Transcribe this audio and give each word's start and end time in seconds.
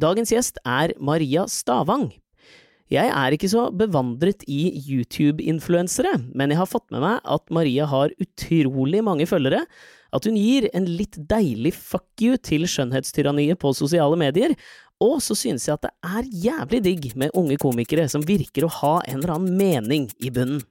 Dagens 0.00 0.30
gjest 0.32 0.60
er 0.64 0.94
Maria 0.96 1.44
Stavang. 1.50 2.08
Jeg 2.90 3.10
er 3.12 3.34
ikke 3.34 3.50
så 3.52 3.66
bevandret 3.76 4.42
i 4.50 4.72
YouTube-influensere, 4.80 6.14
men 6.34 6.50
jeg 6.50 6.58
har 6.58 6.70
fått 6.70 6.88
med 6.90 7.04
meg 7.04 7.20
at 7.22 7.52
Maria 7.52 7.86
har 7.90 8.14
utrolig 8.22 9.02
mange 9.06 9.28
følgere, 9.30 9.60
at 10.10 10.26
hun 10.26 10.38
gir 10.40 10.66
en 10.74 10.88
litt 10.88 11.20
deilig 11.30 11.74
fuck 11.76 12.24
you 12.24 12.40
til 12.40 12.64
skjønnhetstyranniet 12.66 13.60
på 13.60 13.74
sosiale 13.76 14.18
medier, 14.18 14.56
og 15.00 15.20
så 15.22 15.36
synes 15.38 15.68
jeg 15.68 15.76
at 15.76 15.86
det 15.86 15.92
er 16.16 16.32
jævlig 16.48 16.82
digg 16.88 17.12
med 17.20 17.36
unge 17.36 17.60
komikere 17.60 18.08
som 18.10 18.24
virker 18.26 18.66
å 18.66 18.74
ha 18.80 18.96
en 19.04 19.20
eller 19.20 19.36
annen 19.36 19.60
mening 19.60 20.10
i 20.18 20.32
bunnen. 20.32 20.64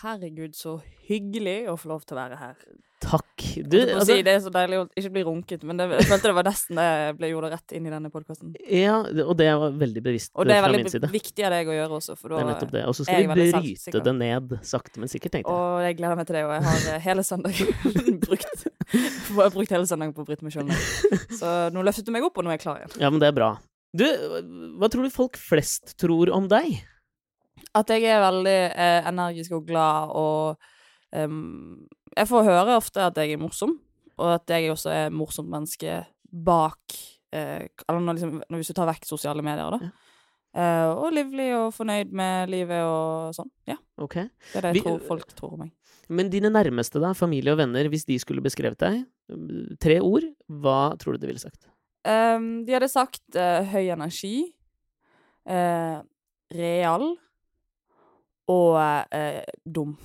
Herregud, 0.00 0.54
så 0.56 0.78
hyggelig 1.08 1.66
å 1.70 1.76
få 1.78 1.92
lov 1.92 2.06
til 2.08 2.16
å 2.16 2.22
være 2.22 2.38
her. 2.40 2.56
Takk. 3.02 3.28
Du, 3.66 3.76
altså, 3.82 4.14
si, 4.14 4.22
det 4.24 4.32
er 4.36 4.40
så 4.44 4.50
deilig 4.54 4.78
å 4.78 4.84
ikke 4.98 5.10
bli 5.12 5.22
runket, 5.26 5.64
men 5.66 5.78
det, 5.78 5.88
jeg 5.98 6.06
følte 6.08 6.30
det 6.30 6.36
var 6.38 6.46
nesten 6.46 6.78
det 6.78 6.84
jeg 6.86 7.16
ble 7.18 7.30
gjort 7.32 7.48
rett 7.52 7.74
inn 7.76 7.88
i 7.88 7.92
denne 7.92 8.10
podkasten. 8.14 8.52
ja, 8.62 9.00
og 9.02 9.32
det 9.40 9.48
var 9.58 9.74
veldig 9.80 10.02
bevisst 10.06 10.30
Og 10.38 10.46
det 10.46 10.54
er 10.56 10.62
veldig 10.64 11.10
viktig 11.10 11.46
av 11.48 11.54
deg 11.56 11.72
å 11.72 11.74
gjøre 11.76 11.98
også, 11.98 12.16
for 12.18 12.32
Det 12.32 12.44
er 12.44 12.52
da 12.52 12.68
det. 12.76 12.84
Og 12.86 12.96
så 12.96 13.06
skal 13.08 13.26
vi 13.26 13.50
bryte 13.50 14.04
det 14.06 14.14
ned 14.20 14.54
sakte, 14.66 15.02
men 15.02 15.10
sikkert, 15.10 15.34
tenkte 15.34 15.50
jeg. 15.50 15.58
Og 15.58 15.82
jeg 15.88 15.98
gleder 15.98 16.20
meg 16.22 16.30
til 16.30 16.38
det, 16.38 16.44
og 16.46 16.54
jeg 16.54 16.66
har 16.68 16.86
eh, 16.94 17.02
hele 17.08 17.26
søndagen 17.26 17.74
brukt 18.28 18.64
Jeg 18.92 19.36
har 19.40 19.52
brukt 19.58 19.74
hele 19.74 19.90
søndagen 19.90 20.14
på 20.14 20.22
å 20.22 20.30
bryte 20.30 20.46
meg 20.46 20.54
sjøl 20.54 20.70
ned. 20.70 21.26
Så 21.40 21.52
nå 21.74 21.84
løftet 21.84 22.06
du 22.06 22.14
meg 22.14 22.24
opp, 22.28 22.38
og 22.38 22.46
nå 22.46 22.54
er 22.54 22.60
jeg 22.60 22.64
klar 22.68 22.80
igjen. 22.80 22.96
Ja, 23.02 23.10
men 23.10 23.22
det 23.22 23.32
er 23.32 23.36
bra. 23.36 23.52
Du, 23.92 24.06
hva 24.80 24.88
tror 24.88 25.04
du 25.04 25.12
folk 25.12 25.36
flest 25.36 25.98
tror 26.00 26.30
om 26.32 26.46
deg? 26.48 26.78
At 27.74 27.88
jeg 27.88 28.04
er 28.04 28.20
veldig 28.20 28.58
eh, 28.76 29.08
energisk 29.08 29.54
og 29.56 29.66
glad, 29.66 30.10
og 30.12 30.58
um, 31.16 31.88
Jeg 32.16 32.28
får 32.28 32.44
høre 32.44 32.76
ofte 32.76 33.00
at 33.00 33.16
jeg 33.16 33.32
er 33.32 33.40
morsom, 33.40 33.78
og 34.18 34.34
at 34.34 34.50
jeg 34.52 34.70
også 34.70 34.90
er 34.92 35.10
morsomt 35.14 35.48
menneske 35.48 36.02
bak 36.32 36.96
eh, 37.32 37.64
når, 37.88 38.12
liksom, 38.18 38.34
når 38.44 38.60
hvis 38.60 38.68
du 38.72 38.76
tar 38.76 38.90
vekk 38.90 39.08
sosiale 39.08 39.42
medier, 39.44 39.72
da. 39.72 39.90
Eh, 40.52 40.90
og 40.92 41.14
livlig 41.16 41.48
og 41.56 41.70
fornøyd 41.72 42.12
med 42.12 42.50
livet 42.52 42.82
og 42.84 43.32
sånn. 43.38 43.48
Ja. 43.70 43.78
Okay. 44.04 44.28
Det 44.52 44.58
er 44.60 44.66
det 44.66 44.74
jeg 44.74 44.82
Vi- 44.82 44.84
tror 44.84 45.00
folk 45.08 45.32
tror 45.38 45.54
om 45.56 45.64
meg. 45.64 45.72
Men 46.12 46.28
dine 46.28 46.50
nærmeste, 46.52 47.00
da, 47.00 47.14
familie 47.16 47.52
og 47.54 47.58
venner, 47.62 47.88
hvis 47.88 48.04
de 48.04 48.18
skulle 48.20 48.42
beskrevet 48.44 48.76
deg, 48.82 49.04
tre 49.80 50.00
ord, 50.04 50.26
hva 50.50 50.92
tror 51.00 51.16
du 51.16 51.22
de 51.22 51.30
ville 51.30 51.40
sagt? 51.40 51.70
Um, 52.04 52.66
de 52.66 52.74
hadde 52.74 52.88
sagt 52.92 53.22
uh, 53.38 53.62
høy 53.72 53.88
energi, 53.94 54.52
Uh, 55.42 55.98
real 56.54 57.16
og 58.50 58.78
eh, 59.14 59.42
dum. 59.64 59.96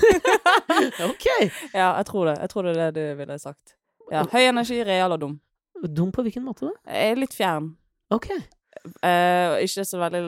ok! 1.10 1.26
Ja, 1.74 1.92
jeg 1.96 2.06
tror 2.06 2.26
det. 2.26 2.38
Jeg 2.40 2.50
tror 2.50 2.62
det 2.62 2.76
er 2.76 2.90
det 2.90 2.94
du 3.10 3.18
ville 3.18 3.38
sagt. 3.38 3.76
Ja, 4.12 4.24
Høy 4.32 4.48
energi, 4.48 4.82
real 4.84 5.12
og 5.12 5.20
dum. 5.20 5.38
Dum 5.96 6.12
på 6.12 6.22
hvilken 6.22 6.44
måte, 6.44 6.68
da? 6.68 6.92
Jeg 6.92 7.14
er 7.14 7.20
litt 7.20 7.34
fjern. 7.34 7.72
Ok. 8.12 8.28
Eh, 8.32 9.62
ikke 9.62 9.84
så 9.84 9.98
veldig 10.00 10.20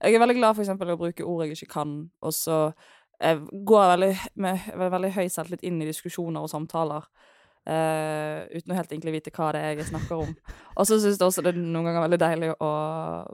Jeg 0.00 0.14
er 0.14 0.22
veldig 0.22 0.36
glad 0.38 0.54
for 0.54 0.64
eksempel 0.64 0.92
å 0.94 0.96
bruke 0.96 1.24
ord 1.26 1.44
jeg 1.44 1.58
ikke 1.58 1.74
kan, 1.74 1.90
og 2.24 2.32
så 2.32 2.72
eh, 3.20 3.36
går 3.36 3.82
jeg 3.82 3.90
veldig, 3.90 4.12
med, 4.40 4.68
med 4.80 4.92
veldig 4.94 5.10
høy 5.12 5.26
selvtillit 5.28 5.66
inn 5.68 5.82
i 5.84 5.88
diskusjoner 5.90 6.40
og 6.40 6.48
samtaler. 6.48 7.04
Eh, 7.68 8.46
uten 8.54 8.72
å 8.72 8.78
helt 8.78 8.92
egentlig 8.92 9.14
vite 9.18 9.32
hva 9.34 9.50
det 9.54 9.62
er 9.64 9.80
jeg 9.80 9.90
snakker 9.90 10.22
om. 10.24 10.32
Og 10.78 10.88
så 10.88 10.98
syns 11.00 11.18
jeg 11.18 11.26
også 11.26 11.44
det 11.44 11.52
er 11.52 11.60
noen 11.60 11.88
ganger 11.88 12.06
veldig 12.06 12.20
deilig 12.22 12.50
å 12.56 12.70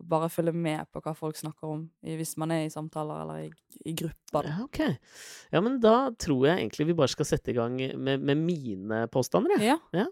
bare 0.09 0.31
følge 0.33 0.55
med 0.57 0.89
på 0.91 1.03
hva 1.05 1.15
folk 1.17 1.39
snakker 1.39 1.71
om, 1.71 1.87
hvis 2.03 2.37
man 2.41 2.55
er 2.57 2.67
i 2.67 2.73
samtaler 2.73 3.23
eller 3.23 3.47
i, 3.47 3.51
i 3.87 3.95
grupper. 3.97 4.51
Ja, 4.51 4.59
ok. 4.65 4.83
Ja, 5.55 5.63
men 5.63 5.79
da 5.85 5.97
tror 6.19 6.49
jeg 6.49 6.59
egentlig 6.59 6.91
vi 6.91 6.99
bare 6.99 7.13
skal 7.13 7.29
sette 7.29 7.53
i 7.53 7.59
gang 7.59 7.79
med, 7.79 8.25
med 8.25 8.43
mine 8.43 9.07
påstander, 9.13 9.57
jeg. 9.61 9.79
Ja. 9.95 10.09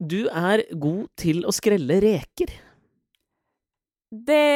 Du 0.00 0.24
er 0.32 0.64
god 0.80 1.10
til 1.20 1.44
å 1.44 1.52
skrelle 1.52 1.98
reker. 2.00 2.54
Det 4.10 4.46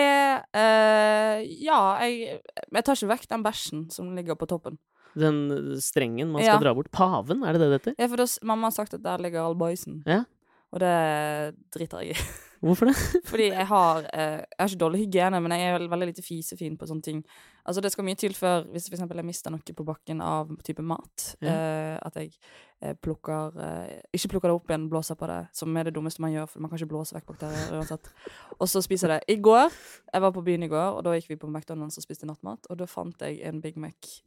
uh, 0.56 1.38
Ja, 1.44 1.80
jeg, 2.02 2.40
jeg 2.40 2.86
tar 2.86 2.96
ikke 2.96 3.10
vekk 3.12 3.28
den 3.30 3.44
bæsjen 3.44 3.84
som 3.92 4.10
ligger 4.16 4.38
på 4.40 4.48
toppen. 4.50 4.80
Den 5.14 5.76
strengen 5.80 6.30
man 6.32 6.42
skal 6.42 6.54
Ja. 6.56 6.60
dra 6.62 6.75
bort. 6.75 6.91
Paven, 6.91 7.44
er 7.44 7.52
det 7.52 7.60
det 7.60 7.70
det 7.70 7.80
heter? 7.80 7.94
Ja, 7.98 8.06
for 8.08 8.16
da, 8.16 8.25
s- 8.26 8.41
mamma 8.42 8.66
har 8.66 8.72
sagt 8.72 8.94
at 8.94 9.02
der 9.02 9.19
ligger 9.19 9.44
all 9.47 9.54
boysen. 9.54 10.02
Ja. 10.06 10.25
Og 10.75 10.80
det 10.80 11.54
driter 11.70 12.00
jeg 12.02 12.16
i. 12.16 12.19
Hvorfor 12.64 12.86
det? 12.88 12.94
Fordi 13.30 13.50
jeg 13.52 13.66
har 13.69 13.98
eh, 14.12 14.41
Jeg 14.41 14.58
har 14.58 14.69
ikke 14.70 14.78
dårlig 14.80 15.00
hygiene, 15.04 15.41
men 15.44 15.52
jeg 15.52 15.69
er 15.69 15.78
vel- 15.78 15.91
veldig 15.92 16.06
lite 16.08 16.22
fisefin 16.25 16.78
på 16.80 16.86
sånne 16.88 17.02
ting. 17.04 17.20
Altså 17.69 17.80
Det 17.84 17.92
skal 17.92 18.04
mye 18.04 18.16
til 18.19 18.32
før 18.34 18.64
hvis 18.72 18.88
for 18.88 18.97
eksempel 18.97 19.16
jeg 19.20 19.25
mister 19.28 19.50
noe 19.52 19.60
på 19.76 19.84
bakken 19.84 20.20
av 20.25 20.48
type 20.64 20.82
mat. 20.82 21.36
Ja. 21.44 21.52
Eh, 21.52 21.98
at 22.02 22.14
jeg 22.16 22.32
eh, 22.82 22.94
plukker 22.94 23.52
eh, 23.60 24.00
Ikke 24.16 24.28
plukker 24.32 24.48
det 24.50 24.56
opp 24.56 24.66
igjen, 24.72 24.88
blåser 24.91 25.14
på 25.20 25.28
det, 25.28 25.38
som 25.52 25.76
er 25.76 25.84
det 25.84 25.94
dummeste 25.94 26.20
man 26.25 26.32
gjør, 26.32 26.48
for 26.48 26.60
man 26.64 26.70
kan 26.72 26.78
ikke 26.81 26.91
blåse 26.91 27.14
vekk 27.14 27.26
bakterier 27.26 27.70
uansett. 27.78 28.10
Og 28.58 28.66
så 28.66 28.82
spiser 28.82 29.08
jeg 29.12 29.20
det. 29.20 29.36
I 29.38 29.41
går 29.44 29.70
Jeg 30.14 30.22
var 30.26 30.32
på 30.32 30.42
byen 30.44 30.62
i 30.64 30.69
går, 30.72 30.96
og 30.98 31.04
da 31.04 31.12
gikk 31.14 31.28
vi 31.28 31.36
på 31.36 31.46
McDonald's 31.52 31.98
og 32.00 32.02
spiste 32.08 32.26
nattmat, 32.26 32.66
og 32.70 32.78
da 32.78 32.86
fant 32.91 33.20
jeg 33.20 33.42
en 33.44 33.60
Big 33.60 33.76
Mac. 33.76 34.22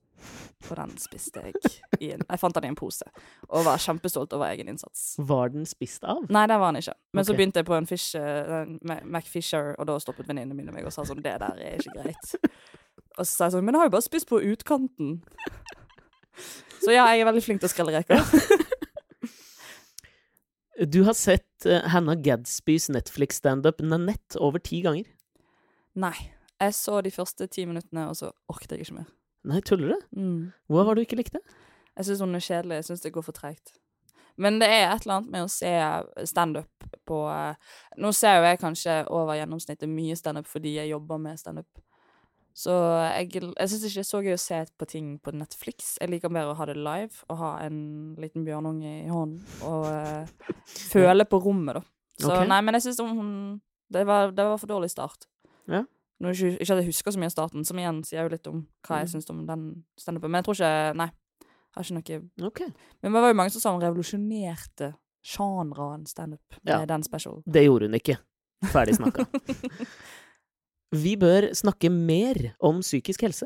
Og 0.68 0.76
den 0.80 0.96
spiste 1.00 1.44
jeg 1.46 1.54
i 2.02 2.08
en 2.16 2.24
Jeg 2.26 2.40
fant 2.42 2.56
den 2.58 2.66
i 2.66 2.72
en 2.72 2.76
pose, 2.80 3.06
og 3.50 3.66
var 3.68 3.78
kjempestolt 3.82 4.34
over 4.34 4.50
egen 4.50 4.68
innsats. 4.72 5.16
Var 5.20 5.50
den 5.54 5.66
spist 5.70 6.04
av? 6.04 6.24
Nei, 6.34 6.46
det 6.50 6.58
var 6.60 6.74
den 6.74 6.82
ikke. 6.82 6.96
Men 7.14 7.28
så 7.28 7.36
begynte 7.38 7.62
jeg 7.62 7.68
på 7.70 7.78
en 7.78 7.88
fish, 7.90 8.16
uh, 8.18 8.66
Ma- 8.90 9.04
McFisher, 9.06 9.76
og 9.78 9.88
da 9.92 9.98
stoppet 10.02 10.28
venninnene 10.28 10.58
mine 10.58 10.74
meg 10.76 10.86
og 10.90 10.94
sa 10.96 11.06
sånn 11.08 11.22
Det 11.26 11.36
der 11.44 11.62
er 11.62 11.78
ikke 11.78 11.94
greit. 12.00 12.34
Og 13.18 13.26
så 13.26 13.32
sa 13.32 13.46
jeg 13.48 13.56
sånn 13.58 13.66
Men 13.66 13.78
jeg 13.78 13.82
har 13.84 13.92
jo 13.92 13.96
bare 13.98 14.08
spist 14.10 14.28
på 14.30 14.42
utkanten. 14.52 15.20
Så 16.84 16.92
ja, 16.94 17.06
jeg 17.14 17.22
er 17.24 17.30
veldig 17.30 17.42
flink 17.46 17.62
til 17.64 17.70
å 17.70 17.74
skrelle 17.74 17.94
reker. 17.98 18.22
Du 20.88 21.00
har 21.08 21.14
sett 21.18 21.66
eh, 21.66 21.82
Hannah 21.90 22.16
Gadsbys 22.22 22.90
Netflix-standup 22.94 23.80
Nanette 23.82 24.38
over 24.38 24.62
ti 24.62 24.84
ganger. 24.86 25.08
Nei. 25.98 26.14
Jeg 26.62 26.74
så 26.78 27.00
de 27.06 27.10
første 27.14 27.48
ti 27.50 27.66
minuttene, 27.70 28.04
og 28.10 28.16
så 28.18 28.30
orket 28.50 28.76
jeg 28.76 28.86
ikke 28.86 29.00
mer. 29.00 29.08
Nei, 29.48 29.62
tuller 29.66 29.96
du? 29.96 30.06
Mm. 30.20 30.40
Hva 30.72 30.84
var 30.84 30.96
det 30.96 31.04
du 31.04 31.08
ikke 31.08 31.22
likte? 31.22 31.42
Jeg 31.98 32.10
syns 32.10 32.24
hun 32.24 32.38
er 32.38 32.44
kjedelig. 32.44 32.82
Jeg 32.82 32.88
syns 32.90 33.04
det 33.06 33.14
går 33.16 33.26
for 33.26 33.38
treigt. 33.38 33.76
Men 34.38 34.60
det 34.62 34.68
er 34.70 34.92
et 34.92 35.06
eller 35.06 35.18
annet 35.18 35.34
med 35.34 35.48
å 35.48 35.50
se 35.50 35.74
standup 36.30 36.88
på 37.10 37.24
eh, 37.32 37.56
Nå 37.98 38.12
ser 38.14 38.38
jo 38.38 38.46
jeg 38.46 38.60
kanskje 38.62 39.00
over 39.10 39.38
gjennomsnittet 39.40 39.90
mye 39.90 40.18
standup 40.20 40.46
fordi 40.50 40.76
jeg 40.76 40.92
jobber 40.92 41.22
med 41.24 41.40
standup. 41.42 41.82
Så 42.58 42.74
jeg, 43.14 43.30
jeg 43.38 43.70
syns 43.70 43.84
ikke 43.86 44.00
det 44.00 44.04
er 44.04 44.10
så 44.10 44.22
gøy 44.26 44.34
å 44.34 44.42
se 44.42 44.60
på 44.82 44.88
ting 44.90 45.10
på 45.22 45.34
Netflix. 45.38 45.92
Jeg 46.02 46.10
liker 46.10 46.34
bedre 46.34 46.54
å 46.56 46.58
ha 46.58 46.66
det 46.70 46.78
live 46.78 47.26
og 47.30 47.42
ha 47.42 47.52
en 47.66 47.80
liten 48.22 48.46
bjørnunge 48.46 48.94
i 49.04 49.12
hånden 49.14 49.42
og 49.66 49.86
uh, 49.94 50.56
føle 50.90 51.28
på 51.30 51.42
rommet, 51.44 51.78
da. 51.78 51.84
Så 52.18 52.32
okay. 52.34 52.48
nei, 52.50 52.64
men 52.66 52.78
jeg 52.78 52.88
syns 52.88 53.02
hun 53.06 53.30
det 53.94 54.04
var, 54.10 54.34
det 54.36 54.46
var 54.50 54.58
for 54.58 54.70
dårlig 54.70 54.90
start. 54.92 55.30
Ja. 55.70 55.84
Nå, 56.20 56.32
ikke, 56.34 56.54
ikke 56.58 56.74
at 56.74 56.80
jeg 56.82 56.86
husker 56.90 57.12
så 57.14 57.20
mye 57.22 57.30
av 57.30 57.36
starten, 57.36 57.66
som 57.66 57.78
igjen 57.78 58.04
sier 58.04 58.24
jo 58.26 58.30
litt 58.34 58.48
om 58.50 58.64
hva 58.88 59.02
jeg 59.04 59.08
Mm. 59.08 59.12
syns 59.14 59.30
om 59.30 59.46
den 59.46 59.84
standupen. 60.00 60.32
Men 60.32 60.40
jeg 60.44 60.46
tror 60.46 60.56
ikke 60.58 60.96
Nei. 60.98 61.10
Har 61.76 61.84
ikke 61.84 61.94
noe 61.94 62.48
Ok. 62.48 62.60
Men 63.04 63.14
det 63.14 63.22
var 63.22 63.28
jo 63.30 63.34
mange 63.38 63.52
som 63.52 63.62
sa 63.62 63.72
hun 63.72 63.82
revolusjonerte 63.82 64.96
genren 65.24 66.06
standup 66.08 66.42
med 66.64 66.74
Ja. 66.80 66.86
den 66.86 67.04
special. 67.04 67.44
Det 67.46 67.64
gjorde 67.66 67.86
hun 67.86 67.94
ikke. 67.94 68.18
Ferdig 68.66 68.96
snakka. 68.98 69.26
Vi 70.92 71.16
bør 71.20 71.54
snakke 71.54 71.90
mer 71.92 72.54
om 72.60 72.80
psykisk 72.82 73.22
helse. 73.22 73.46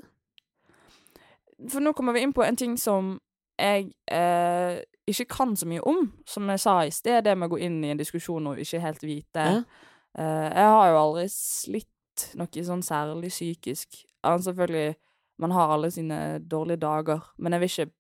For 1.70 1.82
nå 1.82 1.94
kommer 1.98 2.14
vi 2.14 2.22
inn 2.26 2.34
på 2.34 2.44
en 2.46 2.56
ting 2.56 2.78
som 2.78 3.20
jeg 3.60 3.92
eh, 4.10 4.80
ikke 5.10 5.26
kan 5.30 5.56
så 5.58 5.68
mye 5.70 5.82
om. 5.86 6.12
Som 6.26 6.48
jeg 6.50 6.60
sa 6.64 6.80
i 6.86 6.90
sted, 6.94 7.24
det 7.26 7.36
med 7.38 7.50
å 7.50 7.56
gå 7.56 7.60
inn 7.62 7.84
i 7.84 7.92
en 7.94 7.98
diskusjon 8.02 8.48
og 8.48 8.62
ikke 8.62 8.80
helt 8.82 9.02
vite. 9.06 9.36
Ja. 9.46 9.64
Eh, 10.18 10.48
jeg 10.54 10.70
har 10.74 10.90
jo 10.92 10.98
aldri 11.02 11.28
slitt 11.34 11.91
noe 12.40 12.64
sånn 12.68 12.84
særlig 12.86 13.30
psykisk. 13.34 14.04
Ja, 14.24 14.38
selvfølgelig, 14.38 14.96
man 15.42 15.52
har 15.52 15.74
alle 15.74 15.92
sine 15.92 16.40
dårlige 16.40 16.82
dager, 16.84 17.24
men 17.38 17.54
jeg 17.54 17.62
vil 17.64 17.70
ikke 17.72 17.92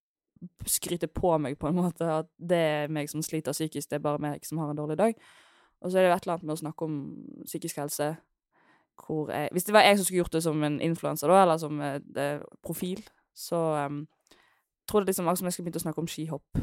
skryte 0.65 1.07
på 1.07 1.35
meg 1.37 1.57
på 1.61 1.67
en 1.69 1.75
måte 1.77 2.07
at 2.09 2.27
det 2.37 2.57
er 2.57 2.87
meg 2.93 3.09
som 3.09 3.21
sliter 3.21 3.53
psykisk, 3.53 3.89
det 3.89 3.99
er 3.99 4.05
bare 4.05 4.21
meg 4.21 4.45
som 4.45 4.57
har 4.61 4.71
en 4.73 4.77
dårlig 4.77 4.97
dag. 4.97 5.13
Og 5.81 5.91
så 5.91 5.97
er 5.97 6.01
det 6.05 6.09
jo 6.11 6.15
et 6.15 6.23
eller 6.25 6.33
annet 6.37 6.47
med 6.49 6.55
å 6.55 6.61
snakke 6.61 6.85
om 6.85 6.97
psykisk 7.45 7.77
helse 7.81 8.11
hvor 9.01 9.31
jeg 9.33 9.49
Hvis 9.51 9.63
det 9.65 9.73
var 9.73 9.81
jeg 9.81 9.97
som 9.97 10.05
skulle 10.05 10.19
gjort 10.21 10.33
det 10.35 10.43
som 10.43 10.63
en 10.63 10.75
influenser, 10.81 11.27
da, 11.27 11.41
eller 11.41 11.57
som 11.57 11.79
eh, 11.81 11.99
det, 12.05 12.43
profil, 12.61 12.99
så 13.33 13.57
um, 13.87 14.03
tror 14.85 15.01
jeg 15.01 15.07
liksom 15.07 15.25
akkurat 15.25 15.39
som 15.39 15.47
jeg 15.47 15.53
skulle 15.53 15.65
begynt 15.65 15.79
å 15.79 15.83
snakke 15.85 16.01
om 16.03 16.07
skihopp. 16.11 16.59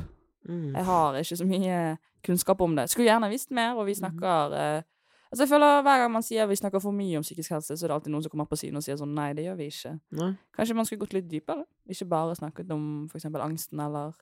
Mm. 0.48 0.74
Jeg 0.76 0.84
har 0.84 1.16
ikke 1.18 1.36
så 1.40 1.46
mye 1.48 1.80
kunnskap 2.22 2.60
om 2.62 2.76
det. 2.76 2.84
Skulle 2.92 3.08
gjerne 3.08 3.30
visst 3.32 3.50
mer, 3.50 3.74
og 3.74 3.86
vi 3.88 3.96
Mhm. 3.96 3.98
snakker 3.98 4.54
eh, 4.54 4.82
Altså 5.28 5.44
jeg 5.44 5.50
føler 5.50 5.82
Hver 5.84 6.02
gang 6.02 6.12
man 6.12 6.24
sier 6.24 6.48
vi 6.48 6.56
snakker 6.56 6.80
for 6.80 6.96
mye 6.96 7.18
om 7.20 7.26
psykisk 7.26 7.52
helse, 7.52 7.76
så 7.76 7.84
er 7.84 7.90
det 7.90 7.96
alltid 7.98 8.14
noen 8.14 8.24
som 8.24 8.32
kommer 8.32 8.48
på 8.48 8.56
siden 8.60 8.80
og 8.80 8.84
sier 8.86 8.96
sånn 9.00 9.12
Nei, 9.16 9.30
det 9.36 9.44
gjør 9.44 9.58
vi 9.60 9.68
ikke. 9.72 9.92
Nei. 10.16 10.30
Kanskje 10.56 10.76
man 10.78 10.88
skulle 10.88 11.04
gått 11.04 11.16
litt 11.18 11.28
dypere? 11.30 11.66
Ikke 11.92 12.08
bare 12.08 12.36
snakket 12.38 12.72
om 12.74 12.88
eksempel 13.14 13.44
angsten 13.44 13.82
eller 13.84 14.16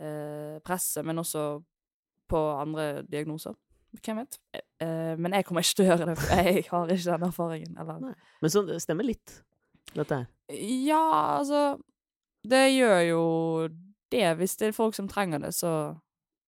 eh, 0.00 0.60
presset, 0.66 1.04
men 1.08 1.22
også 1.22 1.44
på 2.30 2.40
andre 2.60 3.02
diagnoser. 3.10 3.56
Hvem 3.98 4.20
vet? 4.22 4.38
Eh, 4.54 5.14
men 5.18 5.34
jeg 5.34 5.46
kommer 5.48 5.64
ikke 5.64 5.80
til 5.80 5.86
å 5.86 5.90
gjøre 5.90 6.10
det, 6.10 6.16
for 6.20 6.36
jeg 6.38 6.66
har 6.68 6.92
ikke 6.94 7.06
den 7.10 7.28
erfaringen. 7.30 7.78
Eller 7.80 8.02
Nei. 8.04 8.16
Men 8.42 8.52
så 8.52 8.62
det 8.68 8.78
stemmer 8.84 9.08
litt, 9.08 9.40
dette 9.96 10.20
her. 10.20 10.28
Ja, 10.86 11.02
altså 11.40 11.64
det 12.46 12.62
gjør 12.72 13.00
jo 13.08 13.24
det. 14.12 14.28
Hvis 14.38 14.56
det 14.60 14.70
er 14.70 14.76
folk 14.76 14.94
som 14.96 15.08
trenger 15.10 15.42
det, 15.42 15.52
så 15.54 15.72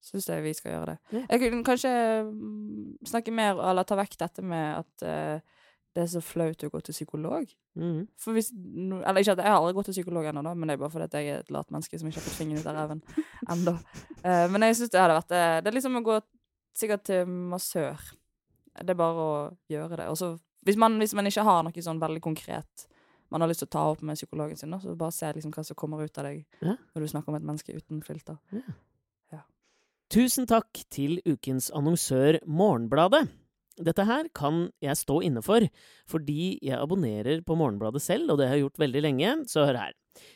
syns 0.02 0.28
jeg 0.28 0.42
vi 0.44 0.52
skal 0.58 0.74
gjøre 0.74 0.92
det. 0.92 0.98
Ja. 1.14 1.22
Jeg 1.30 1.42
kunne 1.44 1.64
kanskje 1.66 1.90
mm, 2.28 3.06
snakke 3.08 3.34
mer, 3.34 3.60
eller 3.70 3.86
ta 3.86 3.98
vekk 3.98 4.16
dette 4.20 4.44
med 4.44 4.82
at 4.82 5.04
uh, 5.06 5.58
det 5.92 6.02
er 6.04 6.08
så 6.08 6.22
flaut 6.24 6.64
å 6.64 6.70
gå 6.72 6.80
til 6.86 6.96
psykolog. 6.96 7.50
Mm. 7.78 8.06
For 8.20 8.36
hvis, 8.36 8.50
eller 8.52 9.20
ikke 9.22 9.34
at 9.36 9.42
Jeg 9.44 9.48
har 9.52 9.58
aldri 9.58 9.76
gått 9.76 9.90
til 9.90 9.96
psykolog 9.98 10.26
ennå, 10.28 10.42
men 10.54 10.68
det 10.68 10.76
er 10.76 10.80
bare 10.82 10.92
fordi 10.92 11.08
at 11.08 11.18
jeg 11.18 11.28
er 11.32 11.42
et 11.44 11.52
lat 11.54 11.70
menneske 11.72 12.00
som 12.00 12.08
ikke 12.08 12.20
har 12.20 12.26
fått 12.26 12.40
fingeren 12.40 12.62
ut 12.64 12.70
av 12.72 12.78
reven 12.80 13.02
ennå. 13.54 13.76
Uh, 14.24 14.46
men 14.52 14.68
jeg 14.68 14.80
syns 14.80 14.94
det 14.94 15.02
hadde 15.02 15.18
vært 15.20 15.34
det. 15.34 15.44
Det 15.62 15.72
er 15.72 15.78
liksom 15.78 16.00
å 16.00 16.06
gå 16.06 16.20
sikkert 16.82 17.04
til 17.10 17.28
massør. 17.28 18.08
Det 18.72 18.94
er 18.94 18.98
bare 18.98 19.26
å 19.26 19.34
gjøre 19.70 20.00
det. 20.00 20.08
Og 20.08 20.16
så, 20.18 20.32
hvis, 20.64 20.78
man, 20.80 20.96
hvis 21.02 21.14
man 21.14 21.28
ikke 21.28 21.44
har 21.46 21.62
noe 21.66 21.84
sånn 21.84 22.00
veldig 22.00 22.24
konkret 22.24 22.88
man 23.32 23.40
har 23.40 23.48
lyst 23.48 23.62
til 23.64 23.70
å 23.70 23.72
ta 23.72 23.82
opp 23.88 24.02
med 24.04 24.18
psykologen 24.18 24.58
sin, 24.60 24.74
så 24.76 24.92
bare 24.98 25.14
se 25.16 25.30
liksom 25.32 25.54
hva 25.54 25.62
som 25.64 25.76
kommer 25.78 26.02
ut 26.04 26.18
av 26.20 26.26
deg 26.28 26.42
Ja. 26.60 26.74
når 26.92 27.00
du 27.00 27.08
snakker 27.08 27.32
om 27.32 27.38
et 27.38 27.46
menneske 27.48 27.72
uten 27.72 28.02
filter. 28.04 28.36
Tusen 30.12 30.44
takk 30.44 30.76
til 30.92 31.22
ukens 31.24 31.70
annonsør 31.72 32.36
Morgenbladet. 32.44 33.30
Dette 33.80 34.04
her 34.04 34.26
kan 34.36 34.66
jeg 34.84 34.98
stå 35.00 35.22
inne 35.24 35.40
for, 35.40 35.64
fordi 36.04 36.58
jeg 36.60 36.76
abonnerer 36.76 37.40
på 37.46 37.56
Morgenbladet 37.56 38.02
selv, 38.04 38.28
og 38.28 38.36
det 38.36 38.50
har 38.50 38.58
jeg 38.58 38.66
gjort 38.66 38.82
veldig 38.82 39.02
lenge, 39.06 39.30
så 39.48 39.64
hør 39.64 39.78
her. 39.80 39.94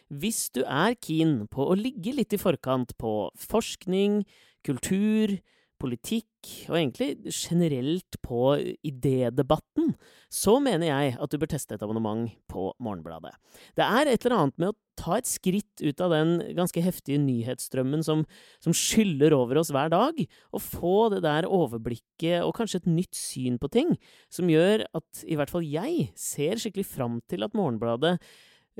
Hvis 0.08 0.46
du 0.56 0.62
er 0.64 0.96
keen 0.96 1.42
på 1.52 1.66
å 1.68 1.76
ligge 1.76 2.14
litt 2.16 2.32
i 2.32 2.40
forkant 2.40 2.96
på 2.96 3.28
forskning, 3.36 4.22
kultur, 4.64 5.36
politikk, 5.80 6.28
og 6.70 6.78
egentlig 6.78 7.32
generelt 7.32 8.18
på 8.24 8.54
idédebatten, 8.86 9.92
så 10.32 10.56
mener 10.62 10.88
jeg 10.88 11.16
at 11.20 11.32
du 11.32 11.38
bør 11.40 11.50
teste 11.52 11.76
et 11.76 11.84
abonnement 11.84 12.30
på 12.50 12.70
Morgenbladet. 12.82 13.34
Det 13.76 13.84
er 13.84 14.10
et 14.10 14.26
eller 14.26 14.36
annet 14.38 14.60
med 14.62 14.72
å 14.72 14.78
ta 14.96 15.18
et 15.18 15.28
skritt 15.28 15.82
ut 15.82 16.00
av 16.00 16.14
den 16.14 16.38
ganske 16.56 16.80
heftige 16.82 17.20
nyhetsstrømmen 17.20 18.04
som, 18.06 18.24
som 18.64 18.76
skyller 18.76 19.36
over 19.36 19.60
oss 19.60 19.72
hver 19.74 19.92
dag, 19.92 20.22
og 20.52 20.64
få 20.64 20.96
det 21.12 21.22
der 21.26 21.48
overblikket 21.50 22.40
og 22.46 22.54
kanskje 22.56 22.82
et 22.82 22.90
nytt 22.90 23.18
syn 23.18 23.60
på 23.60 23.70
ting, 23.72 23.94
som 24.32 24.50
gjør 24.50 24.86
at 24.96 25.26
i 25.28 25.38
hvert 25.38 25.52
fall 25.52 25.66
jeg 25.66 26.10
ser 26.18 26.62
skikkelig 26.62 26.88
fram 26.88 27.20
til 27.30 27.44
at 27.46 27.56
Morgenbladet 27.56 28.16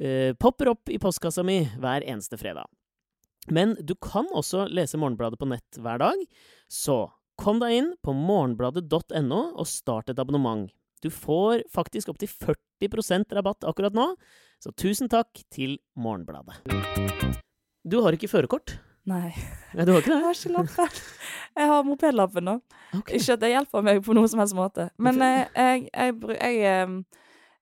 eh, 0.01 0.33
popper 0.41 0.73
opp 0.73 0.93
i 0.93 1.01
postkassa 1.03 1.45
mi 1.47 1.63
hver 1.77 2.07
eneste 2.07 2.41
fredag. 2.41 2.69
Men 3.53 3.77
du 3.81 3.95
kan 4.03 4.27
også 4.35 4.67
lese 4.73 4.99
Morgenbladet 4.99 5.39
på 5.39 5.49
nett 5.51 5.79
hver 5.83 6.01
dag, 6.03 6.23
så 6.73 7.07
kom 7.39 7.61
deg 7.61 7.77
inn 7.77 7.93
på 8.03 8.15
morgenbladet.no 8.17 9.41
og 9.55 9.69
start 9.71 10.11
et 10.11 10.19
abonnement. 10.23 10.71
Du 11.05 11.11
får 11.13 11.67
faktisk 11.73 12.09
opptil 12.11 12.31
40% 12.33 13.35
rabatt 13.37 13.67
akkurat 13.69 13.95
nå, 13.95 14.09
så 14.63 14.73
tusen 14.73 15.11
takk 15.13 15.45
til 15.53 15.77
Morgenbladet. 16.01 16.57
Du 17.87 18.01
har 18.03 18.17
ikke 18.17 18.31
førerkort? 18.33 18.79
Nei, 19.07 19.29
Nei, 19.77 19.85
du 19.87 19.93
har 19.93 20.01
ikke 20.01 20.11
det? 20.11 20.17
jeg 20.17 20.25
har 20.25 20.41
ikke 20.41 20.55
lappen. 20.57 20.97
Jeg 21.57 21.69
har 21.71 21.85
mopedlappen, 21.87 22.45
nå. 22.49 22.57
Okay. 22.99 23.21
Ikke 23.21 23.37
at 23.37 23.45
det 23.45 23.53
hjelper 23.53 23.85
meg 23.87 24.01
på 24.03 24.17
noen 24.17 24.29
som 24.33 24.43
helst 24.43 24.57
måte. 24.59 24.89
Men 24.99 25.23
eh, 25.23 25.45
jeg, 25.55 25.87
jeg, 25.93 26.17
jeg, 26.35 27.05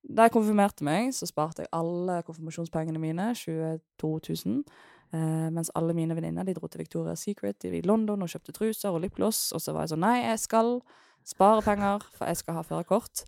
Da 0.04 0.26
jeg 0.26 0.34
konfirmerte 0.34 0.86
meg, 0.86 1.12
så 1.16 1.28
sparte 1.28 1.66
jeg 1.66 1.70
alle 1.76 2.22
konfirmasjonspengene 2.24 3.02
mine, 3.02 3.28
22 3.36 4.10
000. 4.46 4.64
Eh, 5.12 5.48
mens 5.54 5.70
alle 5.78 5.94
mine 5.94 6.16
venninner 6.16 6.46
de 6.46 6.54
dro 6.56 6.68
til 6.70 6.82
Victoria's 6.82 7.22
Secret 7.22 7.64
i 7.68 7.82
London 7.84 8.22
og 8.24 8.30
kjøpte 8.30 8.54
truser 8.56 8.94
og 8.94 9.02
lipgloss. 9.04 9.52
Og 9.54 9.62
så 9.62 9.74
var 9.74 9.84
jeg 9.84 9.94
sånn 9.94 10.04
Nei, 10.04 10.16
jeg 10.24 10.40
skal 10.42 10.78
spare 11.24 11.62
penger, 11.64 12.06
for 12.16 12.30
jeg 12.30 12.40
skal 12.40 12.58
ha 12.58 12.64
førerkort. 12.66 13.24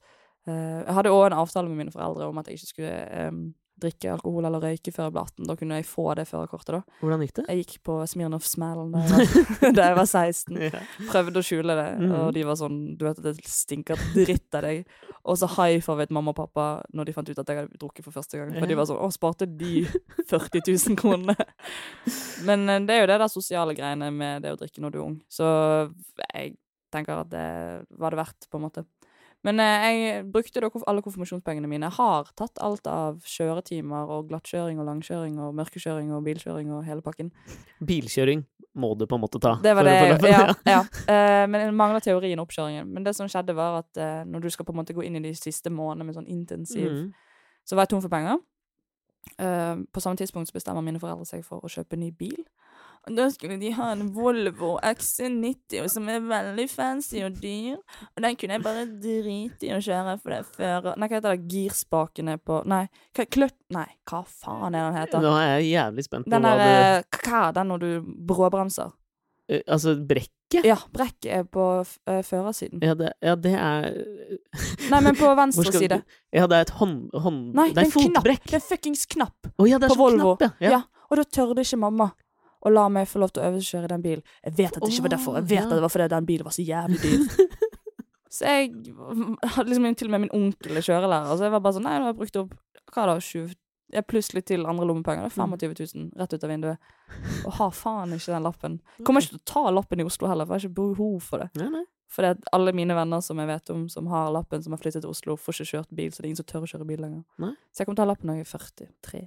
Uh, 0.46 0.82
jeg 0.86 0.94
hadde 0.94 1.10
òg 1.10 1.24
en 1.26 1.40
avtale 1.40 1.70
med 1.70 1.80
mine 1.80 1.94
foreldre 1.94 2.28
om 2.30 2.38
at 2.38 2.46
jeg 2.46 2.60
ikke 2.60 2.70
skulle 2.70 2.96
eh, 3.10 3.38
drikke 3.80 4.08
alkohol 4.14 4.46
eller 4.48 4.62
røyke 4.64 4.92
før 4.94 5.04
jeg 5.08 5.12
ble 5.12 5.22
18. 5.26 5.46
Da 5.50 5.54
kunne 5.60 5.76
jeg 5.80 5.84
få 5.88 6.04
det 6.16 6.24
førerkortet, 6.30 6.78
da. 6.78 6.96
Hvordan 7.02 7.20
gikk 7.26 7.34
det? 7.36 7.44
Jeg 7.50 7.64
gikk 7.64 7.74
på 7.84 7.96
Smirnov-smellen 8.08 8.92
da, 8.94 9.02
da 9.76 9.88
jeg 9.90 9.96
var 9.98 10.08
16 10.08 10.60
Ja. 10.64 10.80
prøvde 11.10 11.42
å 11.42 11.44
skjule 11.44 11.76
det, 11.76 11.86
Mhm. 12.00 12.14
og 12.20 12.32
de 12.34 12.42
var 12.48 12.56
sånn 12.56 12.78
Du 12.96 13.04
vet 13.04 13.18
at 13.18 13.24
det 13.24 13.34
stinker 13.44 13.96
dritt 14.14 14.54
av 14.56 14.62
deg. 14.62 14.86
Og 15.26 15.36
så 15.36 15.48
high-fivet 15.56 16.10
mamma 16.10 16.30
og 16.32 16.36
pappa 16.40 16.82
når 16.94 17.04
de 17.06 17.12
fant 17.12 17.28
ut 17.28 17.38
at 17.38 17.46
jeg 17.52 17.56
hadde 17.62 17.78
drukket 17.78 18.04
for 18.04 18.12
første 18.16 18.38
gang. 18.38 18.52
For 18.58 18.66
de 18.66 18.74
var 18.78 18.86
sånn 18.86 19.00
Å, 19.02 19.12
sparte 19.12 19.46
de 19.46 19.84
40 20.30 20.62
000 20.64 20.96
kronene? 20.96 21.36
Men 22.46 22.68
eh, 22.70 22.80
det 22.86 22.94
er 22.96 23.00
jo 23.04 23.10
det 23.12 23.18
der 23.20 23.28
sosiale 23.32 23.74
greiene 23.76 24.10
med 24.14 24.42
det 24.46 24.52
å 24.54 24.60
drikke 24.60 24.80
når 24.80 24.92
du 24.94 24.98
er 25.00 25.04
ung. 25.06 25.18
Så 25.28 25.44
jeg 26.32 26.56
tenker 26.94 27.18
at 27.20 27.28
det 27.32 27.46
var 27.98 28.14
det 28.14 28.20
verdt, 28.22 28.46
på 28.50 28.56
en 28.60 28.62
måte. 28.68 28.84
Men 29.44 29.60
eh, 29.62 29.86
jeg 29.86 30.24
brukte 30.32 30.62
da 30.62 30.70
alle 30.88 31.04
konfirmasjonspengene 31.04 31.68
mine. 31.70 31.90
Jeg 31.90 31.98
har 31.98 32.30
tatt 32.38 32.58
alt 32.64 32.88
av 32.90 33.20
kjøretimer 33.28 34.10
og 34.16 34.30
glattkjøring 34.30 34.80
og 34.82 34.88
langkjøring 34.88 35.36
og 35.42 35.54
mørkekjøring 35.58 36.12
og 36.16 36.24
bilkjøring 36.26 36.72
og 36.74 36.84
hele 36.88 37.04
pakken. 37.04 37.30
Bilkjøring 37.86 38.46
må 38.76 38.94
du 38.94 39.06
på 39.08 39.16
en 39.16 39.22
måte 39.22 39.40
ta. 39.40 39.54
Det 39.62 39.72
var 39.76 39.86
for 39.86 39.90
det, 39.90 40.18
få 40.20 40.32
ja. 40.32 40.42
ja. 40.74 40.80
Eh, 40.82 41.44
men 41.48 41.62
jeg 41.62 41.76
mangler 41.76 42.04
teorien 42.04 42.40
og 42.40 42.48
oppkjøringen. 42.48 42.90
Men 42.92 43.06
det 43.06 43.14
som 43.16 43.28
skjedde, 43.30 43.54
var 43.56 43.80
at 43.84 44.02
eh, 44.02 44.24
når 44.28 44.44
du 44.44 44.50
skal 44.52 44.68
på 44.68 44.74
en 44.74 44.80
måte 44.82 44.96
gå 44.96 45.06
inn 45.06 45.16
i 45.20 45.24
de 45.24 45.32
siste 45.38 45.72
månedene 45.72 46.08
med 46.08 46.18
sånn 46.18 46.28
intensiv 46.30 46.90
mm. 46.92 47.06
Så 47.66 47.74
var 47.74 47.82
jeg 47.82 47.96
tom 47.96 48.02
for 48.04 48.12
penger. 48.12 48.36
Eh, 49.42 49.76
på 49.90 50.00
samme 50.00 50.20
tidspunkt 50.20 50.46
så 50.46 50.54
bestemmer 50.54 50.84
mine 50.86 51.00
foreldre 51.02 51.26
seg 51.26 51.42
for 51.42 51.64
å 51.64 51.70
kjøpe 51.70 51.98
ny 51.98 52.12
bil. 52.14 52.44
Og 53.06 53.14
da 53.14 53.28
skulle 53.30 53.54
de 53.60 53.70
ha 53.76 53.92
en 53.94 54.08
Volvo 54.14 54.72
XC90, 54.82 55.86
som 55.92 56.08
er 56.10 56.24
veldig 56.26 56.64
fancy 56.72 57.20
og 57.22 57.36
dyr. 57.38 57.76
Og 57.78 58.24
den 58.24 58.38
kunne 58.38 58.56
jeg 58.56 58.64
bare 58.64 58.86
drite 58.90 59.68
i 59.68 59.74
å 59.76 59.78
kjøre, 59.78 60.16
for 60.18 60.34
det 60.34 60.40
er 60.40 60.48
fører 60.56 60.98
Nei, 60.98 61.06
hva 61.06 61.20
heter 61.20 61.36
det? 61.36 61.46
Girspakene 61.52 62.34
på 62.42 62.60
Nei, 62.66 62.82
hva, 63.14 63.28
kløtt... 63.30 63.54
Nei, 63.74 63.86
hva 64.10 64.24
faen 64.26 64.74
er 64.74 64.88
den 64.88 64.98
heter? 64.98 65.22
Nå 65.22 65.34
er 65.38 65.52
jeg 65.52 65.68
jævlig 65.76 66.06
spent 66.08 66.26
på 66.26 66.34
Den 66.34 66.48
hva 66.48 66.56
der 66.58 66.64
det 66.64 67.04
du 67.06 67.20
Hva 67.20 67.44
er 67.44 67.54
den 67.60 67.70
når 67.72 67.84
du 67.84 68.10
bråbremser? 68.32 68.90
Uh, 69.46 69.60
Altså, 69.62 69.94
brekket? 69.94 70.66
Ja, 70.66 70.80
brekket 70.94 71.30
er 71.30 71.46
på 71.50 71.62
eh, 71.82 72.20
førersiden. 72.26 72.82
Ja, 72.82 72.94
ja, 73.22 73.34
det 73.38 73.54
er 73.54 73.88
Nei, 74.90 75.00
men 75.02 75.14
på 75.18 75.30
venstre 75.42 75.70
side. 75.74 76.02
Ja, 76.34 76.50
det 76.50 76.58
er 76.58 76.66
et 76.66 76.76
hånd... 76.82 77.08
hånd 77.14 77.54
Nei, 77.54 77.70
det 77.74 77.84
er 77.84 77.90
en 77.90 78.10
knapp. 78.10 78.26
Det 78.46 78.58
er 78.58 78.62
fuckings 78.66 79.06
knapp. 79.14 79.50
oh, 79.54 79.66
ja, 79.70 79.78
det 79.78 79.86
er 79.86 79.94
på 79.94 80.02
Volvo. 80.02 80.34
knapp, 80.34 80.62
ja. 80.62 80.78
Ja. 80.78 80.84
Og 81.06 81.20
da 81.20 81.26
tørde 81.30 81.62
ikke 81.62 81.78
mamma 81.78 82.10
å 82.66 82.72
la 82.72 82.86
meg 82.92 83.08
få 83.10 83.22
lov 83.22 83.32
til 83.34 83.42
å 83.42 83.50
øvelseskjøre 83.50 83.90
den 83.92 84.04
bilen. 84.04 84.24
Jeg 84.44 84.56
vet 84.58 84.76
at 84.76 84.82
det 84.82 84.92
ikke 84.92 85.06
var 85.06 85.14
derfor. 85.16 85.38
Jeg 85.40 85.48
vet 85.52 85.62
at 85.62 85.70
ja. 85.70 85.76
det 85.76 85.84
var 85.84 85.92
fordi 85.94 86.08
den 86.12 86.28
bilen 86.30 86.48
var 86.48 86.56
så 86.56 86.64
jævlig 86.66 87.02
dyr. 87.04 87.44
så 88.36 88.56
jeg 88.56 88.72
hadde 89.56 89.68
liksom 89.70 89.94
til 90.00 90.10
og 90.10 90.16
med 90.16 90.24
min 90.26 90.34
onkel 90.36 90.80
er 90.80 90.88
kjørelærer, 90.88 91.36
så 91.36 91.46
jeg 91.46 91.54
var 91.54 91.62
bare 91.64 91.78
sånn 91.78 91.86
Nei, 91.86 91.94
nå 92.00 92.08
har 92.08 92.14
jeg 92.14 92.20
brukt 92.24 92.42
opp 92.42 92.58
hva 92.94 93.06
da, 93.10 93.16
20 93.22 93.54
jeg 93.94 94.02
pluss 94.10 94.32
litt 94.34 94.48
til 94.50 94.66
andre 94.66 94.86
lommepenger. 94.88 95.28
Det 95.28 95.30
er 95.30 95.36
25 95.36 95.74
000 95.94 96.06
rett 96.18 96.32
ut 96.34 96.44
av 96.44 96.50
vinduet. 96.50 96.94
Og 97.46 97.52
har 97.60 97.74
faen 97.74 98.14
ikke 98.16 98.32
den 98.34 98.46
lappen. 98.48 98.78
Kommer 99.06 99.22
ikke 99.22 99.36
til 99.36 99.42
å 99.42 99.50
ta 99.52 99.62
lappen 99.70 100.02
i 100.02 100.06
Oslo 100.08 100.30
heller, 100.30 100.48
for 100.48 100.56
jeg 100.56 100.66
har 100.66 100.72
ikke 100.72 100.80
behov 100.80 101.20
for 101.28 101.44
det. 101.44 101.52
Nei, 101.60 101.68
nei. 101.76 101.84
Fordi 102.16 102.32
at 102.36 102.48
alle 102.54 102.72
mine 102.74 102.94
venner 102.96 103.22
som 103.22 103.38
jeg 103.42 103.50
vet 103.50 103.70
om, 103.74 103.86
som 103.90 104.10
har 104.10 104.30
lappen, 104.34 104.62
som 104.62 104.74
har 104.74 104.82
flyttet 104.82 105.04
til 105.04 105.10
Oslo, 105.10 105.36
får 105.38 105.60
ikke 105.60 105.70
kjørt 105.72 105.94
bil, 105.98 106.12
så 106.12 106.22
det 106.22 106.26
er 106.26 106.32
ingen 106.32 106.42
som 106.42 106.48
tør 106.50 106.66
å 106.66 106.70
kjøre 106.70 106.88
bil 106.88 107.02
lenger. 107.02 107.22
Nei. 107.42 107.52
Så 107.70 107.82
jeg 107.82 107.88
kommer 107.88 108.00
til 108.00 108.04
å 108.04 108.06
ha 108.06 108.12
lappen 108.14 108.32
når 108.32 108.40
jeg 108.40 108.46
er 108.46 108.52
43. 108.56 109.22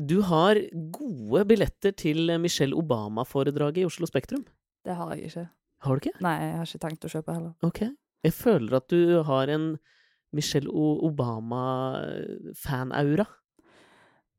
Du 0.00 0.22
har 0.24 0.56
gode 0.96 1.42
billetter 1.44 1.92
til 1.92 2.30
Michelle 2.40 2.72
Obama-foredraget 2.78 3.82
i 3.82 3.84
Oslo 3.84 4.06
Spektrum. 4.08 4.46
Det 4.86 4.94
har 4.96 5.10
jeg 5.12 5.24
ikke. 5.28 5.42
Har 5.84 5.92
du 5.92 5.98
ikke? 6.00 6.16
Nei, 6.24 6.36
jeg 6.40 6.56
har 6.56 6.64
ikke 6.70 6.84
tenkt 6.86 7.04
å 7.04 7.10
kjøpe 7.12 7.34
heller. 7.36 7.52
Ok. 7.66 7.80
Jeg 8.24 8.32
føler 8.36 8.76
at 8.80 8.88
du 8.92 9.00
har 9.28 9.44
en 9.52 9.76
Michelle 10.36 10.70
Obama-fanaura. 10.72 13.26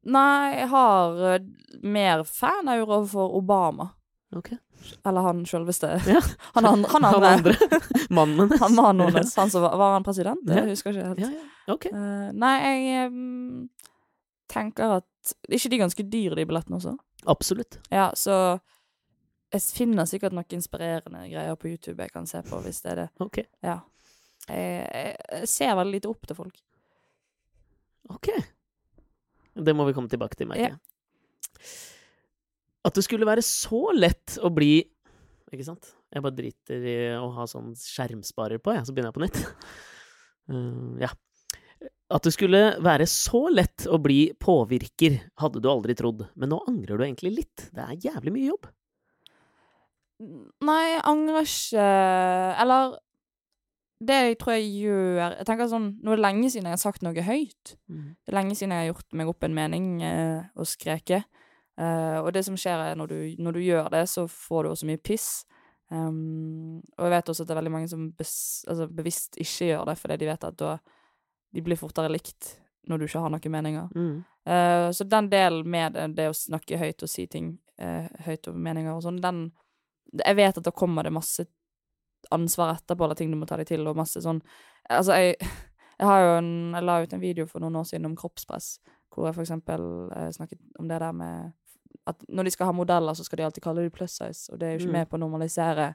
Nei, 0.09 0.57
jeg 0.57 0.65
har 0.71 1.19
eh, 1.29 1.43
mer 1.85 2.23
fanaura 2.25 3.05
for 3.09 3.35
Obama. 3.37 3.89
Ok. 4.33 4.49
Eller 5.05 5.21
han 5.27 5.45
sjølveste. 5.45 5.87
Ja. 6.15 6.21
Han, 6.55 6.65
han, 6.65 6.85
han 6.89 7.05
andre. 7.05 7.53
Mannen 8.17 8.39
hennes. 8.47 8.61
Han 8.63 8.73
mannen 8.75 9.07
hennes. 9.13 9.35
Han 9.37 9.49
som 9.53 9.61
var, 9.61 9.77
var 9.77 9.93
han 9.93 10.03
president? 10.07 10.41
Ja. 10.49 10.55
Jeg 10.65 10.69
husker 10.73 10.89
ikke 10.95 11.07
helt. 11.11 11.19
Ja, 11.21 11.29
ja. 11.29 11.43
Ok. 11.75 11.85
Eh, 11.91 12.29
nei, 12.33 12.55
jeg 12.65 13.05
em, 13.05 13.69
tenker 14.51 14.97
at 14.99 15.33
ikke 15.49 15.71
de 15.71 15.79
ganske 15.81 16.05
dyre, 16.11 16.35
de 16.37 16.45
billettene 16.49 16.79
også? 16.79 16.95
Absolutt. 17.31 17.79
Ja, 17.93 18.09
så 18.17 18.35
jeg 19.51 19.63
finner 19.75 20.07
sikkert 20.07 20.35
noen 20.35 20.55
inspirerende 20.55 21.25
greier 21.31 21.57
på 21.59 21.71
YouTube 21.71 21.99
jeg 22.03 22.13
kan 22.13 22.27
se 22.29 22.41
på, 22.47 22.59
hvis 22.63 22.81
det 22.85 22.93
er 22.93 23.01
det. 23.03 23.07
Ok. 23.23 23.41
Ja. 23.65 23.79
Jeg, 24.47 24.85
jeg, 24.87 25.15
jeg 25.41 25.49
ser 25.51 25.75
veldig 25.77 25.97
lite 25.97 26.11
opp 26.11 26.27
til 26.27 26.39
folk. 26.39 26.61
Ok. 28.11 28.31
Det 29.51 29.75
må 29.75 29.85
vi 29.87 29.95
komme 29.95 30.11
tilbake 30.11 30.39
til, 30.39 30.49
merker 30.51 30.71
Ja. 30.71 30.79
At 32.87 32.95
det 32.97 33.03
skulle 33.05 33.27
være 33.27 33.43
så 33.45 33.91
lett 33.93 34.39
å 34.41 34.49
bli 34.49 34.79
Ikke 35.51 35.67
sant? 35.67 35.91
Jeg 36.09 36.23
bare 36.25 36.33
driter 36.33 36.85
i 36.87 36.95
å 37.19 37.27
ha 37.35 37.43
sånn 37.47 37.75
skjermsparer 37.77 38.61
på, 38.63 38.73
jeg, 38.75 38.87
så 38.87 38.95
begynner 38.95 39.11
jeg 39.11 39.17
på 39.17 39.23
nytt. 39.25 39.67
Uh, 40.51 40.95
ja. 41.05 41.11
At 42.11 42.27
det 42.27 42.33
skulle 42.35 42.61
være 42.83 43.07
så 43.09 43.45
lett 43.53 43.85
å 43.87 43.99
bli 44.03 44.33
påvirker, 44.39 45.17
hadde 45.39 45.61
du 45.63 45.69
aldri 45.71 45.95
trodd. 45.97 46.25
Men 46.35 46.51
nå 46.53 46.61
angrer 46.67 46.99
du 46.99 47.05
egentlig 47.05 47.33
litt. 47.37 47.69
Det 47.71 47.85
er 47.85 48.09
jævlig 48.09 48.33
mye 48.35 48.49
jobb. 48.49 48.67
Nei, 50.61 50.81
jeg 50.91 51.01
angrer 51.09 51.47
ikke 51.47 51.85
Eller 52.61 52.91
det 54.05 54.17
jeg 54.19 54.35
tror 54.37 54.53
jeg 54.53 54.67
gjør 54.83 55.23
Jeg 55.39 55.47
tenker 55.49 55.69
sånn, 55.71 55.87
Nå 55.97 56.13
er 56.13 56.19
det 56.19 56.25
lenge 56.27 56.51
siden 56.53 56.67
jeg 56.69 56.77
har 56.77 56.81
sagt 56.81 57.01
noe 57.05 57.23
høyt. 57.25 57.73
Det 57.89 58.29
er 58.29 58.37
lenge 58.37 58.57
siden 58.57 58.75
jeg 58.75 58.83
har 58.83 58.91
gjort 58.91 59.17
meg 59.17 59.31
opp 59.31 59.47
en 59.47 59.57
mening 59.57 59.87
eh, 60.05 60.43
og 60.57 60.69
skreket. 60.69 61.25
Eh, 61.81 62.17
og 62.21 62.31
det 62.35 62.43
som 62.45 62.57
skjer, 62.59 62.91
er 62.91 62.99
når 62.99 63.11
du, 63.11 63.17
når 63.41 63.57
du 63.57 63.61
gjør 63.65 63.89
det, 63.93 64.03
så 64.09 64.27
får 64.29 64.63
du 64.63 64.71
også 64.71 64.89
mye 64.89 65.01
piss. 65.01 65.29
Um, 65.91 66.79
og 66.95 67.03
jeg 67.03 67.13
vet 67.17 67.29
også 67.33 67.43
at 67.43 67.49
det 67.49 67.53
er 67.53 67.59
veldig 67.59 67.73
mange 67.73 67.89
som 67.91 68.03
bes, 68.15 68.33
altså 68.71 68.85
bevisst 68.87 69.35
ikke 69.41 69.71
gjør 69.73 69.89
det, 69.89 69.97
fordi 69.99 70.17
de 70.21 70.29
vet 70.29 70.45
at 70.47 70.59
da 70.61 70.75
de 71.51 71.61
blir 71.61 71.79
fortere 71.79 72.11
likt 72.11 72.57
når 72.89 72.97
du 72.97 73.05
ikke 73.05 73.21
har 73.21 73.29
noen 73.33 73.53
meninger. 73.53 73.89
Mm. 73.95 74.23
Uh, 74.49 74.91
så 74.91 75.05
den 75.05 75.29
delen 75.29 75.67
med 75.69 75.93
det, 75.93 76.07
det 76.17 76.29
å 76.31 76.33
snakke 76.37 76.79
høyt 76.81 77.03
og 77.05 77.09
si 77.11 77.27
ting 77.29 77.51
uh, 77.81 78.07
høyt 78.25 78.47
over 78.49 78.57
meninger 78.57 78.93
og 78.95 79.03
sånn, 79.05 79.21
den 79.21 79.51
Jeg 80.11 80.35
vet 80.35 80.57
at 80.57 80.65
da 80.65 80.71
kommer 80.75 81.03
det 81.03 81.13
masse 81.13 81.45
ansvar 82.31 82.73
etterpå, 82.75 83.05
eller 83.05 83.15
ting 83.15 83.31
du 83.31 83.37
må 83.37 83.45
ta 83.47 83.57
deg 83.57 83.69
til, 83.69 83.85
og 83.87 83.95
masse 83.95 84.21
sånn 84.21 84.41
Altså, 84.89 85.13
jeg, 85.13 85.37
jeg 85.99 86.07
har 86.09 86.25
jo 86.25 86.33
en 86.39 86.51
Jeg 86.73 86.83
la 86.83 86.97
ut 87.03 87.13
en 87.13 87.21
video 87.21 87.45
for 87.47 87.61
noen 87.63 87.77
år 87.79 87.87
siden 87.91 88.09
om 88.09 88.17
kroppspress, 88.17 88.79
hvor 89.13 89.29
jeg 89.29 89.37
for 89.37 89.45
eksempel 89.45 89.87
uh, 90.11 90.29
snakket 90.33 90.59
om 90.79 90.89
det 90.89 90.99
der 90.99 91.13
med 91.13 91.53
at 92.09 92.23
når 92.33 92.47
de 92.47 92.51
skal 92.55 92.65
ha 92.65 92.73
modeller, 92.73 93.13
så 93.13 93.23
skal 93.23 93.37
de 93.37 93.43
alltid 93.45 93.63
kalle 93.63 93.83
det 93.85 93.93
plus 93.93 94.15
size, 94.17 94.49
og 94.51 94.57
det 94.59 94.67
er 94.67 94.71
jo 94.71 94.79
ikke 94.79 94.87
Mm. 94.89 94.95
med 94.97 95.09
på 95.09 95.17
å 95.17 95.19
normalisere 95.21 95.93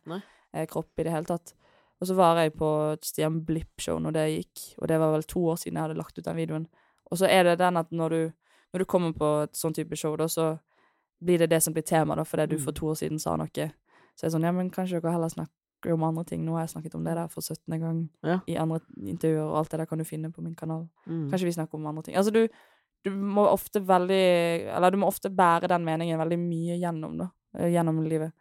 eh, 0.55 0.67
kropp 0.71 1.01
i 1.01 1.03
det 1.03 1.11
hele 1.11 1.27
tatt. 1.27 1.55
Og 2.01 2.07
så 2.11 2.15
var 2.15 2.37
jeg 2.37 2.53
på 2.59 2.69
et 2.93 3.05
Stian 3.09 3.41
Blipp-show 3.47 3.99
når 4.03 4.13
det 4.13 4.25
gikk, 4.35 4.65
og 4.83 4.89
det 4.89 4.99
var 5.01 5.13
vel 5.15 5.23
to 5.23 5.41
år 5.49 5.57
siden 5.57 5.79
jeg 5.79 5.83
hadde 5.87 5.97
lagt 5.97 6.19
ut 6.19 6.25
den 6.25 6.37
videoen. 6.37 6.67
Og 7.11 7.19
så 7.19 7.29
er 7.31 7.45
det 7.45 7.59
den 7.59 7.77
at 7.81 7.91
når 7.91 8.09
du, 8.11 8.33
når 8.75 8.79
du 8.79 8.85
kommer 8.85 9.13
på 9.17 9.31
et 9.45 9.53
sånn 9.57 9.73
type 9.75 9.97
show, 9.97 10.17
da, 10.17 10.27
så 10.29 10.59
blir 11.25 11.39
det 11.39 11.49
det 11.51 11.63
som 11.65 11.73
blir 11.73 11.83
tema, 11.87 12.15
da, 12.17 12.25
fordi 12.25 12.47
du 12.51 12.57
Mm. 12.59 12.65
for 12.65 12.73
to 12.73 12.87
år 12.93 12.95
siden 13.01 13.19
sa 13.19 13.37
noe. 13.37 13.49
Så 13.49 14.21
jeg 14.23 14.29
er 14.29 14.37
sånn, 14.39 14.45
ja, 14.45 14.53
men 14.53 14.71
kanskje 14.71 15.01
dere 15.01 15.13
heller 15.13 15.29
snakker 15.33 15.93
om 15.95 16.03
andre 16.05 16.25
ting. 16.25 16.45
Nå 16.45 16.53
har 16.53 16.67
jeg 16.67 16.75
snakket 16.77 16.95
om 16.95 17.05
det 17.05 17.15
der 17.15 17.29
for 17.29 17.41
17. 17.41 17.79
gang 17.81 18.09
Ja. 18.25 18.41
i 18.47 18.57
andre 18.57 18.81
intervjuer, 19.01 19.49
og 19.49 19.57
alt 19.57 19.71
det 19.71 19.79
der 19.79 19.87
kan 19.87 19.99
du 19.99 20.05
finne 20.05 20.31
på 20.33 20.43
min 20.43 20.55
kanal. 20.55 20.89
Mm. 21.07 21.31
Kanskje 21.31 21.45
vi 21.45 21.53
snakker 21.53 21.75
om 21.75 21.87
andre 21.87 22.03
ting. 22.03 22.17
Altså, 22.17 22.31
du, 22.33 22.49
du 23.05 23.11
må 23.11 23.47
ofte 23.49 23.81
veldig 23.81 24.67
Eller 24.77 24.91
du 24.91 24.97
må 24.99 25.07
ofte 25.07 25.31
bære 25.31 25.69
den 25.69 25.85
meningen 25.85 26.19
veldig 26.19 26.39
mye 26.39 26.77
gjennom, 26.81 27.17
da. 27.19 27.31
eh, 27.59 27.71
Gjennom 27.73 28.03
livet. 28.05 28.33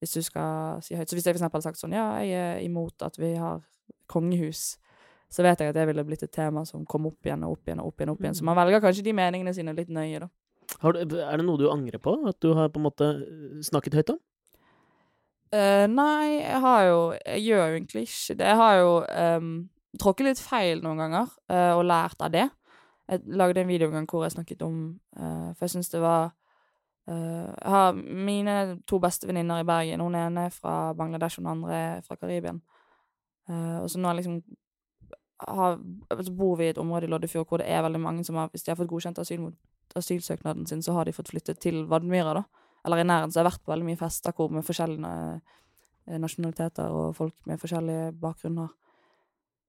Hvis 0.00 0.12
du 0.12 0.22
skal 0.22 0.82
si 0.84 0.94
høyt. 0.94 1.08
Så 1.08 1.16
hvis 1.16 1.24
jeg 1.24 1.32
for 1.34 1.40
eksempel 1.40 1.58
hadde 1.58 1.68
sagt 1.70 1.80
sånn 1.80 1.94
Ja, 1.96 2.18
jeg 2.20 2.36
er 2.36 2.58
imot 2.64 3.02
at 3.02 3.16
vi 3.18 3.34
har 3.40 3.62
kongehus. 4.12 4.76
Så 5.32 5.42
vet 5.42 5.58
jeg 5.58 5.72
at 5.72 5.74
det 5.74 5.86
ville 5.88 6.04
blitt 6.06 6.22
et 6.22 6.32
tema 6.32 6.64
som 6.68 6.84
kom 6.86 7.08
opp 7.08 7.26
igjen 7.26 7.42
og 7.44 7.56
opp 7.56 7.66
igjen 7.66 7.80
og 7.82 7.88
opp 7.90 8.00
igjen. 8.00 8.10
opp 8.12 8.20
igjen. 8.20 8.34
Så 8.34 8.42
Mm. 8.44 8.50
man 8.50 8.56
velger 8.60 8.80
kanskje 8.84 9.04
de 9.04 9.12
meningene 9.12 9.54
sine 9.54 9.74
litt 9.74 9.88
nøye, 9.88 10.20
da. 10.20 10.28
Har 10.82 10.92
du, 10.92 10.98
er 11.18 11.36
det 11.36 11.46
noe 11.46 11.58
du 11.58 11.70
angrer 11.70 11.98
på? 11.98 12.28
At 12.28 12.38
du 12.40 12.52
har 12.54 12.68
på 12.68 12.78
en 12.78 12.86
måte 12.86 13.08
eh, 13.22 13.62
snakket 13.62 13.94
høyt 13.94 14.10
om? 14.10 14.18
Uh, 15.54 15.86
nei, 15.86 16.42
jeg 16.42 16.60
har 16.60 16.80
jo 16.88 17.00
Jeg 17.24 17.42
gjør 17.46 17.66
jo 17.68 17.76
egentlig 17.76 18.02
ikke 18.02 18.34
det. 18.36 18.46
Jeg 18.46 18.56
har 18.56 18.78
jo 18.80 18.92
um, 19.38 19.50
tråkket 19.98 20.26
litt 20.26 20.40
feil 20.42 20.82
noen 20.82 20.98
ganger, 20.98 21.30
uh, 21.50 21.76
og 21.78 21.84
lært 21.86 22.20
av 22.20 22.32
det. 22.34 22.48
Jeg 23.08 23.22
lagde 23.26 23.62
en 23.62 23.68
video 23.70 23.88
en 23.88 24.00
gang 24.00 24.08
hvor 24.10 24.24
jeg 24.26 24.34
snakket 24.34 24.62
om 24.66 24.98
uh, 25.16 25.54
For 25.54 25.64
jeg 25.66 25.76
syns 25.76 25.92
det 25.92 26.00
var 26.02 26.32
Jeg 27.06 27.70
har 27.70 27.92
mine 27.94 28.54
to 28.88 28.98
beste 28.98 29.28
venninner 29.28 29.62
i 29.62 29.66
Bergen. 29.66 30.02
Hun 30.02 30.16
ene 30.18 30.48
er 30.48 30.54
fra 30.54 30.92
Bangladesh, 30.98 31.38
og 31.38 31.44
den 31.44 31.52
andre 31.52 31.76
er 31.76 32.00
fra 32.06 32.16
Karibia. 32.18 32.56
Eh, 33.48 33.78
og 33.78 33.90
så 33.90 34.00
nå 34.02 34.12
liksom 34.12 34.40
har, 35.46 35.78
så 36.22 36.32
bor 36.32 36.56
vi 36.58 36.66
i 36.66 36.72
et 36.72 36.78
område 36.78 37.06
i 37.06 37.10
Loddefjord 37.10 37.46
hvor 37.48 37.60
det 37.60 37.68
er 37.70 37.84
veldig 37.84 38.00
mange 38.00 38.24
som 38.24 38.38
har 38.40 38.48
Hvis 38.50 38.64
de 38.64 38.72
har 38.72 38.78
fått 38.78 38.90
godkjent 38.90 39.18
asyl 39.18 39.50
asylsøknaden 39.96 40.66
sin, 40.66 40.82
så 40.82 40.92
har 40.92 41.04
de 41.04 41.12
fått 41.12 41.30
flyttet 41.30 41.60
til 41.62 41.84
Vadmyra, 41.88 42.34
da. 42.34 42.42
Eller 42.84 43.00
i 43.00 43.04
nærheten. 43.04 43.32
Så 43.32 43.38
jeg 43.38 43.44
har 43.44 43.52
vært 43.52 43.62
på 43.64 43.72
veldig 43.72 43.86
mye 43.86 44.00
fester 44.00 44.34
hvor 44.36 44.50
med 44.52 44.66
forskjellige 44.66 45.12
eh, 45.36 46.18
nasjonaliteter 46.20 46.90
og 46.92 47.14
folk 47.16 47.34
med 47.46 47.60
forskjellige 47.62 48.10
bakgrunner. 48.20 48.74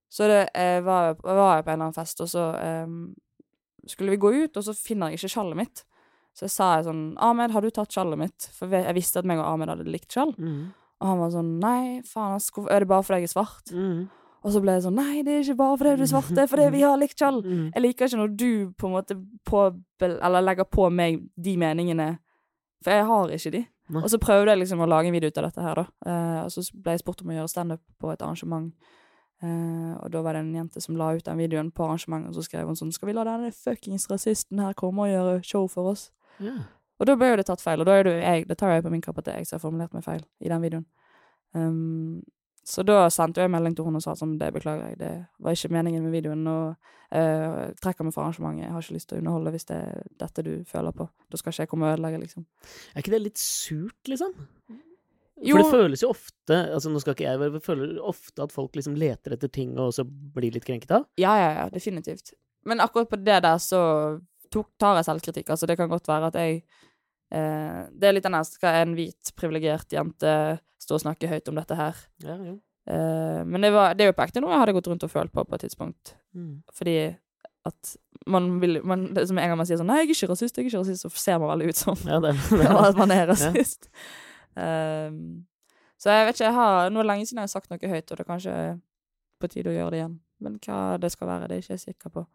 Så 0.10 0.28
det 0.28 0.42
jeg, 0.56 0.84
var, 0.84 1.16
var 1.24 1.56
jeg 1.56 1.64
på 1.64 1.70
en 1.70 1.74
eller 1.74 1.86
annen 1.86 1.96
fest, 1.96 2.22
og 2.24 2.30
så 2.32 2.44
um, 2.88 3.14
skulle 3.88 4.16
vi 4.16 4.22
gå 4.24 4.32
ut, 4.32 4.58
og 4.58 4.64
så 4.64 4.74
finner 4.74 5.12
jeg 5.12 5.20
ikke 5.20 5.34
sjalet 5.36 5.60
mitt. 5.60 5.84
Så 6.38 6.46
jeg 6.46 6.54
sa 6.54 6.76
jeg 6.78 6.86
sånn 6.86 7.16
'Ahmed, 7.18 7.52
har 7.52 7.62
du 7.62 7.70
tatt 7.74 7.90
skjallet 7.90 8.18
mitt?' 8.18 8.50
For 8.54 8.70
jeg 8.70 8.94
visste 8.94 9.18
at 9.18 9.26
meg 9.26 9.40
og 9.40 9.46
Ahmed 9.46 9.70
hadde 9.70 9.90
likt 9.90 10.14
skjall. 10.14 10.36
Mm. 10.38 10.70
Og 11.02 11.08
han 11.08 11.18
var 11.18 11.32
sånn 11.34 11.60
'Nei, 11.60 12.02
faen, 12.06 12.36
ass, 12.36 12.52
er 12.70 12.80
det 12.80 12.88
bare 12.88 13.04
fordi 13.04 13.22
jeg 13.22 13.30
er 13.30 13.34
svart?' 13.34 13.74
Mm. 13.74 14.10
Og 14.46 14.54
så 14.54 14.62
ble 14.62 14.72
jeg 14.78 14.84
sånn 14.86 14.96
'Nei, 14.96 15.24
det 15.24 15.34
er 15.34 15.42
ikke 15.42 15.58
bare 15.58 15.78
fordi 15.78 15.96
du 15.98 16.04
er 16.04 16.14
svart, 16.14 16.30
det 16.30 16.44
er 16.44 16.48
fordi 16.48 16.70
vi 16.72 16.82
har 16.82 16.98
likt 16.98 17.18
skjall'. 17.18 17.42
Mm. 17.44 17.72
Jeg 17.74 17.82
liker 17.82 18.06
ikke 18.06 18.22
når 18.22 18.38
du 18.38 18.72
på 18.78 18.88
en 18.88 18.94
måte 18.94 19.18
på, 19.44 19.64
eller 20.00 20.42
legger 20.42 20.70
på 20.70 20.92
meg 20.94 21.26
de 21.36 21.58
meningene, 21.58 22.20
for 22.84 22.92
jeg 22.92 23.06
har 23.06 23.28
ikke 23.28 23.52
de. 23.52 23.66
Nei. 23.90 24.04
Og 24.04 24.10
så 24.10 24.20
prøvde 24.20 24.52
jeg 24.52 24.60
liksom 24.60 24.84
å 24.84 24.88
lage 24.88 25.08
en 25.08 25.14
video 25.14 25.28
ut 25.32 25.38
av 25.38 25.44
dette 25.48 25.62
her, 25.62 25.76
da. 25.76 25.86
Eh, 26.06 26.44
og 26.44 26.52
så 26.52 26.62
ble 26.76 26.92
jeg 26.92 27.00
spurt 27.00 27.22
om 27.24 27.30
å 27.32 27.38
gjøre 27.38 27.50
standup 27.50 27.82
på 28.00 28.12
et 28.12 28.22
arrangement. 28.22 28.74
Uh, 29.38 29.94
og 30.02 30.10
da 30.10 30.24
var 30.26 30.34
det 30.34 30.40
en 30.42 30.56
jente 30.56 30.82
som 30.82 30.96
la 30.98 31.12
ut 31.14 31.26
den 31.26 31.38
videoen 31.38 31.68
på 31.70 31.86
arrangementet, 31.86 32.32
og 32.32 32.40
så 32.40 32.46
skrev 32.48 32.66
hun 32.66 32.76
sånn 32.76 32.92
'Skal 32.92 33.08
vi 33.08 33.14
la 33.14 33.24
denne 33.24 33.52
fuckings 33.54 34.10
rasisten 34.10 34.60
her 34.60 34.74
komme 34.74 35.06
og 35.06 35.14
gjøre 35.14 35.44
show 35.44 35.68
for 35.68 35.92
oss?' 35.92 36.10
Ja. 36.44 36.56
Og 36.98 37.10
da 37.10 37.14
ble 37.18 37.30
jo 37.30 37.38
det 37.38 37.46
tatt 37.50 37.62
feil, 37.62 37.82
og 37.82 37.90
da 37.90 37.98
er 37.98 38.08
det 38.08 38.16
jo 38.16 38.24
jeg, 38.24 38.48
det 38.50 38.58
tar 38.58 38.74
jeg 38.74 38.86
på 38.86 38.94
min 38.94 39.04
kappe 39.06 39.22
at 39.22 39.28
det 39.28 39.36
er 39.36 39.44
jeg 39.44 39.50
som 39.50 39.60
har 39.60 39.66
formulert 39.68 39.94
meg 39.94 40.06
feil 40.06 40.24
i 40.42 40.50
den 40.50 40.64
videoen. 40.64 40.88
Um, 41.54 42.24
så 42.68 42.84
da 42.84 43.06
sendte 43.14 43.40
jeg 43.40 43.52
melding 43.54 43.78
til 43.78 43.86
henne 43.88 44.02
og 44.02 44.04
sa 44.04 44.16
som 44.18 44.34
det 44.42 44.50
beklager 44.56 44.90
jeg, 44.90 44.98
det 45.00 45.12
var 45.40 45.56
ikke 45.56 45.72
meningen 45.72 46.04
med 46.04 46.16
videoen, 46.18 46.42
og 46.52 46.90
uh, 47.16 47.70
trekker 47.80 48.08
meg 48.08 48.16
fra 48.16 48.26
arrangementet, 48.26 48.66
jeg 48.66 48.74
har 48.74 48.84
ikke 48.84 48.98
lyst 48.98 49.10
til 49.12 49.20
å 49.20 49.22
underholde 49.22 49.54
hvis 49.54 49.70
det 49.70 49.78
er 49.78 50.10
dette 50.26 50.44
du 50.44 50.52
føler 50.68 50.98
på. 50.98 51.08
Da 51.32 51.40
skal 51.40 51.54
ikke 51.54 51.68
jeg 51.68 51.72
komme 51.72 51.88
og 51.88 51.96
ødelegge, 51.96 52.20
liksom. 52.26 52.48
Er 52.92 53.06
ikke 53.06 53.14
det 53.14 53.22
litt 53.24 53.40
surt, 53.40 54.02
liksom? 54.12 54.36
Jo. 55.38 55.54
For 55.54 55.62
det 55.62 55.70
føles 55.70 56.02
jo 56.02 56.10
ofte 56.10 56.56
altså 56.74 56.90
Nå 56.90 57.00
skal 57.04 57.14
ikke 57.14 57.26
jeg, 57.28 57.38
jeg 57.46 57.62
føler 57.62 57.98
ofte 58.02 58.42
at 58.48 58.54
folk 58.56 58.74
liksom 58.74 58.96
leter 58.98 59.36
etter 59.36 59.52
ting 59.54 59.76
og 59.78 59.92
så 59.94 60.02
blir 60.04 60.56
litt 60.56 60.66
krenket 60.66 60.96
av. 60.98 61.06
Ja, 61.22 61.36
ja, 61.38 61.52
ja, 61.60 61.66
definitivt. 61.70 62.34
Men 62.68 62.82
akkurat 62.84 63.12
på 63.12 63.20
det 63.22 63.38
der 63.46 63.62
så 63.62 63.82
tok, 64.54 64.70
tar 64.80 65.00
jeg 65.00 65.08
selvkritikk. 65.10 65.50
Altså, 65.54 65.70
det 65.70 65.78
kan 65.80 65.92
godt 65.92 66.08
være 66.10 66.32
at 66.32 66.40
jeg 66.40 66.62
eh, 67.32 67.82
Det 67.92 68.08
er 68.08 68.16
litt 68.16 68.28
her 68.28 68.48
Skal 68.48 68.82
en 68.84 68.96
hvit, 68.98 69.34
privilegert 69.36 69.94
jente 69.94 70.34
stå 70.82 70.98
og 70.98 71.04
snakke 71.04 71.30
høyt 71.32 71.50
om 71.50 71.58
dette 71.58 71.78
her? 71.78 72.02
Ja, 72.24 72.38
ja. 72.38 72.58
Eh, 72.88 73.42
men 73.46 73.62
det, 73.62 73.72
var, 73.76 73.96
det 73.98 74.06
er 74.06 74.12
jo 74.12 74.18
på 74.18 74.24
ekte 74.24 74.44
noe 74.44 74.54
jeg 74.54 74.62
hadde 74.64 74.76
gått 74.78 74.88
rundt 74.92 75.04
og 75.04 75.12
følt 75.12 75.34
på 75.34 75.44
på 75.44 75.58
et 75.58 75.66
tidspunkt. 75.66 76.16
Mm. 76.38 76.62
Fordi 76.74 76.98
at 77.68 77.96
man 78.28 78.62
vil 78.62 78.80
man, 78.88 79.14
det 79.16 79.28
som 79.28 79.38
En 79.38 79.50
gang 79.50 79.60
man 79.60 79.68
sier 79.68 79.80
sånn 79.80 79.90
'Nei, 79.92 80.02
jeg 80.04 80.08
er 80.08 80.16
ikke 80.16 80.32
rasist', 80.32 80.56
jeg 80.58 80.64
er 80.64 80.70
ikke 80.70 80.80
rasist, 80.84 81.04
så 81.04 81.10
ser 81.12 81.40
man 81.42 81.52
veldig 81.52 81.68
ut 81.74 81.82
som 81.82 82.00
ja 82.12 82.20
det, 82.24 82.34
at 82.88 83.00
man 83.00 83.12
er 83.12 83.28
rasist. 83.28 83.90
Ehm, 84.56 85.46
så 85.98 86.14
jeg 86.14 86.28
vet 86.28 86.38
ikke, 86.38 86.46
jeg 86.46 86.54
har 86.56 86.90
Nå 86.94 87.02
er 87.02 87.10
lenge 87.12 87.26
siden 87.26 87.42
jeg 87.42 87.50
har 87.50 87.56
sagt 87.56 87.70
noe 87.74 87.92
høyt, 87.92 88.12
og 88.12 88.18
det 88.18 88.24
er 88.24 88.32
kanskje 88.32 88.56
på 89.42 89.52
tide 89.52 89.72
å 89.72 89.76
gjøre 89.76 89.92
det 89.92 90.00
igjen. 90.02 90.20
Men 90.40 90.60
hva 90.64 90.98
det 91.02 91.12
skal 91.12 91.28
være, 91.28 91.50
det 91.50 91.58
er 91.58 91.64
ikke 91.66 91.76
jeg 91.76 91.86
sikker 91.88 92.14
på. 92.14 92.26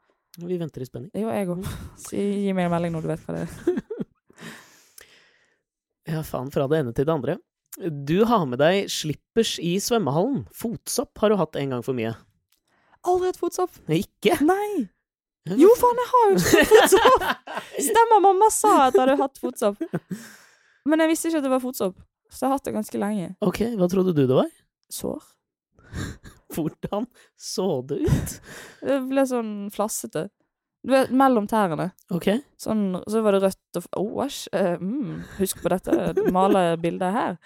Vi 0.40 0.56
venter 0.56 0.80
i 0.80 0.88
spenning. 0.88 1.10
Jo, 1.12 1.28
jeg 1.28 1.48
òg. 1.52 1.66
Gi 2.08 2.52
meg 2.56 2.64
en 2.68 2.72
melding 2.72 2.94
når 2.94 3.04
du 3.04 3.10
vet 3.12 3.24
hva 3.26 3.36
det 3.40 3.46
er. 3.48 3.80
Ja, 6.12 6.18
faen, 6.26 6.48
fra 6.50 6.64
det 6.68 6.80
ene 6.82 6.92
til 6.96 7.06
det 7.06 7.12
andre. 7.14 7.34
Du 7.78 8.24
har 8.28 8.42
med 8.50 8.58
deg 8.60 8.88
slippers 8.90 9.52
i 9.62 9.76
svømmehallen. 9.80 10.42
Fotsopp 10.52 11.20
har 11.22 11.30
du 11.30 11.36
hatt 11.38 11.54
en 11.60 11.70
gang 11.76 11.84
for 11.86 11.94
mye. 11.96 12.10
Aldri 13.06 13.30
hatt 13.30 13.38
fotsopp. 13.40 13.78
Ikke? 13.86 14.34
Nei! 14.44 14.88
Jo, 15.58 15.70
faen, 15.78 16.00
jeg 16.02 16.10
har 16.10 16.26
jo 16.34 16.42
fotsopp! 16.72 17.24
Stemmer, 17.86 18.20
mamma 18.26 18.50
sa 18.52 18.74
at 18.88 18.98
jeg 18.98 19.04
hadde 19.04 19.16
hatt 19.22 19.40
fotsopp. 19.42 19.80
Men 20.90 21.04
jeg 21.04 21.12
visste 21.14 21.30
ikke 21.30 21.40
at 21.40 21.46
det 21.46 21.54
var 21.54 21.62
fotsopp, 21.62 21.96
så 22.28 22.44
jeg 22.44 22.50
har 22.50 22.58
hatt 22.58 22.66
det 22.68 22.74
ganske 22.76 23.00
lenge. 23.00 23.30
Ok, 23.46 23.62
hva 23.78 23.88
trodde 23.94 24.14
du 24.18 24.24
det 24.26 24.36
var? 24.42 24.50
Sår? 24.92 25.22
Hvordan 26.54 27.08
så 27.38 27.66
det 27.88 28.02
ut? 28.06 28.38
Det 28.86 29.00
ble 29.08 29.26
sånn 29.28 29.52
flassete. 29.74 30.28
Du 30.82 30.90
vet, 30.90 31.12
mellom 31.14 31.46
tærne. 31.46 31.92
Ok. 32.10 32.26
Sånn, 32.58 32.88
så 33.06 33.20
var 33.22 33.36
det 33.36 33.44
rødt 33.44 33.78
og 33.78 33.84
Å, 34.00 34.06
æsj. 34.24 34.40
Uh, 34.50 34.80
mm, 34.82 35.12
husk 35.38 35.60
på 35.62 35.70
dette. 35.70 35.94
Male 36.34 36.72
bildet 36.82 37.14
her. 37.14 37.36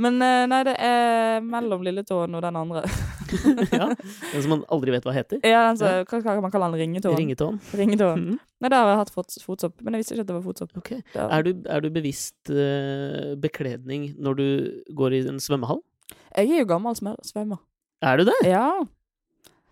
Men 0.00 0.18
uh, 0.20 0.42
nei, 0.48 0.58
det 0.68 0.74
er 0.80 1.40
mellom 1.44 1.84
lilletåen 1.86 2.36
og 2.36 2.44
den 2.44 2.58
andre. 2.60 2.82
ja. 3.78 3.88
Den 3.94 4.44
som 4.44 4.52
man 4.52 4.66
aldri 4.72 4.92
vet 4.92 5.08
hva 5.08 5.14
heter. 5.16 5.40
Ja, 5.40 5.64
den 5.70 5.80
som- 5.80 6.04
hva 6.04 6.20
kan 6.26 6.44
man 6.44 6.52
kalle 6.52 6.68
den? 6.74 6.82
Ringetåen? 6.82 7.16
Ringetåen. 7.16 7.60
Ringetåen. 7.80 8.26
Mm. 8.34 8.38
Nei, 8.60 8.68
der 8.68 8.78
har 8.82 8.92
jeg 8.92 9.00
hatt 9.06 9.14
fot 9.16 9.38
fotsopp, 9.46 9.80
men 9.80 9.96
jeg 9.96 10.04
visste 10.04 10.16
ikke 10.18 10.26
at 10.26 10.32
det 10.32 10.36
var 10.36 10.46
fotsopp. 10.50 10.76
Ok. 10.82 10.92
Det 11.14 11.26
Er 11.38 11.48
du, 11.48 11.52
er 11.64 11.80
du 11.84 11.90
bevisst 11.96 12.52
uh, 12.52 13.32
bekledning 13.40 14.10
når 14.20 14.40
du 14.42 14.46
går 15.00 15.16
i 15.16 15.24
en 15.32 15.40
svømmehall? 15.40 15.80
Jeg 16.36 16.52
er 16.52 16.64
jo 16.66 16.68
gammel 16.76 16.96
svømmer. 16.96 17.60
Er 18.02 18.18
du 18.22 18.24
det? 18.30 18.40
Ja, 18.50 18.66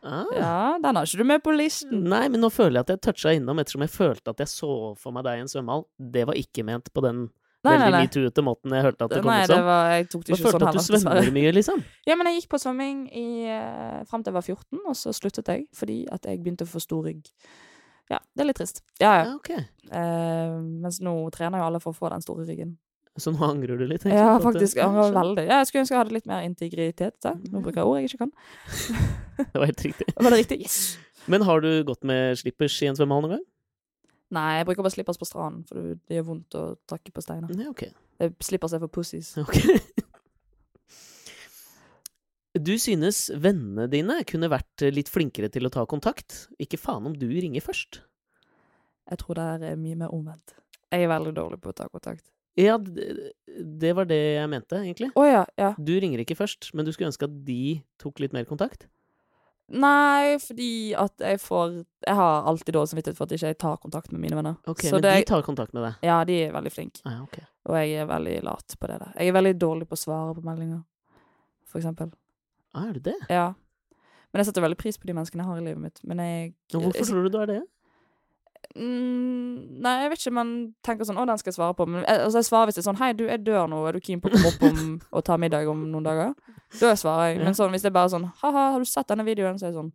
Ah. 0.03 0.25
ja, 0.33 0.79
den 0.81 0.97
har 0.97 1.05
ikke 1.05 1.19
du 1.21 1.25
med 1.29 1.43
på 1.45 1.53
listen. 1.53 2.07
Nei, 2.09 2.23
men 2.33 2.41
nå 2.41 2.49
føler 2.49 2.79
jeg 2.79 2.87
at 2.87 2.93
jeg 2.95 3.01
toucha 3.05 3.33
innom, 3.37 3.59
ettersom 3.61 3.83
jeg 3.85 3.91
følte 3.93 4.33
at 4.33 4.39
jeg 4.41 4.49
så 4.49 4.69
for 4.97 5.13
meg 5.13 5.27
deg 5.27 5.37
i 5.37 5.43
en 5.43 5.51
svømmehall. 5.53 5.83
Det 6.01 6.23
var 6.31 6.39
ikke 6.41 6.65
ment 6.65 6.89
på 6.97 7.03
den 7.05 7.19
Nei, 7.69 7.75
veldig 7.77 7.99
metoo-ete 8.07 8.41
måten 8.47 8.73
jeg 8.73 8.87
hørte 8.87 9.05
at 9.05 9.13
det 9.13 9.19
kom 9.21 9.29
Nei, 9.29 9.43
ut 9.45 9.51
det 9.53 9.59
som. 9.59 9.67
var, 9.69 9.91
jeg 9.93 10.07
tok 10.09 10.25
det 10.25 10.33
ikke 10.33 10.39
ikke 10.41 10.53
sånn 10.55 10.55
følte 10.65 10.71
at 10.71 10.79
du 10.81 10.97
svømmer 11.05 11.31
mye, 11.37 11.53
liksom. 11.53 11.83
Ja, 12.09 12.17
men 12.17 12.31
jeg 12.31 12.39
gikk 12.41 12.49
på 12.55 12.61
svømming 12.65 13.03
i, 13.13 13.27
eh, 13.53 14.01
frem 14.09 14.25
til 14.25 14.33
jeg 14.33 14.39
var 14.39 14.47
14, 14.49 14.81
og 14.89 14.97
så 15.03 15.13
sluttet 15.21 15.53
jeg 15.53 15.67
fordi 15.77 15.99
at 16.17 16.25
jeg 16.33 16.41
begynte 16.41 16.65
å 16.65 16.73
få 16.73 16.81
stor 16.81 17.05
rygg. 17.05 17.29
Ja, 18.09 18.23
det 18.33 18.41
er 18.47 18.49
litt 18.49 18.57
trist. 18.63 18.81
Ja, 19.05 19.13
ja. 19.21 19.25
Ja, 19.29 19.35
ok. 19.37 19.51
Eh, 19.53 20.57
mens 20.81 21.03
nå 21.05 21.13
trener 21.37 21.61
jo 21.61 21.69
alle 21.69 21.79
for 21.85 21.93
å 21.93 22.01
få 22.01 22.09
den 22.17 22.25
store 22.25 22.49
ryggen. 22.49 22.79
Så 23.25 23.33
nå 23.35 23.45
angrer 23.47 23.81
du 23.81 23.87
litt? 23.89 24.07
Ja, 24.09 24.33
faktisk. 24.43 24.79
Jeg 24.79 24.87
angrer 24.87 25.15
veldig. 25.17 25.47
Ja, 25.47 25.61
jeg 25.61 25.71
skulle 25.71 25.85
ønske 25.85 25.97
jeg 25.97 26.03
hadde 26.03 26.17
litt 26.17 26.29
mer 26.31 26.47
integritet. 26.47 27.17
Da. 27.25 27.37
Nå 27.53 27.63
bruker 27.65 27.83
jeg 27.83 27.91
ord 27.91 28.01
jeg 28.01 28.11
ikke 28.11 28.27
kan. 28.27 28.35
Det 29.41 29.57
var 29.57 29.71
helt 29.71 29.87
riktig. 29.87 30.07
Var 30.17 30.35
det 30.35 30.43
riktig? 30.43 30.61
Yes! 30.67 30.81
Men 31.31 31.45
har 31.49 31.63
du 31.65 31.71
gått 31.89 32.05
med 32.09 32.37
slippers 32.41 32.77
i 32.85 32.91
en 32.91 32.97
svømmehall 32.99 33.25
noen 33.25 33.39
gang? 33.39 33.47
Nei, 34.37 34.51
jeg 34.61 34.67
bruker 34.69 34.87
bare 34.87 34.95
slippers 34.95 35.19
på 35.19 35.27
stranden, 35.27 35.65
for 35.67 35.95
det 35.97 36.19
gjør 36.19 36.27
vondt 36.29 36.57
å 36.59 36.63
takke 36.91 37.11
på 37.15 37.23
steiner. 37.25 37.51
Ja, 37.59 37.71
okay. 37.73 37.91
Det 38.21 38.31
Slippers 38.45 38.77
er 38.77 38.85
for 38.85 38.93
pussies. 39.01 39.35
Okay. 39.41 39.81
Du 42.59 42.73
synes 42.83 43.29
vennene 43.39 43.85
dine 43.87 44.17
kunne 44.27 44.49
vært 44.51 44.83
litt 44.91 45.07
flinkere 45.09 45.47
til 45.55 45.69
å 45.69 45.71
ta 45.71 45.85
kontakt. 45.87 46.49
Ikke 46.59 46.81
faen 46.83 47.07
om 47.07 47.15
du 47.15 47.29
ringer 47.31 47.63
først. 47.63 48.01
Jeg 49.07 49.21
tror 49.23 49.39
det 49.39 49.69
er 49.69 49.79
mye 49.79 49.99
mer 50.01 50.11
omvendt. 50.15 50.57
Jeg 50.91 51.07
er 51.07 51.13
veldig 51.13 51.33
dårlig 51.37 51.61
på 51.63 51.71
å 51.71 51.77
ta 51.79 51.87
kontakt. 51.87 52.27
Ja, 52.59 52.77
det, 52.79 53.93
var 53.97 54.05
det 54.11 54.19
jeg 54.37 54.49
mente, 54.51 54.77
egentlig. 54.83 55.11
Å 55.17 55.25
ja, 55.27 55.45
ja. 55.57 55.75
Du 55.79 55.93
ringer 56.01 56.19
ikke 56.25 56.37
først, 56.37 56.73
men 56.75 56.85
du 56.85 56.93
skulle 56.93 57.09
ønske 57.13 57.25
at 57.29 57.37
de 57.47 57.83
tok 58.03 58.21
litt 58.21 58.33
mer 58.37 58.45
kontakt? 58.49 58.87
Nei, 59.71 60.35
fordi 60.43 60.95
at 60.99 61.15
jeg 61.23 61.39
får 61.39 61.77
Jeg 62.03 62.17
har 62.19 62.47
alltid 62.51 62.75
dårlig 62.75 62.91
samvittighet 62.91 63.17
for 63.21 63.29
at 63.29 63.35
jeg 63.37 63.55
ikke 63.55 63.61
tar 63.63 63.77
kontakt 63.79 64.11
med 64.11 64.21
mine 64.25 64.35
venner. 64.35 64.57
Ok, 64.67 64.81
Så 64.83 64.97
Men 64.97 65.03
det- 65.03 65.15
de 65.21 65.25
tar 65.31 65.43
kontakt 65.47 65.73
med 65.73 65.85
deg? 65.85 65.95
Ja, 66.03 66.25
de 66.25 66.43
er 66.49 66.53
veldig 66.53 66.73
flinke, 66.73 67.01
Ah, 67.07 67.11
ja, 67.13 67.23
ok. 67.23 67.39
og 67.67 67.75
jeg 67.77 67.93
er 68.03 68.07
veldig 68.07 68.43
lat 68.43 68.67
på 68.81 68.87
det 68.89 68.99
der. 68.99 69.13
Jeg 69.17 69.29
er 69.29 69.33
veldig 69.33 69.59
dårlig 69.59 69.87
på 69.87 69.95
å 69.95 70.03
svare 70.07 70.35
på 70.35 70.43
meldinger, 70.43 70.83
for 71.65 71.79
eksempel. 71.79 72.13
Ah, 72.75 72.89
er 72.89 72.93
du 72.95 73.01
det? 73.01 73.15
Ja. 73.29 73.55
Men 74.33 74.45
jeg 74.45 74.47
setter 74.47 74.63
veldig 74.63 74.79
pris 74.79 74.97
på 74.99 75.07
de 75.07 75.13
menneskene 75.13 75.43
jeg 75.43 75.47
har 75.47 75.57
i 75.59 75.61
livet 75.61 75.79
mitt. 75.79 76.01
Men 76.05 76.19
jeg 76.19 76.55
hvorfor 76.73 77.07
tror 77.07 77.23
du 77.23 77.29
du 77.31 77.39
er 77.39 77.47
det? 77.47 77.63
Mm, 78.77 79.81
nei, 79.83 79.93
jeg 80.03 80.11
vet 80.13 80.21
ikke, 80.23 80.33
men 80.37 80.51
tenker 80.87 81.07
sånn 81.09 81.19
Å, 81.19 81.25
den 81.27 81.39
skal 81.41 81.51
jeg 81.51 81.57
svare 81.57 81.75
på. 81.75 81.87
Men 81.91 82.05
jeg, 82.05 82.21
altså, 82.27 82.39
jeg 82.39 82.47
svarer 82.49 82.69
hvis 82.71 82.77
det 82.79 82.83
er 82.85 82.87
sånn 82.91 82.99
Hei, 83.01 83.09
du, 83.19 83.25
jeg 83.27 83.43
dør 83.47 83.67
nå. 83.73 83.81
Er 83.89 83.97
du 83.97 84.01
keen 84.05 84.21
på 84.23 84.31
å 84.31 84.35
komme 84.35 84.53
opp 84.53 84.63
om 84.69 84.81
og 85.17 85.25
ta 85.27 85.37
middag 85.41 85.69
om 85.73 85.83
noen 85.91 86.07
dager? 86.07 86.35
Da 86.79 86.93
svarer 86.99 87.33
jeg. 87.33 87.41
Men 87.45 87.57
sånn, 87.59 87.73
hvis 87.75 87.83
det 87.83 87.91
er 87.91 87.97
bare 87.99 88.13
sånn 88.13 88.29
Ha-ha, 88.43 88.67
har 88.77 88.79
du 88.85 88.87
sett 88.89 89.09
denne 89.11 89.27
videoen? 89.27 89.59
Så 89.59 89.67
er 89.69 89.73
det 89.75 89.81
sånn 89.81 89.93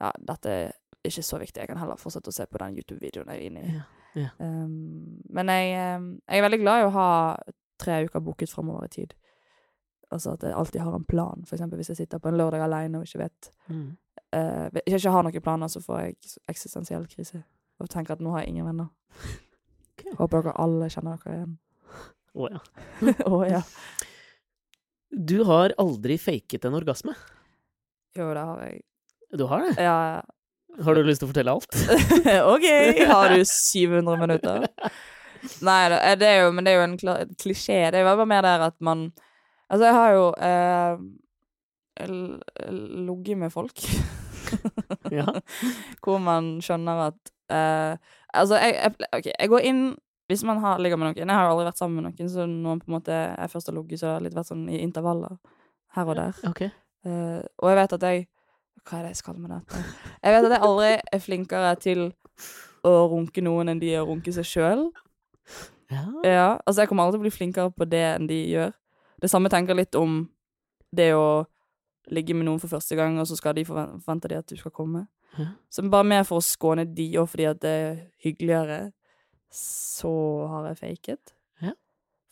Ja, 0.00 0.12
dette 0.30 0.54
er 0.54 0.72
ikke 1.08 1.22
så 1.26 1.38
viktig. 1.42 1.60
Jeg 1.62 1.68
kan 1.70 1.78
heller 1.82 2.00
fortsette 2.00 2.32
å 2.32 2.34
se 2.34 2.46
på 2.48 2.58
den 2.62 2.78
YouTube-videoen 2.80 3.28
jeg 3.34 3.38
er 3.42 3.46
inne 3.50 3.60
i. 3.66 3.76
Ja, 3.76 3.84
ja. 4.22 4.30
Um, 4.42 5.20
men 5.34 5.52
jeg, 5.52 5.76
um, 5.98 6.08
jeg 6.28 6.40
er 6.40 6.44
veldig 6.48 6.60
glad 6.64 6.80
i 6.82 6.86
å 6.88 6.92
ha 6.96 7.08
tre 7.78 8.00
uker 8.08 8.22
booket 8.24 8.50
framover 8.50 8.88
i 8.88 8.92
tid. 8.96 9.14
Altså 10.10 10.32
at 10.34 10.42
jeg 10.48 10.56
alltid 10.56 10.80
har 10.82 10.96
en 10.96 11.04
plan. 11.06 11.44
For 11.46 11.58
eksempel 11.58 11.78
hvis 11.82 11.92
jeg 11.92 12.00
sitter 12.02 12.20
på 12.22 12.30
en 12.32 12.38
lørdag 12.40 12.64
alene 12.64 12.98
og 13.02 13.06
ikke 13.08 13.22
vet 13.26 13.50
Mm. 13.68 13.86
uh, 14.34 14.66
Hvis 14.72 14.86
jeg 14.96 15.00
ikke 15.04 15.12
har 15.18 15.26
noen 15.28 15.44
planer, 15.44 15.68
så 15.68 15.80
får 15.84 16.00
jeg 16.02 16.16
eksistensiell 16.48 17.06
krise. 17.10 17.42
Og 17.78 17.90
tenker 17.90 18.16
at 18.16 18.22
nå 18.24 18.32
har 18.34 18.44
jeg 18.44 18.54
ingen 18.54 18.66
venner. 18.66 18.90
Okay. 19.94 20.14
Håper 20.18 20.42
dere 20.42 20.56
alle 20.62 20.88
kjenner 20.92 21.18
dere 21.22 21.36
igjen. 21.36 21.56
Å 22.38 22.48
ja. 22.52 22.62
oh, 23.30 23.42
ja. 23.46 23.62
Du 25.10 25.38
har 25.48 25.74
aldri 25.80 26.18
faket 26.20 26.66
en 26.68 26.76
orgasme. 26.78 27.14
Jo, 28.18 28.32
det 28.34 28.44
har 28.50 28.64
jeg. 28.66 28.82
Du 29.38 29.44
har 29.50 29.64
det? 29.64 29.74
Ja, 29.82 30.22
Har 30.84 30.94
du 30.94 31.02
lyst 31.04 31.22
til 31.22 31.28
å 31.28 31.32
fortelle 31.32 31.54
alt? 31.54 31.78
OK! 32.54 32.66
Har 33.08 33.34
du 33.34 33.42
700 33.72 34.20
minutter? 34.20 34.68
Nei, 35.64 35.80
det 35.92 35.98
det 36.20 36.28
er 36.28 36.44
jo, 36.44 36.52
men 36.54 36.66
det 36.66 36.72
er 36.72 36.78
jo 36.80 36.86
en 36.88 37.34
klisjé. 37.38 37.80
Det 37.92 37.98
er 37.98 38.04
jo 38.04 38.10
bare 38.10 38.28
mer 38.28 38.46
der 38.46 38.68
at 38.70 38.78
man 38.84 39.10
Altså, 39.68 39.84
jeg 39.84 39.94
har 39.98 40.14
jo 40.16 40.28
eh, 40.40 40.94
ligget 43.04 43.36
med 43.36 43.52
folk. 43.52 43.82
Ja. 45.12 45.26
Hvor 46.00 46.16
man 46.24 46.54
skjønner 46.64 47.02
at 47.10 47.32
eh, 47.54 48.14
Altså, 48.36 48.58
jeg, 48.60 48.74
jeg, 48.76 49.08
okay, 49.16 49.32
jeg 49.32 49.48
går 49.48 49.64
inn 49.64 49.82
hvis 50.28 50.42
man 50.44 50.58
har, 50.60 50.76
ligger 50.78 50.98
med 51.00 51.08
noen 51.08 51.16
Jeg 51.16 51.32
har 51.32 51.46
jo 51.46 51.54
aldri 51.54 51.68
vært 51.70 51.78
sammen 51.80 52.02
med 52.02 52.10
noen, 52.10 52.28
så 52.28 52.44
noen 52.44 52.82
på 52.82 52.90
en 52.90 52.96
måte 52.98 53.14
jeg 53.16 53.52
først 53.52 53.70
har 53.70 53.76
ligget, 53.78 54.00
så 54.00 54.10
har 54.10 54.18
jeg 54.18 54.26
litt 54.26 54.36
vært 54.36 54.50
sånn 54.50 54.66
i 54.68 54.82
intervaller 54.84 55.38
her 55.96 56.10
og 56.12 56.18
der. 56.18 56.42
Ok. 56.50 56.66
Uh, 57.06 57.40
og 57.62 57.70
jeg 57.70 57.78
vet 57.78 57.94
at 57.96 58.04
jeg 58.08 58.26
Hva 58.84 58.98
er 58.98 59.06
det 59.06 59.12
jeg 59.14 59.20
skal 59.22 59.38
med 59.40 59.54
dette? 59.54 59.80
Jeg 60.24 60.34
vet 60.34 60.48
at 60.48 60.54
jeg 60.54 60.66
aldri 60.66 60.90
er 61.16 61.22
flinkere 61.24 61.72
til 61.80 62.04
å 62.86 62.92
runke 63.10 63.42
noen 63.44 63.72
enn 63.72 63.80
de 63.80 63.94
å 63.98 64.04
runke 64.08 64.32
seg 64.32 64.46
sjøl. 64.48 64.84
Ja. 65.88 66.04
Ja, 66.24 66.48
altså 66.66 66.82
jeg 66.82 66.90
kommer 66.90 67.06
aldri 67.06 67.16
til 67.16 67.22
å 67.22 67.26
bli 67.26 67.34
flinkere 67.34 67.72
på 67.72 67.88
det 67.88 68.04
enn 68.12 68.28
de 68.28 68.38
gjør. 68.52 68.74
Det 69.22 69.30
samme 69.32 69.50
tenker 69.52 69.72
jeg 69.72 69.86
litt 69.86 69.98
om 69.98 70.20
det 70.94 71.10
å 71.16 71.46
ligge 72.12 72.36
med 72.36 72.48
noen 72.48 72.60
for 72.60 72.72
første 72.72 72.96
gang, 72.96 73.18
og 73.20 73.28
så 73.28 73.36
skal 73.36 73.56
de 73.56 73.64
forvente 73.68 74.28
de 74.30 74.38
at 74.38 74.48
du 74.48 74.56
skal 74.56 74.72
komme. 74.74 75.06
Ja. 75.36 75.50
Så 75.70 75.84
bare 75.90 76.08
mer 76.08 76.24
for 76.28 76.40
å 76.40 76.44
skåne 76.44 76.86
de, 76.88 77.08
og 77.20 77.28
fordi 77.32 77.48
at 77.50 77.60
det 77.62 77.74
er 77.82 77.98
hyggeligere, 78.24 78.78
så 79.54 80.12
har 80.50 80.70
jeg 80.70 80.80
faket. 80.82 81.34
Ja. 81.64 81.74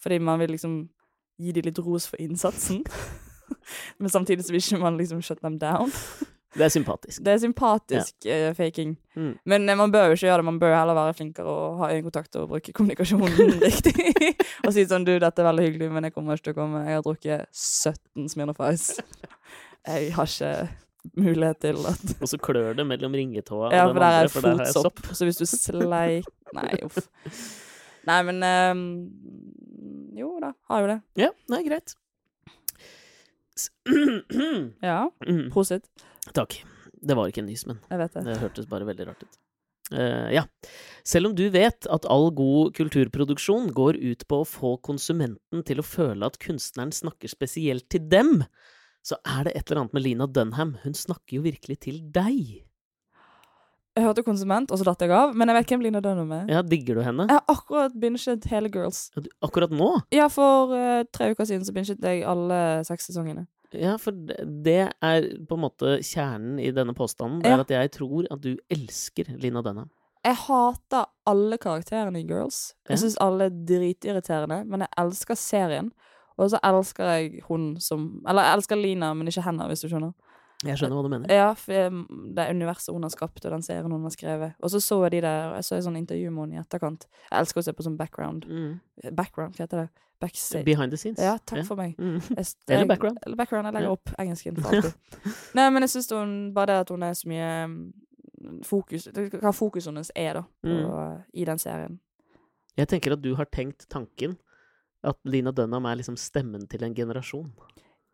Fordi 0.02 0.18
man 0.18 0.40
vil 0.42 0.54
liksom 0.56 0.78
gi 1.36 1.52
de 1.52 1.64
litt 1.66 1.78
ros 1.84 2.08
for 2.10 2.20
innsatsen. 2.22 2.84
Men 4.00 4.10
samtidig 4.10 4.44
så 4.46 4.54
vil 4.54 4.64
ikke 4.64 4.82
man 4.82 4.98
liksom 4.98 5.22
shut 5.22 5.40
them 5.44 5.58
down. 5.58 5.92
Det 6.56 6.64
er 6.64 6.68
sympatisk. 6.72 7.20
Det 7.24 7.32
er 7.32 7.38
sympatisk 7.38 8.26
eh, 8.26 8.54
faking. 8.56 8.94
Mm. 9.16 9.34
Men 9.44 9.68
eh, 9.68 9.76
man 9.76 9.92
bør 9.92 10.06
jo 10.08 10.16
ikke 10.16 10.26
gjøre 10.26 10.38
det. 10.40 10.44
Man 10.48 10.60
bør 10.60 10.72
heller 10.78 10.96
være 10.96 11.14
flinkere 11.18 11.52
og 11.52 11.82
ha 11.82 11.90
øyekontakt 11.92 12.36
og 12.40 12.48
bruke 12.48 12.72
kommunikasjonen 12.72 13.60
riktig. 13.66 13.92
og 14.64 14.72
si 14.72 14.86
sånn 14.88 15.04
Du, 15.04 15.12
dette 15.20 15.42
er 15.42 15.48
veldig 15.50 15.66
hyggelig, 15.66 15.90
men 15.92 16.08
jeg 16.08 16.14
kommer 16.16 16.38
ikke 16.38 16.48
til 16.48 16.56
å 16.56 16.60
komme. 16.62 16.84
Jeg 16.86 16.98
har 16.98 17.04
drukket 17.04 17.46
17 17.52 18.32
Smirnoff 18.32 18.62
Ice. 18.72 19.04
Jeg 19.86 20.14
har 20.16 20.26
ikke 20.26 20.52
mulighet 21.14 21.60
til 21.62 21.78
at 21.88 22.12
Og 22.22 22.30
så 22.30 22.38
klør 22.42 22.74
det 22.78 22.86
mellom 22.88 23.14
ringetåa 23.16 23.70
Ja, 23.74 23.86
og 23.86 23.94
den 23.94 24.02
andre, 24.02 24.32
for 24.32 24.46
der 24.46 24.60
er 24.60 24.68
jeg 24.68 24.74
fotsopp. 24.74 25.02
Så 25.12 25.28
hvis 25.28 25.40
du 25.40 25.46
sleik 25.50 26.28
Nei, 26.56 26.72
uff. 26.86 26.98
Nei, 28.06 28.18
men 28.28 28.42
um, 28.46 28.84
Jo 30.16 30.34
da, 30.42 30.52
har 30.70 30.84
jo 30.84 30.92
det. 30.94 30.98
Ja, 31.26 31.30
det 31.50 31.60
er 31.60 31.66
greit. 31.70 31.96
Ja. 34.84 35.00
Mm, 35.26 35.48
Prosit. 35.52 35.88
Takk. 36.36 36.60
Det 37.06 37.16
var 37.16 37.30
ikke 37.30 37.42
en 37.44 37.50
nys, 37.50 37.66
men 37.68 37.80
det. 37.88 38.08
det 38.14 38.38
hørtes 38.40 38.68
bare 38.70 38.86
veldig 38.88 39.08
rart 39.10 39.24
ut. 39.24 39.38
Uh, 39.94 40.32
ja. 40.34 40.42
Selv 41.06 41.30
om 41.30 41.34
du 41.38 41.44
vet 41.54 41.86
at 41.92 42.06
all 42.10 42.32
god 42.34 42.74
kulturproduksjon 42.74 43.70
går 43.76 44.00
ut 44.02 44.24
på 44.26 44.40
å 44.42 44.48
få 44.48 44.72
konsumenten 44.82 45.62
til 45.66 45.82
å 45.82 45.86
føle 45.86 46.26
at 46.26 46.40
kunstneren 46.42 46.94
snakker 46.94 47.30
spesielt 47.30 47.86
til 47.92 48.08
dem, 48.10 48.40
så 49.06 49.18
er 49.22 49.46
det 49.46 49.52
et 49.56 49.68
eller 49.70 49.84
annet 49.84 49.94
med 49.94 50.02
Lina 50.02 50.26
Dunham. 50.26 50.72
Hun 50.82 50.94
snakker 50.98 51.38
jo 51.38 51.44
virkelig 51.46 51.78
til 51.86 52.00
deg. 52.14 52.62
Jeg 53.96 54.04
hørte 54.04 54.22
Konsument, 54.26 54.68
og 54.74 54.76
så 54.80 54.84
datt 54.84 55.00
jeg 55.06 55.12
av. 55.16 55.30
Men 55.38 55.48
jeg 55.48 55.56
vet 55.56 55.70
hvem 55.72 55.84
Lina 55.86 56.00
Dunham 56.04 56.32
er. 56.36 56.48
Ja, 56.52 56.60
digger 56.66 56.98
du 56.98 57.02
henne? 57.06 57.24
Jeg 57.30 57.38
har 57.38 57.46
akkurat 57.48 57.94
binget 58.02 58.44
hele 58.50 58.68
Girls. 58.68 59.06
Ja, 59.16 59.22
du- 59.24 59.30
Akkurat 59.46 59.70
nå? 59.72 59.92
Ja, 60.12 60.26
for 60.28 60.74
uh, 60.74 61.04
tre 61.16 61.30
uker 61.32 61.46
siden 61.48 61.64
så 61.64 61.72
binget 61.72 62.02
jeg 62.04 62.24
alle 62.28 62.58
seks 62.84 63.06
sesongene. 63.08 63.46
Ja, 63.72 63.96
for 63.96 64.12
det 64.12 64.76
er 65.02 65.24
på 65.48 65.56
en 65.56 65.64
måte 65.64 65.96
kjernen 66.04 66.60
i 66.62 66.68
denne 66.76 66.92
påstanden. 66.94 67.40
Det 67.42 67.48
Ja. 67.50 67.56
er 67.56 67.60
at 67.64 67.70
jeg 67.70 67.90
tror 67.96 68.26
at 68.30 68.40
du 68.44 68.56
elsker 68.70 69.32
Lina 69.40 69.62
Dunham. 69.62 69.88
Jeg 70.26 70.36
hater 70.44 71.06
alle 71.26 71.56
karakterene 71.58 72.20
i 72.20 72.26
Girls. 72.26 72.74
Jeg 72.88 72.98
Ja. 72.98 73.02
syns 73.06 73.16
alle 73.20 73.44
er 73.46 73.50
dritirriterende, 73.50 74.64
men 74.66 74.80
jeg 74.80 74.88
elsker 74.98 75.34
serien. 75.36 75.90
Og 76.38 76.50
så 76.52 76.58
elsker 76.64 77.04
jeg 77.16 77.42
hun 77.48 77.76
som 77.80 78.22
Eller 78.28 78.42
jeg 78.44 78.58
elsker 78.58 78.76
Lina, 78.76 79.12
men 79.14 79.28
ikke 79.30 79.42
henne, 79.46 79.66
hvis 79.70 79.80
du 79.84 79.88
skjønner. 79.88 80.12
Jeg 80.64 80.78
skjønner 80.80 80.96
hva 80.96 81.02
du 81.04 81.08
mener. 81.12 81.32
Ja, 81.32 81.50
for 81.52 81.86
um, 81.92 82.02
det 82.36 82.46
universet 82.50 82.92
hun 82.94 83.02
har 83.04 83.10
skapt, 83.12 83.44
og 83.44 83.52
den 83.52 83.62
serien 83.62 83.92
hun 83.92 84.02
har 84.08 84.10
skrevet. 84.14 84.54
Og 84.64 84.70
så 84.72 84.80
så 84.80 85.02
jeg 85.04 85.10
de 85.18 85.20
der 85.26 85.54
Jeg 85.58 85.64
så 85.64 85.76
et 85.76 85.84
sånn 85.84 85.96
intervju 86.00 86.30
med 86.32 86.46
henne 86.46 86.56
i 86.56 86.60
etterkant. 86.64 87.04
Jeg 87.30 87.38
elsker 87.40 87.60
å 87.60 87.64
se 87.66 87.72
på 87.76 87.84
sånn 87.84 87.96
background. 88.00 88.46
Mm. 88.48 88.80
Background, 89.16 89.56
hva 89.56 89.66
heter 89.66 89.82
det? 89.84 89.88
Backstage. 90.20 90.64
Behind 90.64 90.90
the 90.92 90.96
scenes. 90.96 91.20
Ja, 91.20 91.34
takk 91.44 91.66
for 91.68 91.76
meg. 91.76 91.92
Mm. 92.00 92.20
Jeg, 92.38 92.46
Eller 92.72 92.86
background. 92.88 93.18
Eller 93.26 93.36
background. 93.36 93.66
Jeg 93.68 93.74
legger 93.76 93.90
opp 93.92 94.14
engelsken 94.18 94.56
for 94.56 94.70
alltid. 94.72 95.34
Nei, 95.58 95.66
men 95.70 95.84
jeg 95.84 95.90
syns 95.92 96.08
Bare 96.56 96.66
det 96.72 96.78
at 96.86 96.92
hun 96.94 97.02
er 97.04 97.12
så 97.12 97.28
mye 97.28 97.50
um, 97.68 97.76
fokus 98.64 99.08
Hva 99.12 99.52
fokuset 99.52 99.90
hennes 99.92 100.10
er, 100.16 100.40
da, 100.40 100.42
på, 100.64 100.72
Mm. 100.72 101.22
i 101.34 101.44
den 101.44 101.58
serien. 101.60 102.00
Jeg 102.76 102.88
tenker 102.88 103.12
at 103.12 103.20
du 103.24 103.34
har 103.36 103.44
tenkt 103.52 103.86
tanken 103.92 104.38
at 105.06 105.18
Lina 105.28 105.52
Dunham 105.54 105.86
er 105.88 106.00
liksom 106.00 106.16
stemmen 106.20 106.66
til 106.70 106.84
en 106.86 106.94
generasjon. 106.96 107.48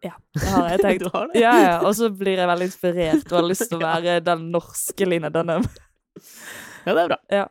Ja, 0.03 0.17
det 0.35 0.49
har 0.51 0.69
jeg 0.73 0.83
tenkt. 0.87 1.05
Du 1.07 1.11
har 1.15 1.31
det? 1.31 1.41
Ja, 1.41 1.55
ja, 1.63 1.75
og 1.87 1.95
så 1.99 2.11
blir 2.11 2.41
jeg 2.41 2.51
veldig 2.51 2.69
inspirert 2.71 3.27
og 3.31 3.39
har 3.39 3.49
lyst 3.49 3.69
til 3.71 3.79
å 3.79 3.83
være 3.85 4.21
den 4.27 4.49
norske 4.55 5.09
Lina 5.09 5.31
Dunham. 5.33 5.67
Ja, 6.87 6.95
det 6.95 7.01
er 7.05 7.13
bra. 7.13 7.19
Ja. 7.33 7.47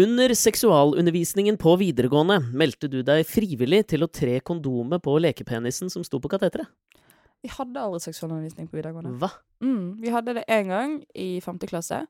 Under 0.00 0.32
seksualundervisningen 0.36 1.58
på 1.60 1.74
videregående 1.76 2.38
meldte 2.56 2.88
du 2.88 3.02
deg 3.04 3.26
frivillig 3.28 3.82
til 3.92 4.06
å 4.06 4.08
tre 4.08 4.38
kondomet 4.40 5.02
på 5.04 5.18
lekepenisen 5.20 5.92
som 5.92 6.04
sto 6.06 6.20
på 6.22 6.30
kateteret. 6.32 6.70
Vi 7.42 7.50
hadde 7.50 7.80
aldri 7.82 8.00
seksualundervisning 8.04 8.70
på 8.70 8.78
videregående. 8.78 9.16
Hva? 9.20 9.28
Mm, 9.64 9.98
vi 10.00 10.12
hadde 10.14 10.36
det 10.38 10.46
én 10.52 10.70
gang 10.70 10.94
i 11.18 11.42
femte 11.44 11.68
klasse, 11.68 12.04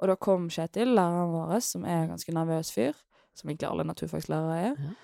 og 0.00 0.10
da 0.10 0.16
kom 0.16 0.48
Kjetil, 0.50 0.94
læreren 0.96 1.34
vår, 1.34 1.58
som 1.62 1.84
er 1.84 2.06
en 2.06 2.14
ganske 2.14 2.34
nervøs 2.34 2.72
fyr, 2.74 2.96
som 3.36 3.50
egentlig 3.50 3.68
alle 3.68 3.86
naturfagslærere 3.86 4.58
er. 4.70 4.80
Ja. 4.88 4.96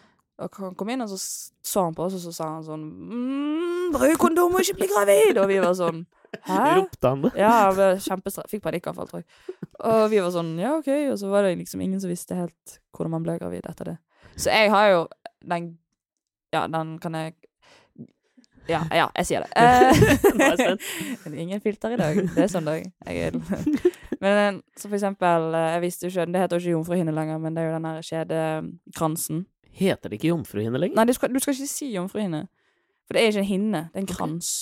Og 0.42 0.56
han 0.58 0.74
kom 0.74 0.88
inn, 0.90 1.00
og 1.04 1.08
så 1.12 1.18
så 1.64 1.84
han 1.86 1.94
på 1.94 2.04
oss, 2.08 2.16
og 2.18 2.22
så 2.24 2.32
sa 2.34 2.48
han 2.56 2.64
sånn 2.66 2.82
mm, 2.82 3.92
'Bruk 3.94 4.18
kondom 4.18 4.54
og 4.56 4.60
ikke 4.64 4.80
bli 4.80 4.88
gravid!' 4.90 5.38
Og 5.38 5.46
vi 5.48 5.60
var 5.62 5.74
sånn 5.78 6.00
Hæ? 6.42 6.58
Ropte 6.80 7.06
han 7.12 7.22
det? 7.22 7.30
Ja, 7.38 7.52
jeg 7.68 7.76
ble 7.78 7.86
kjempestra- 8.02 8.48
Fikk 8.50 8.64
panikkavfall, 8.64 9.06
tror 9.06 9.22
jeg. 9.22 9.28
Og 9.86 10.08
vi 10.10 10.18
var 10.18 10.32
sånn, 10.34 10.56
ja, 10.58 10.72
OK. 10.80 10.88
Og 11.12 11.18
så 11.20 11.30
var 11.30 11.46
det 11.46 11.54
liksom 11.60 11.80
ingen 11.84 12.00
som 12.02 12.10
visste 12.10 12.34
helt 12.34 12.78
hvordan 12.96 13.14
man 13.14 13.22
ble 13.26 13.38
gravid 13.38 13.66
etter 13.70 13.92
det. 13.92 13.96
Så 14.34 14.50
jeg 14.50 14.70
har 14.74 14.88
jo 14.90 15.00
den 15.46 15.78
Ja, 16.54 16.66
den 16.66 16.98
kan 16.98 17.14
jeg 17.14 17.34
Ja, 18.66 18.80
ja, 18.90 19.06
jeg 19.20 19.26
sier 19.28 19.44
det. 19.44 19.50
Eh, 19.54 21.38
ingen 21.44 21.60
filter 21.60 21.94
i 21.94 21.96
dag. 22.00 22.16
Det 22.34 22.42
er 22.46 22.50
søndag. 22.50 22.82
Jeg 23.06 23.16
er 23.30 23.38
Men 24.20 24.62
så 24.76 24.88
for 24.88 24.96
eksempel, 24.96 25.54
eh, 25.54 25.70
jeg 25.76 25.82
visste 25.82 26.06
jo 26.06 26.10
ikke 26.10 26.32
Det 26.32 26.40
heter 26.42 26.56
jo 26.56 26.62
ikke 26.64 26.74
jomfruhinne 26.78 27.12
lenger, 27.14 27.38
men 27.38 27.54
det 27.54 27.62
er 27.62 27.68
jo 27.70 27.74
den 27.78 27.84
der 27.84 28.02
kjedekransen. 28.08 29.44
Heter 29.74 30.08
det 30.12 30.18
ikke 30.20 30.30
jomfruhinne 30.32 30.78
lenger? 30.78 30.96
Nei, 31.00 31.04
du 31.08 31.12
skal, 31.16 31.32
du 31.34 31.40
skal 31.42 31.54
ikke 31.56 31.66
si 31.70 31.90
jomfruhinne. 31.94 32.44
For 33.08 33.16
det 33.16 33.22
er 33.24 33.32
ikke 33.32 33.42
en 33.42 33.50
hinne, 33.50 33.80
det 33.92 34.00
er 34.00 34.04
en 34.06 34.10
krans. 34.14 34.52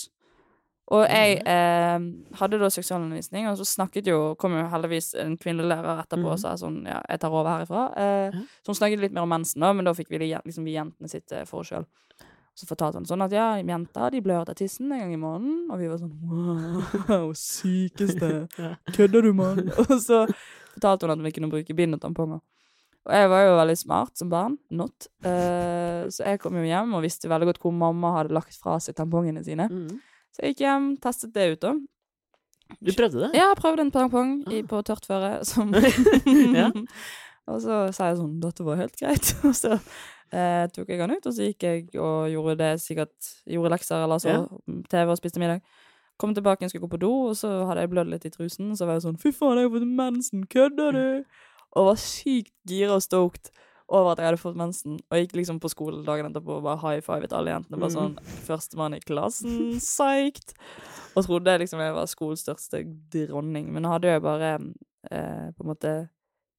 Og 0.92 1.04
jeg 1.06 1.38
eh, 1.46 1.98
hadde 2.40 2.58
da 2.60 2.68
seksualundervisning, 2.74 3.46
og 3.48 3.56
så 3.60 3.64
snakket 3.64 4.08
jo 4.10 4.34
kom 4.40 4.52
jo 4.58 4.64
heldigvis 4.72 5.12
en 5.22 5.36
kvinnelig 5.40 5.68
lærer 5.70 6.02
etterpå 6.02 6.26
og 6.26 6.34
Mhm. 6.36 6.40
sa 6.42 6.54
sånn 6.58 6.80
Ja, 6.88 6.98
jeg 7.08 7.20
tar 7.22 7.30
over 7.32 7.48
herifra. 7.54 7.84
Eh, 7.96 8.30
Så 8.64 8.72
hun 8.72 8.74
snakket 8.80 9.00
litt 9.00 9.12
mer 9.12 9.22
om 9.22 9.28
mensen, 9.30 9.60
da, 9.60 9.72
men 9.72 9.84
da 9.84 9.92
fikk 9.94 10.08
vi 10.10 10.18
liksom, 10.18 10.64
vi 10.64 10.74
jentene 10.74 11.08
sitte 11.08 11.46
for 11.46 11.60
oss 11.60 11.68
sjøl. 11.70 11.86
Så 12.54 12.66
fortalte 12.68 12.98
hun 13.00 13.06
sånn 13.08 13.22
at 13.24 13.32
ja, 13.32 13.54
jenter 13.62 14.10
de 14.12 14.20
blør 14.20 14.48
av 14.48 14.54
tissen 14.58 14.90
en 14.92 14.98
gang 15.00 15.14
i 15.14 15.16
måneden. 15.16 15.70
Og 15.70 15.78
vi 15.78 15.88
var 15.88 15.96
sånn 15.96 16.12
wow, 17.08 17.32
sykeste. 17.32 18.48
Kødder 18.96 19.22
du, 19.22 19.32
mann? 19.32 19.70
Og 19.78 19.96
så 20.02 20.26
fortalte 20.74 21.06
hun 21.06 21.14
at 21.14 21.24
vi 21.24 21.30
kunne 21.32 21.48
bruke 21.52 21.74
bind 21.78 21.94
og 21.96 22.00
tamponger. 22.02 22.40
Og 23.02 23.12
jeg 23.16 23.28
var 23.32 23.40
jo 23.48 23.54
veldig 23.58 23.74
smart 23.80 24.18
som 24.20 24.28
barn. 24.30 24.58
Not. 24.70 25.08
Uh, 25.26 26.06
så 26.12 26.22
jeg 26.28 26.38
kom 26.42 26.54
jo 26.60 26.62
hjem 26.62 26.92
og 26.94 27.02
visste 27.02 27.30
veldig 27.30 27.48
godt 27.50 27.58
hvor 27.64 27.72
mamma 27.74 28.12
hadde 28.20 28.34
lagt 28.36 28.54
fra 28.62 28.76
seg 28.82 28.94
tampongene 28.98 29.42
sine. 29.46 29.66
Mm. 29.66 29.96
Så 30.32 30.44
jeg 30.44 30.54
gikk 30.54 30.62
hjem, 30.66 30.86
testet 31.02 31.32
det 31.34 31.48
ut, 31.56 31.60
da. 31.64 31.72
Du 32.80 32.92
prøvde 32.96 33.26
det? 33.26 33.32
Ja, 33.36 33.50
prøvde 33.58 33.84
en 33.84 33.90
tampong 33.92 34.30
i, 34.48 34.62
Ah. 34.62 34.68
på 34.70 34.78
tørt 34.86 35.04
føre. 35.10 35.32
Som 35.44 35.74
Ja. 36.56 36.70
Og 37.50 37.58
så 37.60 37.80
sa 37.92 38.06
jeg 38.12 38.20
sånn 38.20 38.38
Dette 38.40 38.62
var 38.64 38.78
helt 38.78 38.94
greit. 38.96 39.32
Og 39.48 39.52
så 39.58 39.74
eh, 40.32 40.64
tok 40.72 40.88
jeg 40.88 41.02
den 41.02 41.16
ut, 41.18 41.26
og 41.26 41.34
så 41.34 41.48
gikk 41.50 41.66
jeg 41.66 41.88
og 42.00 42.30
gjorde 42.30 42.54
det 42.62 42.70
sikkert 42.80 43.32
Gjorde 43.50 43.74
lekser 43.74 44.04
eller 44.06 44.22
så 44.22 44.30
Ja. 44.30 44.44
TV 44.88 45.10
og 45.10 45.18
spiste 45.18 45.42
middag. 45.42 45.60
Kom 46.22 46.32
tilbake 46.36 46.64
og 46.64 46.70
skulle 46.70 46.86
gå 46.86 46.92
på 46.94 47.00
do, 47.02 47.10
og 47.32 47.36
så 47.36 47.50
hadde 47.66 47.82
jeg 47.82 47.90
blødd 47.90 48.12
litt 48.14 48.24
i 48.28 48.30
trusen. 48.30 48.76
Så 48.78 48.86
var 48.86 48.94
jeg 49.00 49.02
sånn 49.08 49.18
Fy 49.20 49.32
faen, 49.34 49.58
jeg 49.58 49.66
har 49.68 49.74
fått 49.74 49.88
mensen! 49.98 50.46
Kødder 50.46 50.92
du? 50.96 51.24
Og 51.76 51.90
var 51.92 52.00
sykt 52.00 52.52
gira 52.68 52.96
og 52.98 53.02
stoked 53.04 53.50
over 53.92 54.12
at 54.12 54.20
jeg 54.22 54.26
hadde 54.30 54.40
fått 54.40 54.56
mensen. 54.56 54.98
Og 55.10 55.18
gikk 55.20 55.34
liksom 55.36 55.58
på 55.60 55.68
skolen 55.72 56.04
dagen 56.06 56.28
etterpå 56.30 56.58
og 56.58 56.64
bare 56.64 56.80
high 56.80 57.02
fivet 57.04 57.32
alle 57.36 57.52
jentene. 57.52 57.80
Bare 57.80 57.90
Mm. 57.90 57.96
sånn 57.98 58.16
Førstemann 58.46 58.96
i 58.96 59.00
klassen, 59.00 59.78
psyched! 59.78 60.54
Og 61.16 61.26
trodde 61.26 61.58
liksom 61.60 61.80
jeg 61.80 61.92
var 61.94 62.06
skolens 62.06 62.44
største 62.46 62.84
dronning. 63.12 63.72
Men 63.72 63.84
hadde 63.84 64.08
jeg 64.08 64.22
bare 64.22 64.54
eh, 65.10 65.50
på 65.52 65.64
en 65.64 65.68
måte 65.74 65.92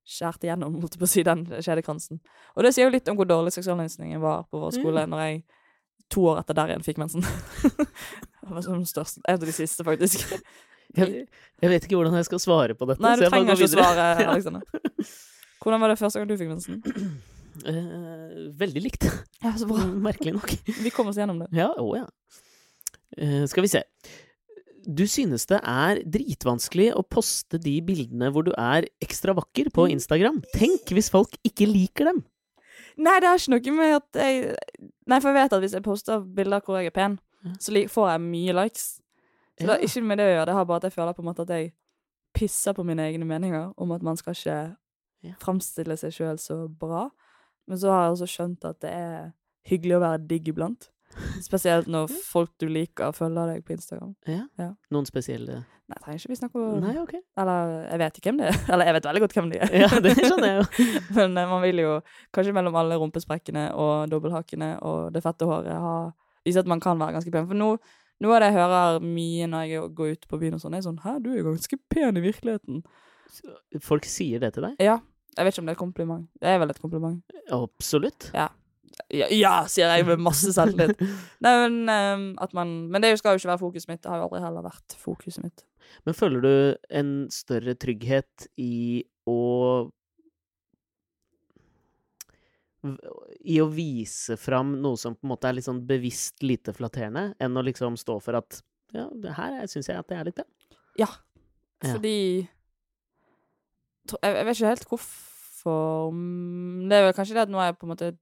skjært 0.05 0.43
igjennom, 0.43 0.75
holdt 0.81 0.97
jeg 0.97 0.99
på 0.99 1.07
å 1.07 1.13
si, 1.13 1.23
den 1.23 1.45
kjedekransen. 1.47 2.19
Og 2.57 2.63
det 2.63 2.73
sier 2.75 2.85
jo 2.89 2.91
litt 2.93 3.07
om 3.07 3.15
hvor 3.15 3.25
dårlig 3.25 3.53
seksualundervisningen 3.55 4.19
var 4.21 4.43
på 4.51 4.59
vår 4.59 4.73
skole 4.75 5.05
når 5.07 5.21
jeg 5.23 5.43
to 6.11 6.25
år 6.27 6.41
etter 6.41 6.53
der 6.53 6.73
igjen 6.73 6.83
fikk 6.83 6.99
mensen. 6.99 7.23
det 8.43 8.49
var 8.51 8.61
som 8.61 8.83
størst, 8.85 9.21
en 9.23 9.39
av 9.39 9.45
de 9.47 9.55
siste, 9.55 9.83
faktisk. 9.87 10.27
Jeg, 10.93 11.27
jeg 11.63 11.71
vet 11.71 11.85
ikke 11.87 11.97
hvordan 11.97 12.17
jeg 12.19 12.27
skal 12.29 12.41
svare 12.43 12.77
på 12.77 12.87
dette. 12.89 13.01
Nei, 13.03 13.15
du 13.17 13.25
trenger 13.27 13.55
ikke 13.57 13.69
å 13.69 13.73
svare, 13.73 14.09
Alexander. 14.33 14.65
Hvordan 15.63 15.83
var 15.83 15.93
det 15.93 16.01
første 16.01 16.19
gang 16.19 16.29
du 16.29 16.35
fikk 16.39 16.51
mensen? 16.51 16.81
Eh, 17.69 18.51
veldig 18.59 18.83
likt. 18.83 19.07
Ja, 19.43 19.53
så 19.57 19.69
bra. 19.69 19.85
Merkelig 20.09 20.35
nok. 20.37 20.53
Vi 20.67 20.91
kom 20.93 21.09
oss 21.11 21.19
gjennom 21.21 21.41
det. 21.43 21.49
Ja, 21.55 21.71
å 21.77 21.95
ja. 21.97 22.05
Eh, 23.17 23.43
skal 23.49 23.65
vi 23.65 23.71
se. 23.71 23.83
Du 24.83 25.05
synes 25.07 25.45
det 25.47 25.61
er 25.63 26.01
dritvanskelig 26.11 26.89
å 26.97 27.05
poste 27.07 27.59
de 27.61 27.77
bildene 27.85 28.27
hvor 28.35 28.43
du 28.43 28.51
er 28.59 28.89
ekstra 29.03 29.35
vakker 29.37 29.71
på 29.75 29.87
Instagram. 29.93 30.41
Tenk 30.55 30.91
hvis 30.91 31.11
folk 31.13 31.37
ikke 31.47 31.69
liker 31.69 32.11
dem! 32.11 32.23
Nei, 32.99 33.15
det 33.23 33.29
er 33.29 33.39
ikke 33.39 33.71
noe 33.73 33.77
med 33.79 33.95
at 33.95 34.19
jeg 34.21 34.51
Nei, 35.09 35.17
for 35.17 35.31
jeg 35.31 35.37
vet 35.39 35.55
at 35.55 35.63
hvis 35.63 35.73
jeg 35.77 35.85
poster 35.85 36.19
bilder 36.35 36.61
hvor 36.63 36.77
jeg 36.77 36.91
er 36.91 36.95
pen, 36.95 37.15
så 37.59 37.73
får 37.91 38.11
jeg 38.11 38.23
mye 38.27 38.53
likes. 38.59 38.85
Så 39.59 39.65
det 39.67 39.69
har 39.75 39.83
ikke 39.85 40.01
med 40.03 40.17
det 40.17 40.25
å 40.27 40.33
gjøre. 40.33 40.45
Det 40.49 40.53
har 40.57 40.65
bare 40.65 40.81
at 40.81 40.87
jeg 40.89 40.95
føler 40.95 41.13
på 41.17 41.21
en 41.23 41.27
måte 41.29 41.41
at 41.45 41.49
jeg 41.53 41.73
pisser 42.33 42.73
på 42.73 42.83
mine 42.87 43.03
egne 43.05 43.25
meninger 43.29 43.73
om 43.77 43.91
at 43.93 44.01
man 44.01 44.17
skal 44.17 44.33
ikke 44.33 44.75
Ja. 45.23 45.33
framstille 45.39 45.95
seg 45.97 46.11
sjøl 46.11 46.37
så 46.41 46.67
bra. 46.67 47.09
Men 47.67 47.77
så 47.77 47.91
har 47.93 48.01
jeg 48.07 48.15
også 48.17 48.27
skjønt 48.27 48.65
at 48.67 48.79
det 48.83 48.89
er 48.91 49.31
hyggelig 49.69 49.95
å 49.95 50.01
være 50.03 50.27
digg 50.27 50.47
iblant. 50.51 50.89
Spesielt 51.45 51.87
når 51.87 52.09
folk 52.33 52.49
du 52.59 52.65
liker, 52.67 53.11
følger 53.15 53.53
deg 53.53 53.63
på 53.63 53.75
Instagram. 53.77 54.15
Ja. 54.27 54.47
Ja. 54.59 54.71
Noen 54.91 55.05
spesielle 55.05 55.61
Nei, 55.83 55.97
trenger 55.99 56.19
ikke 56.23 56.31
vi 56.31 56.35
snakke 56.39 56.59
om 56.63 56.79
Nei, 56.81 56.93
ok. 56.97 57.13
Eller 57.37 57.71
jeg 57.91 57.99
vet 57.99 58.17
ikke 58.17 58.31
hvem 58.31 58.37
det 58.41 58.47
er. 58.49 58.59
Eller 58.73 58.85
jeg 58.89 58.95
vet 58.97 59.07
veldig 59.09 59.21
godt 59.21 59.33
hvem 59.37 59.49
de 59.51 59.57
er. 59.61 59.73
Ja, 59.83 59.89
det 60.01 60.13
skjønner 60.17 60.47
jeg 60.47 60.59
jo. 60.63 60.85
Men 61.19 61.37
eh, 61.37 61.49
man 61.53 61.61
vil 61.61 61.81
jo 61.83 61.91
kanskje 62.33 62.53
mellom 62.57 62.75
alle 62.81 62.97
rumpesprekkene 62.97 63.65
og 63.75 64.09
dobbelthakene 64.09 64.69
og 64.81 65.11
det 65.13 65.21
fette 65.23 65.45
håret 65.45 65.75
ha 65.85 65.95
vise 66.43 66.59
at 66.63 66.67
man 66.71 66.79
kan 66.83 66.97
være 66.99 67.13
ganske 67.19 67.31
pen. 67.35 67.45
For 67.47 67.55
nå, 67.59 67.69
noe 68.23 68.35
av 68.37 68.43
det 68.43 68.49
jeg 68.51 68.57
hører 68.57 69.05
mye 69.05 69.47
når 69.51 69.69
jeg 69.69 69.87
går 69.97 70.17
ut 70.17 70.27
på 70.29 70.39
byen 70.41 70.57
og 70.57 70.63
sånn, 70.63 70.77
er 70.77 70.85
sånn 70.85 71.01
Hæ, 71.03 71.17
du 71.23 71.31
er 71.33 71.45
ganske 71.45 71.79
pen 71.91 72.19
i 72.19 72.23
virkeligheten. 72.23 72.83
Folk 73.83 74.07
sier 74.09 74.43
det 74.43 74.53
til 74.55 74.67
deg? 74.69 74.77
Ja. 74.83 74.99
Jeg 75.33 75.47
vet 75.47 75.55
ikke 75.55 75.63
om 75.63 75.69
det 75.69 75.73
er 75.73 75.77
et 75.77 75.81
kompliment. 75.81 76.27
Det 76.41 76.49
er 76.51 76.59
vel 76.61 76.73
et 76.73 76.81
kompliment. 76.81 77.37
Absolutt. 77.55 78.27
Ja, 78.37 78.49
ja 79.33 79.53
sier 79.71 79.89
jeg 79.89 80.05
med 80.05 80.21
masse 80.21 80.53
selvtillit. 80.53 81.01
Nei, 81.43 81.53
men 81.63 81.79
um, 81.89 82.27
at 82.43 82.53
man 82.53 82.75
Men 82.93 83.01
det 83.01 83.15
skal 83.17 83.33
jo 83.33 83.41
ikke 83.41 83.53
være 83.53 83.63
fokuset 83.63 83.89
mitt. 83.89 84.03
Det 84.03 84.11
har 84.11 84.21
jo 84.21 84.27
aldri 84.27 84.43
heller 84.43 84.67
vært 84.67 84.97
fokuset 85.01 85.45
mitt. 85.45 85.65
Men 86.05 86.17
føler 86.17 86.45
du 86.45 86.53
en 86.93 87.11
større 87.33 87.75
trygghet 87.79 88.47
i 88.61 89.03
å 89.29 89.39
I 92.83 93.59
å 93.63 93.67
vise 93.71 94.35
fram 94.39 94.75
noe 94.83 94.99
som 94.99 95.15
på 95.15 95.27
en 95.27 95.31
måte 95.31 95.49
er 95.49 95.57
litt 95.57 95.67
sånn 95.67 95.83
bevisst 95.87 96.43
lite 96.43 96.73
flatterende, 96.75 97.29
enn 97.39 97.57
å 97.57 97.63
liksom 97.63 97.95
stå 97.99 98.17
for 98.23 98.39
at 98.39 98.59
ja, 98.93 99.07
det 99.09 99.37
her 99.37 99.63
syns 99.71 99.89
jeg 99.89 99.97
at 99.97 100.09
det 100.09 100.17
er 100.19 100.27
litt 100.27 100.41
det. 100.41 100.47
Ja. 100.99 101.09
Fordi 101.83 102.17
jeg, 104.21 104.45
vet 104.45 104.55
ikke 104.55 104.69
helt 104.69 104.85
hvorfor 104.91 106.11
Det 106.13 106.95
er 106.95 107.05
vel 107.07 107.15
kanskje 107.15 107.35
det 107.37 107.45
at 107.45 107.51
nå 107.51 107.59
har 107.59 107.71
jeg 107.71 107.79
på 107.79 107.87
en 107.87 107.91
måte 107.93 108.13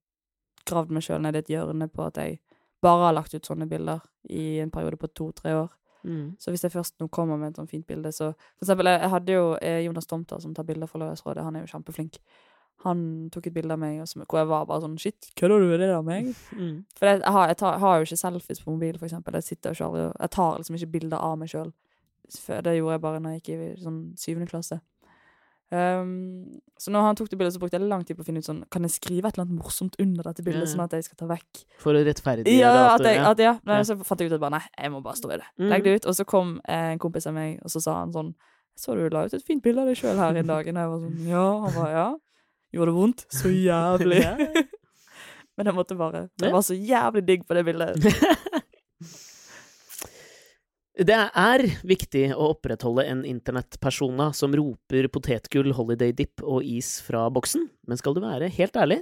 gravd 0.69 0.93
meg 0.93 1.05
sjøl 1.05 1.21
ned 1.23 1.37
i 1.37 1.41
et 1.41 1.49
hjørne 1.49 1.87
på 1.89 2.05
at 2.05 2.19
jeg 2.21 2.39
bare 2.81 3.07
har 3.07 3.15
lagt 3.17 3.33
ut 3.33 3.45
sånne 3.45 3.67
bilder 3.69 4.01
i 4.29 4.61
en 4.61 4.71
periode 4.73 4.97
på 5.01 5.09
to-tre 5.17 5.53
år. 5.57 5.71
Mm. 6.03 6.35
Så 6.41 6.53
hvis 6.53 6.63
jeg 6.65 6.73
først 6.73 6.97
nå 7.01 7.07
kommer 7.13 7.37
med 7.37 7.51
et 7.51 7.59
sånt 7.59 7.69
fint 7.69 7.85
bilde, 7.85 8.11
så 8.13 8.31
For 8.33 8.65
eksempel, 8.65 8.89
jeg, 8.89 9.01
jeg 9.01 9.13
hadde 9.13 9.35
jo 9.35 9.43
eh, 9.61 9.81
Jonas 9.85 10.09
Tomter 10.09 10.41
som 10.41 10.53
tar 10.57 10.65
bilder 10.65 10.89
for 10.89 11.01
Lørdagsrådet. 11.01 11.43
Han 11.45 11.57
er 11.57 11.65
jo 11.65 11.71
kjempeflink. 11.73 12.17
Han 12.83 13.29
tok 13.33 13.47
et 13.47 13.53
bilde 13.53 13.73
av 13.75 13.79
meg 13.81 13.99
som, 14.09 14.23
hvor 14.25 14.39
jeg 14.41 14.47
var 14.49 14.65
bare 14.65 14.81
sånn 14.81 14.97
Shit, 15.01 15.31
kødder 15.37 15.61
du? 15.61 15.67
med 15.69 15.79
det 15.83 15.89
av 15.93 16.05
meg? 16.07 16.31
Mm. 16.57 16.83
For 16.97 17.05
jeg, 17.11 17.19
jeg, 17.21 17.31
har, 17.35 17.47
jeg, 17.51 17.57
tar, 17.61 17.77
har 17.83 17.97
jo 17.99 18.07
ikke 18.09 18.17
selfies 18.23 18.63
på 18.63 18.71
mobil, 18.73 18.97
for 18.97 19.05
eksempel. 19.05 19.37
Jeg 19.37 19.43
sitter 19.51 19.75
ikke 19.75 19.85
aldri 19.89 20.05
Jeg 20.07 20.31
tar 20.37 20.57
liksom 20.57 20.75
ikke 20.79 20.91
bilder 20.97 21.17
av 21.21 21.35
meg 21.37 21.51
sjøl. 21.53 21.73
Det 22.31 22.73
gjorde 22.77 22.95
jeg 22.95 23.01
bare 23.03 23.19
når 23.19 23.35
jeg 23.35 23.41
gikk 23.41 23.51
i 23.53 23.69
sånn 23.83 23.99
syvende 24.17 24.47
klasse. 24.49 24.79
Um, 25.71 26.59
så 26.75 26.91
når 26.91 27.05
han 27.05 27.15
tok 27.15 27.29
det 27.31 27.37
bildet, 27.39 27.53
så 27.55 27.59
brukte 27.61 27.77
jeg 27.79 27.87
lang 27.87 28.01
tid 28.03 28.17
på 28.17 28.25
å 28.25 28.27
finne 28.27 28.41
ut 28.43 28.47
sånn 28.47 28.57
Kan 28.75 28.83
jeg 28.83 28.91
skrive 28.91 29.29
et 29.29 29.37
eller 29.37 29.45
annet 29.45 29.55
morsomt 29.61 29.93
under 30.03 30.27
dette 30.27 30.43
bildet, 30.43 30.65
ja. 30.65 30.71
sånn 30.73 30.83
at 30.83 30.91
jeg 30.97 31.05
skal 31.05 31.19
ta 31.21 31.29
vekk 31.29 31.61
For 31.79 31.95
å 31.95 32.01
rettferdiggjøre 32.03 32.59
Ja, 32.59 32.89
at 32.97 33.05
jeg, 33.07 33.21
at, 33.23 33.39
ja. 33.39 33.53
Nei, 33.63 33.77
Ja. 33.79 33.85
så 33.87 33.95
fant 34.03 34.19
jeg 34.19 34.27
ut 34.27 34.35
at 34.35 34.41
bare 34.43 34.57
nei, 34.57 34.65
jeg 34.75 34.91
må 34.91 34.99
bare 35.05 35.15
stå 35.15 35.31
i 35.31 35.37
det. 35.39 35.47
Mm. 35.61 35.69
Legg 35.71 35.85
det 35.87 35.93
ut. 36.01 36.07
Og 36.11 36.17
så 36.17 36.25
kom 36.27 36.57
eh, 36.67 36.89
en 36.91 36.99
kompis 36.99 37.29
av 37.31 37.37
meg, 37.37 37.61
og 37.63 37.71
så 37.71 37.79
sa 37.85 37.93
han 38.01 38.11
sånn 38.11 38.33
Så 38.75 38.97
du 38.99 39.05
la 39.15 39.23
ut 39.23 39.37
et 39.37 39.47
fint 39.47 39.63
bilde 39.63 39.79
av 39.85 39.87
deg 39.87 39.95
sjøl 40.01 40.19
her 40.19 40.41
en 40.41 40.51
dag? 40.51 40.67
Og 40.67 40.75
jeg 40.75 40.91
var 40.91 40.99
sånn 41.05 41.23
Ja. 41.29 41.45
Han 41.63 41.73
var 41.77 41.95
ja. 41.95 42.05
Gjorde 42.71 42.91
det 42.91 42.97
vondt? 42.97 43.25
Så 43.33 43.51
jævlig. 43.51 44.21
Men 45.57 45.67
jeg 45.69 45.75
måtte 45.75 45.97
bare. 45.99 46.25
Jeg 46.41 46.53
var 46.53 46.63
så 46.65 46.77
jævlig 46.77 47.25
digg 47.27 47.43
på 47.47 47.57
det 47.57 47.65
bildet. 47.67 47.99
Det 51.01 51.15
er 51.17 51.61
viktig 51.87 52.25
å 52.35 52.49
opprettholde 52.51 53.05
en 53.09 53.21
internettpersona 53.25 54.27
som 54.37 54.53
roper 54.53 55.07
potetgull, 55.09 55.71
holiday 55.73 56.11
dip 56.13 56.43
og 56.43 56.67
is 56.67 56.97
fra 57.01 57.23
boksen, 57.33 57.63
men 57.87 57.97
skal 57.97 58.13
du 58.13 58.19
være 58.21 58.49
helt 58.53 58.75
ærlig, 58.77 58.99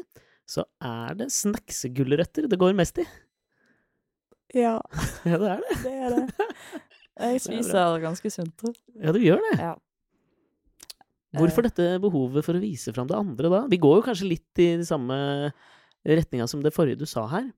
så 0.47 0.63
er 0.85 1.17
det 1.19 1.31
snacksegulrøtter 1.33 2.47
det 2.47 2.59
går 2.61 2.77
mest 2.77 3.01
i. 3.01 3.07
Ja, 4.55 4.77
Ja, 5.25 5.41
det 5.41 5.49
er 5.49 5.65
det. 5.65 5.81
det 5.81 5.95
er 5.97 6.15
det. 6.15 6.47
Jeg 7.19 7.41
spiser 7.43 7.99
ganske 8.05 8.31
sunt. 8.31 8.63
Ja, 8.95 9.11
du 9.11 9.19
gjør 9.19 9.41
det. 9.49 9.55
Ja. 9.59 9.73
Hvorfor 11.37 11.67
dette 11.67 11.99
behovet 12.01 12.45
for 12.45 12.57
å 12.57 12.61
vise 12.61 12.93
fram 12.95 13.09
det 13.09 13.17
andre 13.17 13.51
da? 13.53 13.59
Vi 13.69 13.77
går 13.81 13.99
jo 13.99 14.05
kanskje 14.07 14.31
litt 14.31 14.61
i 14.63 14.69
samme 14.87 15.17
retninga 16.07 16.47
som 16.49 16.63
det 16.63 16.73
forrige 16.73 17.01
du 17.01 17.05
sa 17.09 17.27
her. 17.29 17.51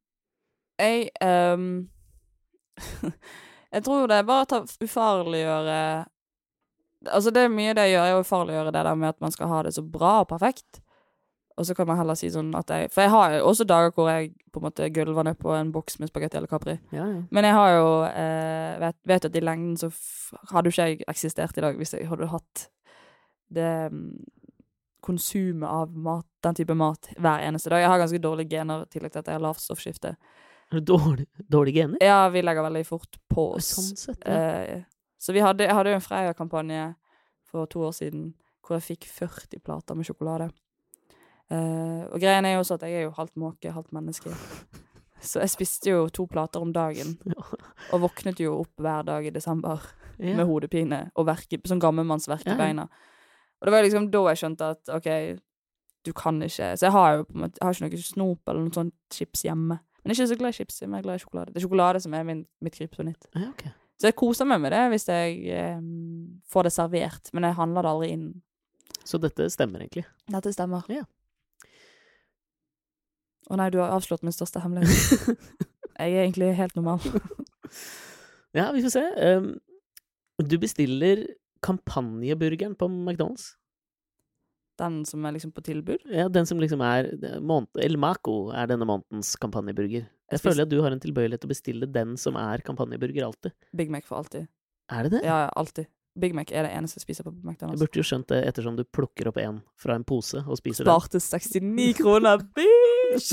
Jeg 0.81 1.11
um, 1.23 1.87
Jeg 3.71 3.85
tror 3.85 4.09
det 4.11 4.17
er 4.19 4.27
bare 4.27 4.59
å 4.59 4.65
ufarliggjøre 4.83 5.81
Altså, 7.09 7.31
det 7.33 7.41
er 7.41 7.53
mye 7.53 7.73
det 7.73 7.87
jeg 7.87 7.95
gjør, 7.95 8.07
er 8.07 8.15
å 8.15 8.21
ufarliggjøre 8.21 8.71
det 8.75 8.81
der 8.85 8.97
med 8.99 9.09
at 9.09 9.23
man 9.23 9.31
skal 9.33 9.49
ha 9.49 9.61
det 9.65 9.71
så 9.73 9.81
bra 9.81 10.19
og 10.21 10.27
perfekt. 10.29 10.83
Og 11.57 11.65
så 11.65 11.73
kan 11.73 11.87
man 11.89 11.97
heller 11.97 12.17
si 12.17 12.29
sånn 12.29 12.51
at 12.57 12.69
jeg 12.69 12.91
For 12.93 13.01
jeg 13.01 13.11
har 13.13 13.33
jo 13.35 13.47
også 13.49 13.65
dager 13.65 13.93
hvor 13.95 14.11
jeg 14.11 14.29
på 14.53 14.61
en 14.61 14.65
måte 14.67 14.89
gulver 14.93 15.25
ned 15.25 15.39
på 15.41 15.49
en 15.55 15.71
boks 15.73 15.97
med 15.97 16.11
spagetti 16.11 16.37
eller 16.37 16.51
capri. 16.51 16.75
Ja, 16.93 17.07
ja. 17.07 17.23
Men 17.33 17.47
jeg 17.47 17.57
har 17.57 17.71
jo 17.73 17.87
eh, 18.05 18.77
vet, 18.83 18.99
vet 19.09 19.27
at 19.31 19.39
i 19.39 19.43
lengden 19.43 19.73
så 19.81 19.89
hadde 20.51 20.69
jo 20.69 20.75
ikke 20.75 20.87
jeg 20.91 21.01
eksistert 21.11 21.57
i 21.57 21.65
dag 21.65 21.79
hvis 21.79 21.95
jeg 21.97 22.09
hadde 22.11 22.29
hatt 22.31 22.67
det 23.51 23.71
mm, 23.91 24.05
konsumet 25.01 25.69
av 25.69 25.97
mat, 25.97 26.27
den 26.45 26.57
type 26.57 26.75
mat 26.77 27.09
hver 27.17 27.43
eneste 27.47 27.71
dag. 27.73 27.83
Jeg 27.83 27.91
har 27.91 28.01
ganske 28.03 28.21
dårlige 28.21 28.55
gener, 28.55 28.85
i 28.85 28.93
tillegg 28.93 29.13
til 29.13 29.23
at 29.23 29.31
jeg 29.31 29.39
har 29.39 29.43
lavt 29.43 29.63
stoffskifte. 29.63 30.15
Du 30.71 30.79
dårlig, 30.79 31.73
gener? 31.75 31.97
Ja, 31.99 32.29
vi 32.31 32.41
legger 32.41 32.63
veldig 32.63 32.85
fort 32.87 33.17
på 33.27 33.49
oss. 33.57 33.73
Sånn 33.75 33.97
sett, 33.99 34.21
ja. 34.23 34.37
Eh, 34.61 34.83
så 35.21 35.35
vi 35.35 35.43
hadde, 35.43 35.65
jeg 35.67 35.75
hadde 35.75 35.91
jo 35.91 35.97
en 35.99 36.05
Freia-kampanje 36.05 36.85
for 37.51 37.67
to 37.69 37.83
år 37.89 37.95
siden 37.97 38.31
hvor 38.61 38.77
jeg 38.77 38.85
fikk 38.93 39.09
40 39.11 39.63
plater 39.65 39.97
med 39.97 40.07
sjokolade. 40.07 40.47
Eh, 41.51 42.03
og 42.07 42.15
greien 42.23 42.47
er 42.47 42.55
jo 42.55 42.63
også 42.63 42.77
at 42.79 42.85
jeg 42.87 43.01
er 43.01 43.05
jo 43.09 43.15
halvt 43.17 43.35
måke, 43.41 43.73
halvt 43.75 43.91
menneske. 43.97 44.31
Så 45.21 45.43
jeg 45.43 45.51
spiste 45.53 45.91
jo 45.91 46.05
to 46.09 46.25
plater 46.25 46.63
om 46.63 46.71
dagen, 46.73 47.13
og 47.93 48.07
våknet 48.07 48.39
jo 48.41 48.55
opp 48.63 48.81
hver 48.81 49.03
dag 49.05 49.27
i 49.27 49.33
desember 49.33 49.83
Ja. 50.21 50.35
med 50.37 50.45
hodepine 50.45 51.11
og 51.17 51.25
verke, 51.25 51.57
sånn 51.65 51.81
gammelmannsverk 51.81 52.45
i 52.45 52.51
ja. 52.51 52.57
beina. 52.57 52.87
Og 53.61 53.67
det 53.67 53.73
var 53.75 53.85
liksom 53.85 54.09
da 54.13 54.21
jeg 54.31 54.41
skjønte 54.41 54.69
at 54.75 54.91
OK, 54.95 55.09
du 56.01 56.11
kan 56.17 56.41
ikke 56.41 56.71
Så 56.79 56.87
jeg 56.87 56.93
har 56.95 57.11
jo 57.13 57.25
på 57.27 57.35
en 57.35 57.43
måte 57.43 57.59
Jeg 57.61 57.67
har 57.67 57.75
ikke 57.77 57.99
noe 57.99 58.07
snop 58.07 58.49
eller 58.49 58.63
noe 58.65 58.73
sånt 58.73 58.95
chips 59.13 59.43
hjemme. 59.45 59.77
Men 60.01 60.09
jeg 60.09 60.15
er 60.15 60.23
ikke 60.23 60.31
så 60.33 60.39
glad 60.39 60.55
i 60.55 60.57
chips, 60.57 60.81
jeg 60.81 60.89
er 60.89 61.03
glad 61.05 61.19
i 61.19 61.21
sjokolade. 61.21 61.53
Det 61.53 61.61
er 61.61 61.67
sjokolade 61.67 62.01
som 62.01 62.13
er 62.17 62.23
min, 62.25 62.45
mitt 62.65 62.73
kryptonitt. 62.73 63.27
Ja, 63.35 63.51
okay. 63.51 63.69
Så 64.01 64.09
jeg 64.09 64.17
koser 64.17 64.47
meg 64.49 64.63
med 64.63 64.73
det 64.73 64.81
hvis 64.89 65.05
jeg 65.05 65.43
eh, 65.53 65.81
får 66.49 66.65
det 66.65 66.71
servert, 66.73 67.29
men 67.37 67.45
jeg 67.45 67.57
handler 67.59 67.85
det 67.85 67.91
aldri 67.91 68.07
inn. 68.15 68.23
Så 69.05 69.19
dette 69.21 69.45
stemmer 69.53 69.83
egentlig. 69.83 70.07
Dette 70.33 70.53
stemmer. 70.55 70.87
Ja. 70.89 71.05
Å 73.51 73.59
nei, 73.59 73.69
du 73.69 73.77
har 73.77 73.93
avslått 73.93 74.25
min 74.25 74.33
største 74.33 74.63
hemmelighet. 74.63 75.37
jeg 76.01 76.15
er 76.15 76.23
egentlig 76.23 76.49
helt 76.57 76.73
normal. 76.79 77.03
Ja, 78.57 78.71
vi 78.73 78.81
får 78.83 78.95
se. 78.95 79.03
Um, 79.21 79.51
du 80.41 80.57
bestiller 80.57 81.21
kampanjeburgeren 81.65 82.75
på 82.77 82.87
McDonald's. 82.89 83.51
Den 84.81 85.03
som 85.05 85.25
er 85.27 85.35
liksom 85.35 85.51
på 85.53 85.61
tilbud. 85.61 86.01
Ja, 86.09 86.27
den 86.31 86.45
som 86.49 86.57
liksom 86.61 86.81
er 86.81 87.11
El 87.83 87.97
Maco 88.01 88.49
er 88.55 88.69
denne 88.71 88.87
månedens 88.89 89.35
kampanjeburger. 89.37 90.07
Jeg 90.31 90.39
spis- 90.39 90.47
føler 90.47 90.63
at 90.65 90.69
du 90.71 90.79
har 90.81 90.91
en 90.95 90.99
tilbøyelighet 91.03 91.41
til 91.43 91.49
å 91.49 91.53
bestille 91.53 91.91
den 91.91 92.15
som 92.17 92.35
er 92.39 92.63
kampanjeburger 92.65 93.27
alltid. 93.27 93.51
Big 93.75 93.91
Mac 93.93 94.07
for 94.07 94.17
alltid. 94.23 94.47
Er 94.89 95.03
det 95.03 95.11
det? 95.11 95.23
Ja, 95.27 95.49
alltid. 95.55 95.85
Big 96.19 96.33
Mac 96.35 96.49
er 96.51 96.63
det 96.65 96.71
eneste 96.75 96.97
jeg 96.99 97.05
spiser 97.05 97.23
på 97.27 97.31
McDonald's. 97.31 97.77
Jeg 97.77 97.83
burde 97.85 97.99
jo 98.01 98.03
skjønt 98.03 98.27
det 98.27 98.41
ettersom 98.47 98.75
du 98.79 98.83
plukker 98.83 99.29
opp 99.29 99.37
en 99.37 99.61
fra 99.79 99.95
en 99.95 100.03
pose 100.03 100.41
og 100.47 100.57
spiser 100.57 100.83
den. 100.83 100.91
Sparte 100.91 101.19
69 101.21 101.93
kroner, 102.01 102.41
bitch! 102.57 103.31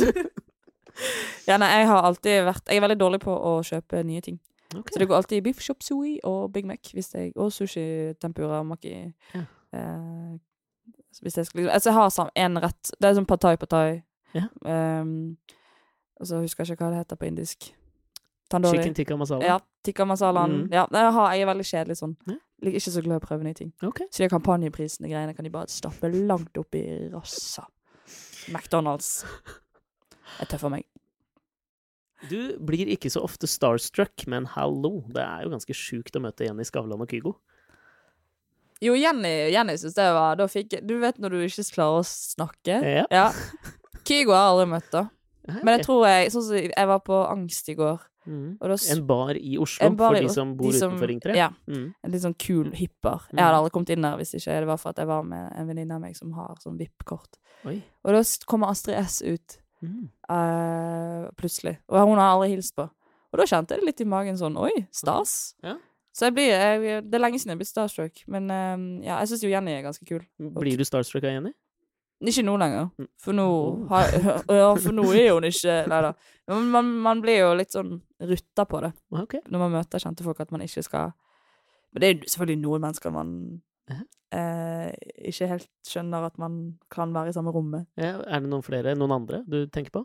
ja, 1.48 1.56
nei, 1.56 1.70
jeg 1.80 1.86
har 1.90 2.02
alltid 2.06 2.44
vært 2.46 2.68
Jeg 2.70 2.76
er 2.80 2.84
veldig 2.86 2.98
dårlig 3.00 3.20
på 3.24 3.32
å 3.34 3.56
kjøpe 3.66 4.04
nye 4.06 4.20
ting. 4.22 4.38
Ok. 4.76 4.90
Så 4.92 5.00
det 5.00 5.08
går 5.08 5.16
alltid 5.16 5.44
biff 5.44 5.62
chop 5.64 5.82
sui 5.82 6.18
og 6.28 6.52
Big 6.52 6.66
Mac 6.68 6.90
jeg, 6.92 7.32
og 7.36 7.52
sushi, 7.52 8.14
tempura, 8.20 8.62
maki. 8.62 8.92
Ja. 9.34 9.44
Eh, 9.72 10.36
hvis 11.22 11.36
jeg 11.36 11.46
skal 11.46 11.60
liksom 11.60 11.72
Altså, 11.74 11.90
jeg 11.90 11.94
har 11.94 12.10
sånn 12.10 12.30
en 12.34 12.58
rett 12.62 12.90
Det 13.00 13.08
er 13.08 13.16
sånn 13.16 13.28
patai 13.28 13.56
patai. 13.60 14.02
Ja. 14.36 14.46
Um, 14.60 15.36
og 16.20 16.28
så 16.28 16.40
husker 16.42 16.64
jeg 16.64 16.76
ikke 16.76 16.84
hva 16.84 16.92
det 16.92 17.02
heter 17.02 17.16
på 17.20 17.28
indisk. 17.28 17.70
Tandori. 18.50 18.78
Chicken 18.78 18.96
tikka 18.96 19.16
masala? 19.16 19.44
Ja, 19.44 19.58
tikka 19.84 20.04
masalaen. 20.08 20.64
Mm. 20.64 20.68
Ja, 20.72 20.84
jeg, 20.92 21.12
har, 21.16 21.32
jeg 21.36 21.44
er 21.44 21.50
veldig 21.50 21.66
kjedelig 21.68 21.98
sånn. 22.00 22.14
Ja. 22.28 22.36
Liker 22.64 22.82
ikke 22.82 22.92
så 22.92 23.02
glad 23.04 23.18
i 23.18 23.22
å 23.22 23.24
prøve 23.24 23.46
nye 23.46 23.56
ting. 23.56 23.72
Okay. 23.86 24.08
Så 24.10 24.24
de 24.24 24.30
kampanjeprisene 24.32 25.10
greiene 25.10 25.36
kan 25.36 25.46
de 25.46 25.52
bare 25.54 25.70
stappe 25.72 26.10
langt 26.12 26.58
opp 26.60 26.78
i 26.78 26.84
rassa. 27.12 27.68
McDonald's. 28.52 29.22
Er 30.40 30.48
tøff 30.48 30.64
for 30.66 30.72
meg. 30.72 30.84
Du 32.28 32.58
blir 32.58 32.88
ikke 32.90 33.10
så 33.14 33.22
ofte 33.22 33.46
starstruck, 33.46 34.26
men 34.26 34.44
hallo, 34.46 35.04
det 35.14 35.22
er 35.22 35.44
jo 35.44 35.50
ganske 35.54 35.74
sjukt 35.76 36.16
å 36.18 36.22
møte 36.24 36.44
Jenny 36.48 36.64
Skavlan 36.66 37.00
og 37.00 37.08
Kygo. 37.12 37.36
Jo, 38.82 38.94
Jenny, 38.94 39.50
Jenny 39.50 39.74
syns 39.78 39.94
det 39.96 40.06
var 40.14 40.38
fikk 40.50 40.76
Du 40.86 40.98
vet 41.02 41.16
når 41.18 41.34
du 41.34 41.38
ikke 41.46 41.64
klarer 41.74 42.00
å 42.02 42.06
snakke? 42.06 42.76
Ja. 42.86 43.06
Ja. 43.10 43.28
Kygo 44.06 44.34
har 44.34 44.44
jeg 44.44 44.52
aldri 44.54 44.68
møtt, 44.70 44.90
da. 44.94 45.08
Ja, 45.48 45.56
Men 45.64 45.78
jeg 45.78 45.86
tror 45.86 46.04
jeg 46.06 46.30
Sånn 46.34 46.44
som 46.46 46.58
jeg 46.60 46.86
var 46.90 47.00
på 47.06 47.18
Angst 47.30 47.68
i 47.72 47.74
går, 47.78 48.04
Mm. 48.28 48.58
da 48.60 48.76
En 48.92 49.06
bar 49.06 49.30
i 49.40 49.56
Oslo, 49.56 49.88
bar 49.96 50.12
for 50.12 50.20
de 50.20 50.28
som 50.28 50.50
bor 50.54 50.70
de 50.70 50.78
som- 50.78 50.92
utenfor 50.92 51.08
Ring 51.08 51.20
3? 51.20 51.34
Ja. 51.34 51.48
Mm. 51.66 51.94
En 52.04 52.10
litt 52.12 52.20
sånn 52.20 52.36
kul 52.36 52.70
hipper. 52.72 53.22
Jeg 53.32 53.40
hadde 53.40 53.56
aldri 53.56 53.70
kommet 53.72 53.88
inn 53.90 54.02
der 54.02 54.18
hvis 54.18 54.34
ikke 54.34 54.52
det 54.60 54.66
var 54.66 54.76
for 54.76 54.90
at 54.90 54.96
jeg 54.96 55.06
var 55.06 55.22
med 55.22 55.52
en 55.56 55.66
venninne 55.66 55.94
av 55.94 56.00
meg 56.02 56.14
som 56.14 56.32
har 56.32 56.54
sånn 56.60 56.76
VIP-kort. 56.76 57.38
Og 57.64 57.82
da 58.12 58.20
kommer 58.46 58.68
Astrid 58.68 58.96
S 58.96 59.22
ut 59.22 59.56
Mhm. 59.82 60.08
Uh, 60.30 61.28
plutselig. 61.38 61.76
Og 61.88 62.00
hun 62.08 62.18
har 62.18 62.34
aldri 62.34 62.50
hilst 62.56 62.74
på. 62.76 62.88
Og 63.32 63.38
da 63.38 63.44
kjente 63.46 63.74
jeg 63.76 63.82
det 63.82 63.86
litt 63.90 64.00
i 64.00 64.08
magen 64.08 64.38
sånn 64.40 64.56
Oi, 64.56 64.72
stas. 64.94 65.54
Ja. 65.62 65.76
Så 66.16 66.26
jeg 66.26 66.34
blir 66.34 66.48
jeg, 66.50 67.02
Det 67.04 67.14
er 67.14 67.22
lenge 67.22 67.38
siden 67.38 67.52
jeg 67.52 67.56
har 67.58 67.60
blitt 67.60 67.70
starstruck, 67.70 68.22
men 68.26 68.50
eh, 68.50 69.06
ja, 69.06 69.18
jeg 69.20 69.28
syns 69.28 69.44
jo 69.44 69.50
Jenny 69.52 69.74
er 69.76 69.84
ganske 69.84 70.04
kul. 70.08 70.24
Blir 70.38 70.78
du 70.80 70.84
starstruck 70.88 71.22
av 71.28 71.36
Jenny? 71.36 71.52
Ikke 72.18 72.42
nå 72.42 72.56
lenger, 72.58 72.88
Mm. 72.98 73.06
for 73.22 73.32
nå 73.32 73.44
har, 73.92 74.08
Ja, 74.50 74.74
for 74.74 74.90
nå 74.96 75.04
er 75.14 75.28
hun 75.36 75.44
ikke 75.46 75.86
Nei 75.86 76.00
da. 76.02 76.12
Men 76.48 76.70
man, 76.72 76.88
man 77.04 77.20
blir 77.22 77.38
jo 77.44 77.52
litt 77.54 77.70
sånn 77.76 78.00
rutta 78.18 78.64
på 78.66 78.80
det 78.82 78.92
okay. 79.14 79.40
når 79.46 79.58
man 79.62 79.76
møter 79.76 80.02
kjente 80.02 80.24
folk, 80.26 80.40
at 80.40 80.50
man 80.50 80.64
ikke 80.64 80.82
skal 80.82 81.12
Men 81.92 82.00
det 82.00 82.08
er 82.08 82.14
jo 82.16 82.32
selvfølgelig 82.32 82.62
noen 82.64 82.82
mennesker 82.88 83.14
man 83.14 83.62
Ja. 83.88 83.98
eh, 84.38 84.92
ikke 85.30 85.48
helt 85.48 85.68
skjønner 85.88 86.26
at 86.28 86.38
man 86.38 86.78
kan 86.92 87.12
være 87.14 87.32
i 87.32 87.36
samme 87.36 87.52
rommet. 87.54 87.86
Ja, 87.96 88.18
er 88.26 88.40
det 88.44 88.50
noen 88.52 88.62
flere, 88.66 88.94
noen 88.98 89.14
andre 89.22 89.42
du 89.48 89.66
tenker 89.72 89.90
på? 90.00 90.04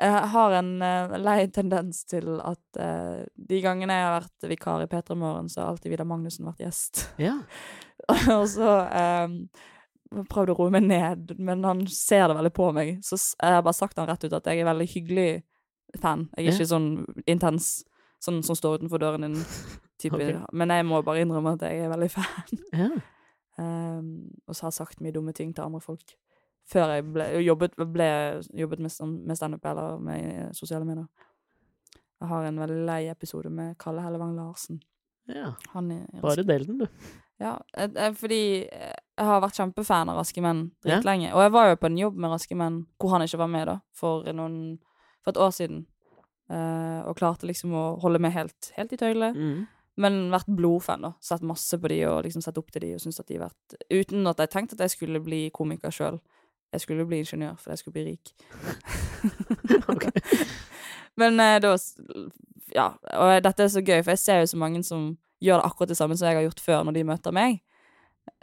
Jeg 0.00 0.28
har 0.32 0.54
en 0.56 0.70
eh, 0.82 1.12
lei 1.20 1.46
tendens 1.52 2.04
til 2.08 2.40
at 2.40 2.78
eh, 2.80 3.26
de 3.36 3.58
gangene 3.60 3.92
jeg 3.92 4.06
har 4.08 4.14
vært 4.22 4.48
vikar 4.48 4.82
i 4.82 4.88
P3 4.88 5.14
Morgen, 5.20 5.50
så 5.52 5.60
har 5.60 5.74
alltid 5.74 5.92
Vidar 5.92 6.08
Magnussen 6.08 6.48
vært 6.48 6.64
gjest. 6.64 7.02
Ja. 7.20 7.34
og 8.38 8.46
så 8.50 8.70
um, 8.88 9.36
prøvde 10.32 10.56
å 10.56 10.58
roe 10.62 10.72
meg 10.72 10.88
ned, 10.88 11.36
men 11.38 11.62
han 11.68 11.84
ser 11.92 12.24
det 12.32 12.38
veldig 12.40 12.54
på 12.56 12.70
meg. 12.74 12.96
Så 13.04 13.20
jeg 13.36 13.58
har 13.58 13.62
bare 13.62 13.76
sagt 13.76 14.00
han 14.00 14.08
rett 14.08 14.24
ut 14.24 14.32
at 14.40 14.48
jeg 14.48 14.64
er 14.64 14.70
veldig 14.72 14.88
hyggelig 14.96 15.28
fan. 16.00 16.24
Jeg 16.38 16.46
er 16.46 16.50
Ja. 16.50 16.56
ikke 16.56 16.72
sånn 16.72 16.88
intens, 17.28 17.70
sånn 18.24 18.40
som 18.42 18.56
står 18.56 18.80
utenfor 18.80 18.98
døren 19.04 19.28
din. 19.28 19.36
Type. 20.02 20.18
Ok. 20.18 20.52
Men 20.52 20.70
jeg 20.74 20.86
må 20.88 21.00
bare 21.06 21.22
innrømme 21.24 21.54
at 21.56 21.64
jeg 21.68 21.84
er 21.86 21.92
veldig 21.92 22.10
fan. 22.10 22.58
ja. 22.72 22.90
Um, 23.60 24.30
og 24.48 24.56
så 24.56 24.64
har 24.64 24.70
jeg 24.72 24.78
sagt 24.80 25.02
mye 25.04 25.12
dumme 25.12 25.32
ting 25.36 25.50
til 25.54 25.62
andre 25.66 25.80
folk. 25.84 26.14
Før 26.72 26.94
jeg 26.94 27.04
ble, 27.12 27.26
jobbet, 27.44 27.74
ble, 27.92 28.06
jobbet 28.56 28.80
med, 28.80 28.94
med 29.28 29.36
standup 29.36 29.66
eller 29.68 29.98
med 30.00 30.28
eh, 30.30 30.46
sosiale 30.56 30.86
medier. 30.88 31.04
Jeg 32.22 32.30
har 32.30 32.46
en 32.46 32.60
veldig 32.62 32.84
lei 32.86 33.00
episode 33.10 33.50
med 33.50 33.74
Kalle 33.82 34.04
Hellevang 34.04 34.36
Larsen. 34.38 34.78
ja. 35.28 35.52
Han 35.74 35.90
Bare 36.22 36.44
del 36.46 36.66
den, 36.68 36.78
du. 36.84 36.86
Ja, 37.42 37.56
fordi 38.14 38.40
eh, 38.70 38.94
jeg 39.18 39.26
har 39.26 39.42
vært 39.42 39.58
kjempefan 39.58 40.08
av 40.12 40.20
Raske 40.20 40.40
menn 40.44 40.70
Ja. 40.84 40.94
dritlenge. 40.96 41.32
Og 41.34 41.42
jeg 41.42 41.52
var 41.52 41.68
jo 41.72 41.76
på 41.82 41.90
en 41.90 41.98
jobb 41.98 42.16
med 42.16 42.30
Raske 42.30 42.56
menn 42.56 42.86
hvor 42.96 43.10
han 43.16 43.26
ikke 43.26 43.42
var 43.42 43.50
med, 43.50 43.66
da, 43.66 43.76
for, 43.92 44.24
noen, 44.32 44.78
for 45.24 45.34
et 45.34 45.42
år 45.42 45.50
siden. 45.58 45.84
Uh, 46.52 47.02
og 47.08 47.16
klarte 47.18 47.46
liksom 47.48 47.72
å 47.74 47.84
holde 48.02 48.20
med 48.22 48.32
helt, 48.34 48.72
helt 48.76 48.92
i 48.92 48.96
tøylet. 49.00 49.34
Mhm. 49.36 49.66
Men 50.00 50.30
vært 50.32 50.48
blodfan, 50.48 51.02
da. 51.04 51.10
Sett 51.20 51.42
masse 51.44 51.76
på 51.78 51.88
de 51.92 51.98
og 52.08 52.22
liksom 52.24 52.40
sett 52.44 52.56
opp 52.58 52.70
til 52.72 52.80
de 52.86 52.94
og 52.96 53.02
syntes 53.02 53.20
at 53.20 53.28
de 53.28 53.40
vært 53.42 53.74
Uten 53.92 54.26
at 54.30 54.38
jeg 54.40 54.50
tenkte 54.54 54.78
at 54.78 54.86
jeg 54.86 54.94
skulle 54.94 55.20
bli 55.20 55.50
komiker 55.52 55.92
sjøl. 55.92 56.20
Jeg 56.72 56.80
skulle 56.80 57.04
bli 57.04 57.18
ingeniør 57.20 57.58
for 57.60 57.74
jeg 57.74 57.82
skulle 57.82 57.98
bli 57.98 58.06
rik. 58.14 58.32
Ok. 59.92 60.08
Men 61.20 61.40
eh, 61.40 61.58
da 61.60 61.74
Ja. 62.72 62.94
Og 63.18 63.42
dette 63.44 63.66
er 63.66 63.68
så 63.68 63.82
gøy, 63.84 64.00
for 64.00 64.14
jeg 64.14 64.22
ser 64.22 64.40
jo 64.40 64.48
så 64.54 64.56
mange 64.56 64.80
som 64.86 65.12
gjør 65.42 65.60
det 65.60 65.68
akkurat 65.68 65.92
det 65.92 65.98
samme 65.98 66.16
som 66.16 66.28
jeg 66.28 66.38
har 66.38 66.46
gjort 66.46 66.62
før 66.64 66.84
når 66.86 66.96
de 66.96 67.04
møter 67.04 67.34
meg. 67.36 67.60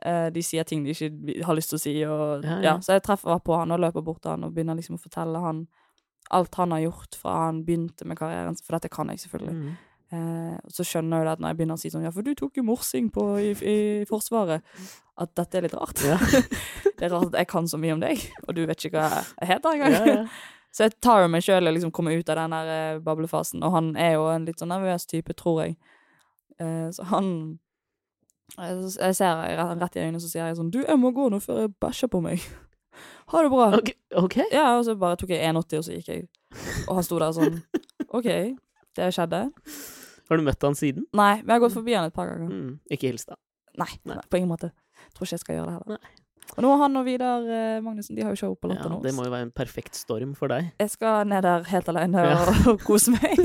Eh, 0.06 0.30
de 0.36 0.44
sier 0.44 0.68
ting 0.68 0.84
de 0.86 0.94
ikke 0.94 1.44
har 1.48 1.58
lyst 1.58 1.74
til 1.74 1.80
å 1.80 1.82
si, 1.82 1.96
og 2.06 2.46
Ja, 2.46 2.60
ja, 2.60 2.62
ja. 2.68 2.74
Så 2.84 2.94
jeg 2.94 3.04
treffer 3.08 3.40
på 3.42 3.58
han 3.58 3.72
og 3.72 3.82
løper 3.82 4.06
bort 4.06 4.22
til 4.22 4.36
han 4.36 4.44
og 4.46 4.54
begynner 4.54 4.78
liksom 4.78 5.00
å 5.00 5.02
fortelle 5.02 5.42
han 5.42 5.66
alt 6.30 6.56
han 6.60 6.76
har 6.76 6.84
gjort 6.84 7.16
fra 7.18 7.36
han 7.48 7.64
begynte 7.66 8.06
med 8.06 8.20
karrieren, 8.20 8.58
for 8.62 8.78
dette 8.78 8.92
kan 8.94 9.10
jeg 9.10 9.24
selvfølgelig. 9.24 9.56
Mhm. 9.56 9.78
Eh, 10.10 10.56
så 10.74 10.86
skjønner 10.88 11.22
jeg 11.22 11.28
det 11.28 11.34
at 11.36 11.42
når 11.44 11.52
jeg 11.52 11.58
begynner 11.60 11.78
å 11.78 11.82
si 11.84 11.92
sånn 11.94 12.06
Ja, 12.08 12.12
for 12.14 12.26
du 12.26 12.32
tok 12.38 12.56
jo 12.58 12.64
morsing 12.66 13.12
på 13.14 13.26
i, 13.38 13.52
i 13.54 13.80
Forsvaret. 14.10 14.66
At 15.20 15.36
dette 15.38 15.60
er 15.60 15.68
litt 15.68 15.76
rart. 15.78 16.02
Ja. 16.06 16.18
det 16.98 17.06
er 17.06 17.14
rart 17.14 17.34
at 17.34 17.42
jeg 17.44 17.52
kan 17.52 17.68
så 17.70 17.78
mye 17.82 17.98
om 17.98 18.02
deg, 18.02 18.24
og 18.48 18.56
du 18.58 18.64
vet 18.66 18.88
ikke 18.88 18.98
hva 18.98 19.22
jeg 19.22 19.52
heter 19.54 19.76
engang. 19.76 20.00
Ja, 20.00 20.16
ja. 20.22 20.24
Så 20.70 20.86
jeg 20.86 21.00
tar 21.02 21.24
jo 21.24 21.30
meg 21.34 21.42
sjøl 21.42 21.66
og 21.66 21.74
liksom 21.74 21.90
kommer 21.90 22.14
ut 22.14 22.28
av 22.30 22.38
den 22.38 22.54
der 22.54 22.68
eh, 22.70 23.00
bablefasen, 23.02 23.64
og 23.66 23.74
han 23.74 23.88
er 23.98 24.12
jo 24.20 24.28
en 24.30 24.44
litt 24.46 24.62
sånn 24.62 24.70
nervøs 24.70 25.08
type, 25.10 25.34
tror 25.34 25.64
jeg. 25.64 25.72
Eh, 26.62 26.88
så 26.94 27.08
han 27.10 27.32
jeg, 28.54 28.76
jeg 29.00 29.16
ser 29.18 29.42
han 29.58 29.82
rett 29.82 29.98
i 29.98 30.04
øynene, 30.04 30.22
så 30.22 30.30
sier 30.30 30.50
jeg 30.50 30.58
sånn 30.58 30.72
Du, 30.74 30.80
jeg 30.82 31.00
må 31.02 31.12
gå 31.16 31.28
nå 31.32 31.40
før 31.42 31.64
jeg 31.64 31.74
bæsjer 31.82 32.12
på 32.14 32.22
meg. 32.26 32.44
Ha 33.30 33.44
det 33.46 33.52
bra. 33.54 33.68
Ok. 33.78 33.92
Okay. 34.26 34.46
Ja, 34.52 34.72
og 34.76 34.82
så 34.88 34.96
bare 35.00 35.16
tok 35.22 35.30
jeg 35.32 35.46
1,80, 35.46 35.78
og 35.78 35.86
så 35.86 35.94
gikk 35.94 36.08
jeg. 36.10 36.24
Og 36.90 36.98
han 36.98 37.06
sto 37.06 37.20
der 37.22 37.36
sånn 37.38 37.60
OK, 38.10 38.30
det 38.98 39.10
skjedde. 39.16 39.44
Har 40.30 40.38
du 40.38 40.44
møtt 40.46 40.62
han 40.66 40.76
siden? 40.78 41.06
Nei, 41.18 41.32
jeg 41.42 41.50
har 41.50 41.62
gått 41.64 41.74
forbi 41.76 41.96
han 41.98 42.10
et 42.10 42.14
par 42.16 42.30
ganger. 42.30 42.50
Mm. 42.54 42.74
Ikke 42.94 43.10
hils, 43.10 43.26
da. 43.30 43.36
Nei, 43.80 43.90
Nei. 44.10 44.18
på 44.30 44.38
ingen 44.40 44.50
måte. 44.52 44.72
Tror 45.16 45.26
ikke 45.26 45.38
jeg 45.38 45.44
skal 45.46 45.56
gjøre 45.60 45.70
det 45.72 45.78
heller. 45.80 46.00
Nei. 46.00 46.16
Og 46.58 46.64
nå 46.66 46.70
har 46.74 46.80
han 46.82 46.98
og 46.98 47.04
Vidar 47.06 47.44
eh, 47.46 47.76
Magnussen 47.86 48.16
De 48.18 48.24
har 48.26 48.34
jo 48.34 48.40
show 48.40 48.54
på 48.58 48.72
Latter 48.72 48.88
Ja, 48.90 48.96
nå. 48.96 49.04
det 49.06 49.12
må 49.14 49.22
jo 49.28 49.30
være 49.30 49.46
en 49.46 49.52
perfekt 49.54 49.94
storm 50.00 50.32
for 50.38 50.50
deg. 50.50 50.72
Jeg 50.82 50.90
skal 50.96 51.28
ned 51.30 51.46
der 51.46 51.68
helt 51.70 51.92
alene 51.94 52.24
Ja. 52.26 52.40
og, 52.42 52.72
og 52.74 52.80
kose 52.88 53.14
meg. 53.14 53.38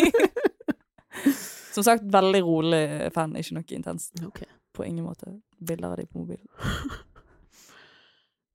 Som 1.75 1.85
sagt, 1.85 2.07
veldig 2.09 2.41
rolig 2.47 2.83
fan, 3.13 3.35
ikke 3.37 3.57
noe 3.59 3.77
intenst. 3.77 4.15
Okay. 4.31 4.49
På 4.75 4.87
ingen 4.87 5.05
måte. 5.05 5.35
Bilder 5.61 5.93
av 5.93 6.01
de 6.01 6.07
på 6.09 6.23
mobilen. 6.23 6.49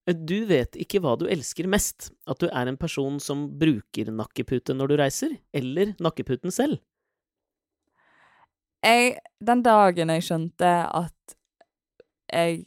Du 0.10 0.40
vet 0.50 0.74
ikke 0.82 0.98
hva 1.04 1.12
du 1.22 1.28
elsker 1.30 1.68
mest. 1.70 2.08
At 2.26 2.40
du 2.42 2.48
er 2.50 2.66
en 2.72 2.78
person 2.82 3.20
som 3.22 3.44
bruker 3.62 4.10
nakkepute 4.10 4.74
når 4.74 4.90
du 4.90 4.96
reiser, 4.98 5.36
eller 5.54 5.92
nakkeputen 6.02 6.50
selv. 6.56 6.80
Jeg, 8.86 9.18
den 9.44 9.64
dagen 9.66 10.10
jeg 10.14 10.24
skjønte 10.24 10.70
at 10.96 11.36
jeg 12.32 12.62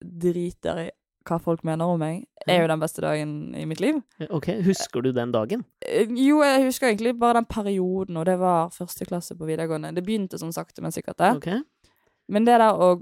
driter 0.00 0.84
i 0.86 0.88
hva 1.28 1.36
folk 1.44 1.60
mener 1.66 1.84
om 1.92 1.98
meg, 2.00 2.22
er 2.48 2.62
jo 2.62 2.68
den 2.70 2.80
beste 2.80 3.02
dagen 3.04 3.32
i 3.58 3.66
mitt 3.68 3.82
liv. 3.84 3.98
Ok, 4.32 4.46
husker 4.64 5.04
du 5.04 5.10
den 5.12 5.32
dagen? 5.34 5.66
Eh, 5.84 6.06
Jo, 6.16 6.38
jeg 6.40 6.64
husker 6.64 6.88
egentlig 6.88 7.12
bare 7.20 7.42
den 7.42 7.44
perioden, 7.50 8.16
og 8.16 8.24
det 8.24 8.38
var 8.40 8.70
første 8.72 9.04
klasse 9.04 9.36
på 9.36 9.44
videregående. 9.44 9.90
Det 9.92 10.06
begynte 10.06 10.40
sånn 10.40 10.54
sakte, 10.56 10.80
men 10.80 10.94
sikkert 10.94 11.18
det. 11.20 11.34
Ok. 11.36 11.92
Men 12.32 12.48
det 12.48 12.56
der 12.62 12.72
å, 12.72 12.94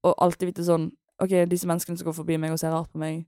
å 0.00 0.14
alltid 0.24 0.54
vite 0.54 0.64
sånn 0.64 0.88
OK, 1.20 1.36
disse 1.50 1.68
menneskene 1.68 2.00
som 2.00 2.08
går 2.08 2.16
forbi 2.16 2.40
meg 2.40 2.56
og 2.56 2.58
ser 2.58 2.72
rart 2.72 2.88
på 2.90 2.98
meg, 2.98 3.26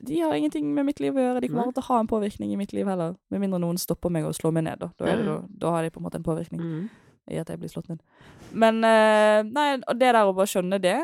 de 0.00 0.22
har 0.22 0.32
ingenting 0.38 0.70
med 0.72 0.86
mitt 0.86 1.00
liv 1.02 1.12
å 1.12 1.20
gjøre. 1.20 1.42
De 1.42 1.50
kommer 1.50 1.66
Nei. 1.68 1.74
til 1.76 1.82
å 1.82 1.88
ha 1.90 1.98
en 2.00 2.08
påvirkning 2.08 2.54
i 2.54 2.56
mitt 2.56 2.70
liv 2.72 2.86
heller. 2.88 3.18
Med 3.28 3.42
mindre 3.42 3.58
noen 3.60 3.76
stopper 3.76 4.08
meg 4.14 4.24
og 4.24 4.32
slår 4.38 4.54
meg 4.56 4.64
ned, 4.70 4.78
da. 4.80 4.88
Da, 4.96 5.10
det, 5.10 5.26
da, 5.26 5.34
da 5.66 5.72
har 5.74 5.82
de 5.84 5.90
på 5.92 6.00
en 6.00 6.06
måte 6.06 6.16
en 6.22 6.24
påvirkning 6.30 6.62
Mm. 6.62 6.88
I 7.30 7.38
at 7.40 7.48
jeg 7.50 7.58
blir 7.60 7.70
slått 7.72 7.88
ned. 7.90 8.00
Men 8.52 8.74
uh, 8.84 9.42
Nei, 9.46 9.80
og 9.80 9.94
det 9.98 10.08
der 10.10 10.26
å 10.26 10.34
bare 10.36 10.50
skjønne 10.50 10.78
det, 10.82 10.98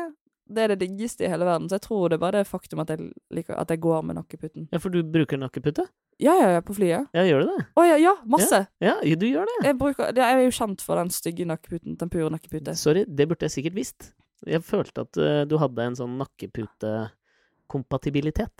det 0.47 0.61
er 0.63 0.67
det 0.73 0.79
diggeste 0.83 1.25
i 1.25 1.29
hele 1.31 1.45
verden. 1.47 1.69
Så 1.69 1.75
jeg 1.77 1.83
tror 1.87 2.03
det 2.09 2.15
er 2.17 2.21
bare 2.23 2.37
det 2.41 2.49
faktum 2.49 2.79
at 2.83 2.89
jeg, 2.93 2.99
liker, 3.33 3.53
at 3.59 3.69
jeg 3.73 3.79
går 3.83 3.99
med 4.07 4.13
nakkeputten. 4.19 4.63
Ja, 4.71 4.77
for 4.83 4.89
du 4.93 4.99
bruker 5.03 5.37
nakkepute? 5.41 5.83
Ja, 6.23 6.33
ja, 6.39 6.47
ja, 6.55 6.61
på 6.65 6.73
flyet. 6.73 7.03
Ja, 7.13 7.21
gjør 7.27 7.39
du 7.43 7.47
det? 7.51 7.61
Å 7.77 7.81
ja, 7.85 7.97
ja, 8.01 8.13
masse! 8.29 8.59
Ja, 8.81 8.93
du 9.03 9.25
gjør 9.27 9.45
det. 9.49 9.57
Jeg, 9.67 9.75
bruker, 9.77 10.03
jeg 10.15 10.25
er 10.25 10.37
jo 10.41 10.51
kjent 10.57 10.81
for 10.85 10.93
den 10.97 11.09
stygge 11.13 11.45
nakkeputen. 11.49 11.91
Den 11.99 12.09
pure 12.13 12.29
nakkepute. 12.33 12.71
Sorry, 12.79 13.03
det 13.05 13.25
burde 13.29 13.43
jeg 13.45 13.51
sikkert 13.59 13.75
visst. 13.77 13.99
Jeg 14.47 14.61
følte 14.65 15.01
at 15.05 15.13
uh, 15.19 15.43
du 15.49 15.55
hadde 15.61 15.81
en 15.91 15.97
sånn 15.99 16.13
nakkeputekompatibilitet. 16.21 18.57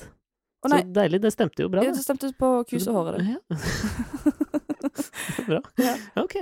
Å 0.65 0.67
Så 0.73 0.77
deilig, 0.93 1.19
det 1.23 1.31
stemte 1.33 1.63
jo 1.63 1.69
bra. 1.71 1.79
ja, 1.85 1.91
det. 1.93 2.03
stemte 2.03 2.27
på 2.37 2.47
kusehåret, 2.69 3.13
det. 3.21 3.27
Ja. 3.37 3.41
bra. 5.47 5.61
Ok. 6.23 6.35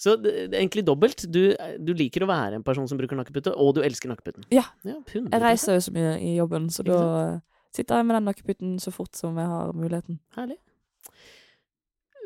Så 0.00 0.14
det, 0.16 0.32
det 0.48 0.56
er 0.56 0.62
egentlig 0.62 0.86
dobbelt. 0.88 1.26
Du, 1.28 1.42
du 1.84 1.92
liker 1.96 2.24
å 2.24 2.30
være 2.30 2.56
en 2.56 2.64
person 2.64 2.86
som 2.88 2.96
bruker 3.00 3.18
nakkepute, 3.18 3.52
og 3.52 3.74
du 3.76 3.82
elsker 3.84 4.08
nakkeputen. 4.08 4.46
Ja. 4.54 4.64
100%. 4.86 5.28
Jeg 5.28 5.42
reiser 5.44 5.76
jo 5.76 5.84
så 5.84 5.92
mye 5.92 6.14
i 6.24 6.34
jobben, 6.38 6.70
så 6.72 6.86
da 6.86 7.00
sitter 7.76 8.00
jeg 8.00 8.08
med 8.08 8.16
den 8.16 8.28
nakkeputen 8.30 8.78
så 8.82 8.92
fort 8.94 9.18
som 9.18 9.36
jeg 9.38 9.50
har 9.50 9.74
muligheten. 9.76 10.16
Herlig. 10.38 10.56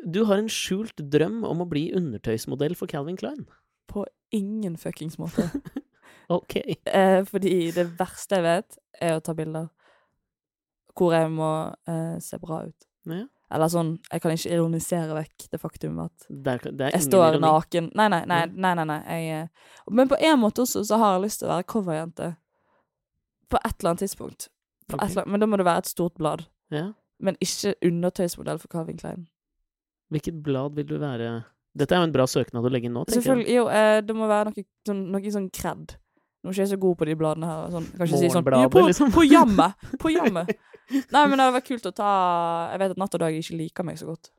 Du 0.05 0.21
har 0.29 0.39
en 0.39 0.49
skjult 0.51 1.01
drøm 1.11 1.41
om 1.47 1.63
å 1.65 1.67
bli 1.69 1.89
undertøysmodell 1.97 2.77
for 2.79 2.87
Calvin 2.87 3.17
Klein. 3.19 3.43
På 3.91 4.05
ingen 4.35 4.79
fuckings 4.81 5.19
måte. 5.21 5.49
Ok. 6.25 6.55
eh, 6.89 7.19
fordi 7.29 7.69
det 7.75 7.83
verste 7.99 8.39
jeg 8.39 8.45
vet, 8.47 8.77
er 8.97 9.11
å 9.13 9.21
ta 9.21 9.35
bilder 9.37 9.67
hvor 10.97 11.13
jeg 11.13 11.29
må 11.29 11.49
eh, 11.85 12.15
se 12.23 12.39
bra 12.41 12.63
ut. 12.65 12.87
Ja. 13.11 13.27
Eller 13.53 13.69
sånn, 13.69 13.91
jeg 14.09 14.23
kan 14.23 14.33
ikke 14.33 14.55
ironisere 14.55 15.15
vekk 15.19 15.45
det 15.51 15.59
faktum 15.61 15.99
at 16.01 16.25
Det 16.27 16.53
er, 16.55 16.71
det 16.71 16.87
er 16.87 16.95
jeg 16.97 17.05
står 17.05 17.35
ironi. 17.35 17.43
naken. 17.45 17.91
Nei, 17.93 18.07
nei, 18.09 18.23
nei. 18.25 18.41
nei, 18.49 18.73
nei, 18.79 18.85
nei. 18.89 18.99
Jeg, 19.05 19.43
eh, 19.43 19.91
men 19.93 20.09
på 20.09 20.17
en 20.17 20.39
måte 20.41 20.63
også 20.65 20.81
så 20.87 20.97
har 21.01 21.15
jeg 21.15 21.27
lyst 21.27 21.43
til 21.43 21.49
å 21.49 21.53
være 21.53 21.67
coverjente. 21.69 22.31
På 23.53 23.59
et 23.61 23.75
eller 23.77 23.91
annet 23.91 24.05
tidspunkt. 24.07 24.47
Okay. 24.89 24.97
Eller 24.97 25.21
annet, 25.21 25.31
men 25.31 25.43
da 25.43 25.49
må 25.51 25.59
det 25.61 25.67
være 25.67 25.85
et 25.85 25.91
stort 25.91 26.17
blad. 26.17 26.47
Ja. 26.73 26.87
Men 27.21 27.37
ikke 27.39 27.75
undertøysmodell 27.85 28.59
for 28.59 28.71
Calvin 28.73 28.97
Klein. 28.97 29.27
Hvilket 30.09 30.41
blad 30.43 30.75
vil 30.77 30.87
du 30.89 30.97
være 31.01 31.43
Dette 31.75 31.95
er 31.95 32.03
jo 32.03 32.07
en 32.07 32.13
bra 32.13 32.23
søknad 32.29 32.63
å 32.63 32.69
legge 32.71 32.87
inn 32.87 32.93
nå, 32.95 33.01
tenker 33.03 33.19
jeg. 33.19 33.23
Selvfølgelig, 33.25 33.55
jo, 33.57 33.63
eh, 33.67 34.01
det 34.01 34.15
må 34.15 34.27
være 34.31 34.51
noe 34.51 34.63
sånn, 34.87 35.01
noe 35.11 35.31
sånn 35.33 35.49
kred. 35.51 35.97
Nå 36.39 36.51
er 36.51 36.53
ikke 36.53 36.61
jeg 36.61 36.69
så 36.71 36.77
god 36.79 36.95
på 37.01 37.07
de 37.09 37.15
bladene 37.19 37.49
her. 37.49 37.71
Sånn, 37.73 37.87
jeg 37.99 38.11
si 38.13 38.29
sånn 38.31 38.45
på, 38.45 38.83
liksom.» 38.85 39.11
på 39.11 39.25
jammet! 39.27 39.87
På 40.01 40.11
jammet! 40.13 40.53
Nei, 40.91 41.23
men 41.27 41.37
det 41.37 41.45
hadde 41.45 41.55
vært 41.57 41.67
kult 41.67 41.85
å 41.89 41.91
ta 41.95 42.09
Jeg 42.71 42.79
vet 42.79 42.91
at 42.91 42.97
Natt 43.01 43.15
og 43.17 43.19
Dag 43.23 43.33
ikke 43.33 43.57
liker 43.57 43.83
meg 43.87 43.97
så 43.97 44.05
godt. 44.11 44.29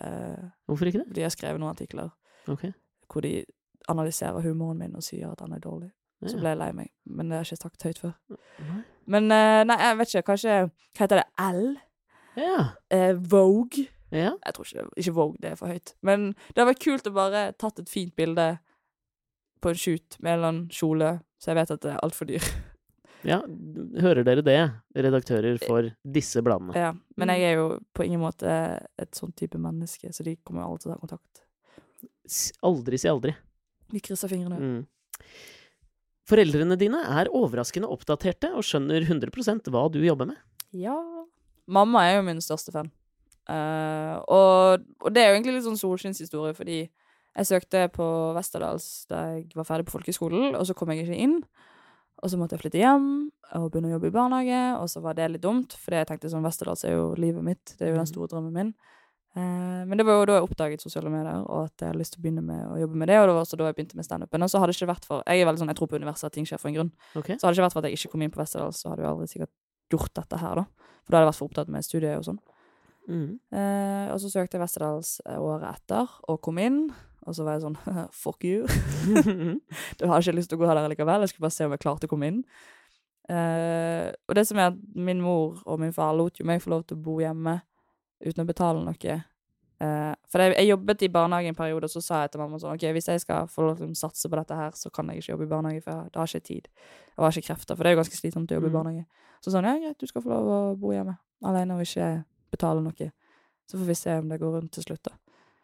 Eh, 0.00 0.48
Hvorfor 0.68 0.86
ikke 0.90 1.04
det? 1.04 1.14
de 1.14 1.22
har 1.22 1.30
skrevet 1.30 1.60
noen 1.60 1.70
artikler 1.74 2.10
Ok. 2.48 2.64
hvor 3.08 3.22
de 3.22 3.44
analyserer 3.88 4.42
humoren 4.42 4.78
min 4.78 4.96
og 4.96 5.02
sier 5.02 5.30
at 5.30 5.40
han 5.40 5.52
er 5.52 5.58
dårlig. 5.60 5.90
Så 6.26 6.34
Ja. 6.34 6.40
ble 6.40 6.48
jeg 6.50 6.58
lei 6.58 6.72
meg. 6.72 6.90
Men 7.06 7.28
det 7.28 7.36
har 7.38 7.44
jeg 7.44 7.52
ikke 7.58 7.62
sagt 7.62 7.82
høyt 7.86 7.98
før. 7.98 8.14
Nei. 8.28 8.82
Men 9.06 9.30
eh, 9.32 9.64
nei, 9.64 9.76
jeg 9.78 9.96
vet 9.98 10.08
ikke. 10.14 10.22
Kanskje 10.32 10.56
Hva 10.96 11.06
heter 11.06 11.22
det? 11.22 11.26
L? 11.38 11.76
Ja. 12.36 12.72
Eh, 12.90 13.12
Vogue? 13.14 13.86
ja. 14.10 14.32
Jeg 14.44 14.54
tror 14.54 14.64
ikke, 14.64 14.82
det- 14.82 15.04
ikke 15.04 15.14
Vogue, 15.14 15.36
det 15.40 15.50
er 15.52 15.56
for 15.56 15.68
høyt. 15.68 15.94
Men 16.02 16.32
det 16.32 16.56
hadde 16.56 16.74
vært 16.74 16.84
kult 16.84 17.06
å 17.06 17.14
bare 17.14 17.52
tatt 17.52 17.78
et 17.78 17.88
fint 17.88 18.14
bilde 18.16 18.58
på 19.62 19.68
en 19.70 19.74
shoot 19.74 20.16
med 20.20 20.32
en 20.32 20.38
eller 20.38 20.48
annen 20.48 20.68
kjole, 20.68 21.20
så 21.40 21.46
jeg 21.50 21.54
vet 21.56 21.70
at 21.70 21.80
det 21.80 21.92
er 21.94 22.00
altfor 22.02 22.26
dyr. 22.26 22.38
Ja, 23.28 23.42
hører 24.00 24.24
dere 24.24 24.44
det, 24.44 24.60
redaktører 24.96 25.58
for 25.60 25.90
disse 26.16 26.40
bladene? 26.44 26.72
Ja, 26.78 26.94
men 27.20 27.32
jeg 27.34 27.44
er 27.50 27.60
jo 27.60 27.66
på 27.96 28.06
ingen 28.06 28.22
måte 28.22 28.48
et 28.98 29.18
sånn 29.18 29.34
type 29.36 29.60
menneske, 29.60 30.12
så 30.14 30.24
de 30.26 30.38
kommer 30.40 30.64
jo 30.64 30.70
aldri 30.72 30.86
til 30.86 30.90
å 30.90 30.96
ta 30.96 31.02
kontakt. 31.02 31.44
Aldri 32.68 33.00
si 33.00 33.10
aldri. 33.10 33.34
Vi 33.92 34.02
krysser 34.04 34.30
fingrene. 34.32 34.58
Mm. 34.58 35.38
Foreldrene 36.28 36.76
dine 36.80 37.00
er 37.20 37.30
overraskende 37.32 37.88
oppdaterte 37.88 38.50
og 38.56 38.66
skjønner 38.66 39.04
100% 39.06 39.70
hva 39.72 39.86
du 39.92 40.00
jobber 40.04 40.28
med. 40.32 40.40
Ja. 40.76 40.96
Mamma 41.68 42.04
er 42.08 42.18
jo 42.18 42.26
min 42.26 42.40
største 42.44 42.72
fan. 42.72 42.90
Uh, 43.48 44.20
og, 44.28 44.84
og 45.00 45.12
det 45.12 45.22
er 45.22 45.30
jo 45.30 45.38
egentlig 45.38 45.56
litt 45.56 45.64
sånn 45.64 45.80
solskinnshistorie, 45.80 46.56
fordi 46.56 46.82
jeg 47.38 47.48
søkte 47.48 47.86
på 47.94 48.04
Westerdals 48.36 49.06
da 49.08 49.22
jeg 49.36 49.46
var 49.56 49.68
ferdig 49.68 49.88
på 49.88 49.94
folkehøyskolen, 49.96 50.56
og 50.58 50.66
så 50.68 50.76
kom 50.76 50.92
jeg 50.92 51.06
ikke 51.06 51.20
inn. 51.24 51.38
Og 52.18 52.30
så 52.32 52.38
måtte 52.40 52.56
jeg 52.56 52.64
flytte 52.64 52.80
hjem 52.80 53.08
og 53.56 53.68
begynne 53.70 53.92
å 53.92 53.96
jobbe 53.96 54.10
i 54.10 54.14
barnehage, 54.14 54.62
og 54.80 54.88
så 54.90 55.02
var 55.04 55.16
det 55.18 55.28
litt 55.32 55.44
dumt, 55.44 55.76
for 55.78 55.94
jeg 55.94 56.08
tenkte 56.08 56.30
sånn 56.32 56.44
Westerdals 56.44 56.82
er 56.88 56.96
jo 56.96 57.12
livet 57.20 57.44
mitt, 57.46 57.76
det 57.78 57.86
er 57.86 57.92
jo 57.92 58.00
den 58.00 58.10
store 58.10 58.30
drømmen 58.32 58.56
min. 58.56 58.72
Eh, 59.38 59.86
men 59.86 60.00
det 60.00 60.06
var 60.08 60.18
jo 60.18 60.26
da 60.26 60.38
jeg 60.38 60.48
oppdaget 60.48 60.82
sosiale 60.82 61.12
medier, 61.12 61.44
og 61.46 61.68
at 61.68 61.84
jeg 61.84 61.92
hadde 61.92 62.00
lyst 62.00 62.16
til 62.16 62.22
å 62.22 62.24
begynne 62.26 62.44
med 62.44 62.64
å 62.66 62.78
jobbe 62.80 62.98
med 62.98 63.10
det, 63.12 63.20
og 63.20 63.28
det 63.28 63.36
var 63.36 63.46
også 63.46 63.60
da 63.60 63.70
jeg 63.70 63.78
begynte 63.78 64.00
med 64.00 64.08
standupen. 64.08 64.44
Og 64.44 64.50
så 64.50 64.62
hadde 64.62 64.74
det 64.74 64.80
ikke 64.80 64.90
vært 64.90 65.08
for 65.08 65.22
Jeg 65.26 65.40
er 65.40 65.48
veldig 65.48 65.62
sånn, 65.62 65.72
jeg 65.72 65.80
tror 65.80 65.90
på 65.92 66.00
universet, 66.02 66.26
at 66.26 66.36
ting 66.36 66.48
skjer 66.48 66.62
for 66.62 66.72
en 66.72 66.78
grunn. 66.78 66.92
Okay. 67.14 67.38
Så 67.38 67.46
hadde 67.46 67.54
det 67.54 67.60
ikke 67.60 67.68
vært 67.68 67.76
for 67.76 67.84
at 67.84 67.90
jeg 67.90 68.00
ikke 68.00 68.12
kom 68.14 68.24
inn 68.26 68.34
på 68.34 68.42
Westerdals, 68.42 68.82
så 68.82 68.92
hadde 68.92 69.04
jeg 69.04 69.10
aldri 69.12 69.30
sikkert 69.30 69.54
gjort 69.94 70.14
dette 70.18 70.42
her, 70.42 70.62
da. 70.62 70.94
For 71.04 71.10
da 71.14 71.18
hadde 71.18 71.26
jeg 71.26 71.32
vært 71.32 71.40
for 71.40 71.52
opptatt 71.52 71.74
med 71.74 71.86
studiet 71.86 72.16
og 72.18 72.26
sånn. 72.26 72.40
Mm. 73.08 73.28
Eh, 73.56 74.06
og 74.12 74.18
så 74.20 74.32
søkte 74.32 74.58
jeg 74.58 74.64
Westerdals 74.64 75.14
eh, 75.24 75.38
året 75.38 75.68
etter, 75.70 76.18
og 76.28 76.42
kom 76.44 76.58
inn. 76.60 76.82
Og 77.28 77.36
så 77.36 77.44
var 77.46 77.58
jeg 77.58 77.66
sånn 77.66 77.78
Fuck 78.24 78.44
you. 78.48 78.64
Du 80.00 80.06
har 80.08 80.22
ikke 80.22 80.36
lyst 80.38 80.50
til 80.52 80.58
å 80.58 80.62
gå 80.62 80.68
her 80.70 80.82
likevel. 80.90 81.24
Jeg 81.26 81.34
skulle 81.34 81.46
bare 81.48 81.56
se 81.58 81.68
om 81.68 81.76
jeg 81.76 81.84
klarte 81.84 82.08
å 82.08 82.12
komme 82.12 82.32
inn. 82.32 82.42
Uh, 83.28 84.08
og 84.24 84.38
det 84.38 84.46
som 84.48 84.56
er 84.56 84.70
at 84.70 84.76
min 84.96 85.18
mor 85.20 85.58
og 85.68 85.80
min 85.82 85.92
far 85.92 86.14
lot 86.16 86.38
jo 86.40 86.46
meg 86.48 86.62
få 86.64 86.70
lov 86.72 86.86
til 86.88 86.96
å 86.96 87.02
bo 87.04 87.18
hjemme 87.20 87.58
uten 88.24 88.40
å 88.40 88.46
betale 88.48 88.80
noe. 88.86 89.18
Uh, 89.78 90.14
for 90.32 90.42
jeg, 90.42 90.54
jeg 90.56 90.70
jobbet 90.72 91.04
i 91.04 91.10
barnehage 91.12 91.52
en 91.52 91.58
periode, 91.58 91.86
og 91.86 91.92
så 91.92 92.00
sa 92.02 92.22
jeg 92.24 92.32
til 92.32 92.40
mamma 92.40 92.58
sånn 92.58 92.72
OK, 92.72 92.86
hvis 92.96 93.10
jeg 93.12 93.20
skal 93.22 93.46
få 93.52 93.68
lov 93.68 93.76
til 93.78 93.92
å 93.92 93.98
satse 94.00 94.30
på 94.32 94.40
dette 94.40 94.56
her, 94.58 94.72
så 94.74 94.90
kan 94.90 95.12
jeg 95.12 95.20
ikke 95.20 95.34
jobbe 95.34 95.44
i 95.46 95.52
barnehage, 95.52 95.84
for 95.84 95.92
jeg, 95.92 96.10
da 96.14 96.22
har 96.24 96.32
jeg 96.32 96.40
ikke 96.40 96.48
tid. 96.48 96.72
Og 97.18 97.26
har 97.26 97.36
ikke 97.36 97.50
krefter, 97.52 97.76
for 97.76 97.84
det 97.84 97.92
er 97.92 97.94
jo 97.98 98.00
ganske 98.00 98.18
slitsomt 98.18 98.50
å 98.50 98.58
jobbe 98.58 98.70
Mm. 98.70 98.72
i 98.72 98.78
barnehage. 98.78 99.28
Så 99.44 99.52
sa 99.52 99.60
hun 99.60 99.68
ja, 99.68 99.76
greit, 99.84 100.00
du 100.00 100.10
skal 100.10 100.24
få 100.24 100.32
lov 100.32 100.48
å 100.56 100.58
bo 100.80 100.96
hjemme 100.96 101.14
alene 101.46 101.76
og 101.76 101.84
ikke 101.84 102.08
betale 102.50 102.82
noe. 102.82 103.12
Så 103.68 103.76
får 103.78 103.86
vi 103.92 103.94
se 104.00 104.16
om 104.18 104.32
det 104.32 104.40
går 104.40 104.56
rundt 104.56 104.72
til 104.74 104.88
slutt, 104.88 105.04
da. 105.04 105.14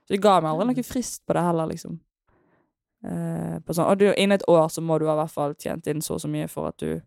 Så 0.04 0.14
de 0.14 0.20
ga 0.20 0.36
meg 0.40 0.52
aldri 0.52 0.68
noen 0.70 0.86
frist 0.86 1.24
på 1.26 1.36
det 1.36 1.44
heller, 1.46 1.70
liksom. 1.70 1.96
Eh, 3.04 3.56
på 3.64 3.76
sånn, 3.76 3.88
og 3.90 3.98
du, 4.00 4.06
innen 4.12 4.38
et 4.38 4.46
år 4.48 4.68
så 4.72 4.84
må 4.84 4.96
du 5.00 5.08
ha 5.08 5.16
i 5.16 5.20
hvert 5.22 5.32
fall 5.32 5.56
tjent 5.60 5.88
inn 5.92 6.00
så 6.04 6.16
og 6.16 6.22
så 6.22 6.30
mye 6.30 6.48
for 6.48 6.70
at 6.72 6.80
du 6.80 7.02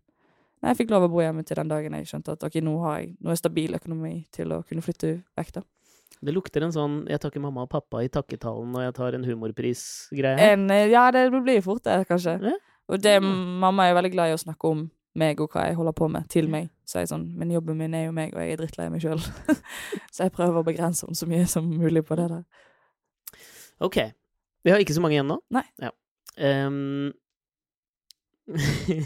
Nei, 0.58 0.72
jeg 0.72 0.78
fikk 0.80 0.88
lov 0.90 1.04
å 1.06 1.08
bo 1.12 1.20
hjemme 1.22 1.44
til 1.46 1.54
den 1.54 1.68
dagen 1.70 1.94
jeg 1.94 2.08
skjønte 2.10 2.32
at 2.34 2.44
ok, 2.48 2.56
nå 2.66 2.72
har 2.82 2.96
jeg 2.98 3.12
nå 3.22 3.30
er 3.30 3.36
jeg 3.36 3.40
stabil 3.44 3.76
økonomi 3.78 4.14
til 4.34 4.50
å 4.56 4.56
kunne 4.66 4.82
flytte 4.82 5.12
vekk, 5.38 5.52
da. 5.54 5.62
Det 6.18 6.34
lukter 6.34 6.64
en 6.66 6.74
sånn 6.74 6.96
'jeg 7.06 7.20
takker 7.22 7.38
mamma 7.38 7.62
og 7.62 7.70
pappa 7.70 8.02
i 8.02 8.08
takketalen 8.10 8.72
når 8.74 8.88
jeg 8.88 8.94
tar 8.94 9.14
en 9.14 9.24
humorpris'-greie 9.24 10.34
eh, 10.34 10.88
ja, 10.90 11.12
det 11.14 11.30
blir 11.30 11.62
fort 11.62 11.84
det, 11.84 12.08
kanskje. 12.08 12.40
Ja. 12.42 12.56
Og 12.88 13.02
det, 13.02 13.22
mamma 13.22 13.86
er 13.86 13.94
veldig 13.94 14.12
glad 14.12 14.30
i 14.30 14.34
å 14.34 14.42
snakke 14.42 14.66
om 14.66 14.90
meg 15.14 15.40
og 15.40 15.50
hva 15.52 15.68
jeg 15.68 15.76
holder 15.78 15.92
på 15.92 16.08
med, 16.10 16.28
til 16.28 16.48
meg. 16.48 16.70
Så 16.88 16.98
jeg 16.98 17.06
er 17.06 17.12
sånn, 17.12 17.26
men 17.38 17.52
jobben 17.52 17.78
min 17.78 17.94
er 17.94 18.06
jo 18.06 18.14
meg, 18.16 18.34
og 18.34 18.40
jeg 18.40 18.54
er 18.54 18.60
drittlei 18.60 18.88
meg 18.90 19.02
sjøl. 19.04 19.20
så 20.14 20.26
jeg 20.26 20.34
prøver 20.34 20.58
å 20.58 20.66
begrense 20.66 21.06
henne 21.06 21.18
så 21.18 21.28
mye 21.28 21.46
som 21.46 21.68
mulig 21.68 22.04
på 22.08 22.16
det 22.18 22.28
der. 22.32 22.44
Ok. 23.84 23.98
Vi 24.64 24.72
har 24.72 24.78
ikke 24.82 24.96
så 24.96 25.02
mange 25.02 25.16
igjen 25.16 25.30
nå. 25.30 25.38
Nei. 25.54 25.64
Ja. 25.82 25.90
Um, 26.38 27.12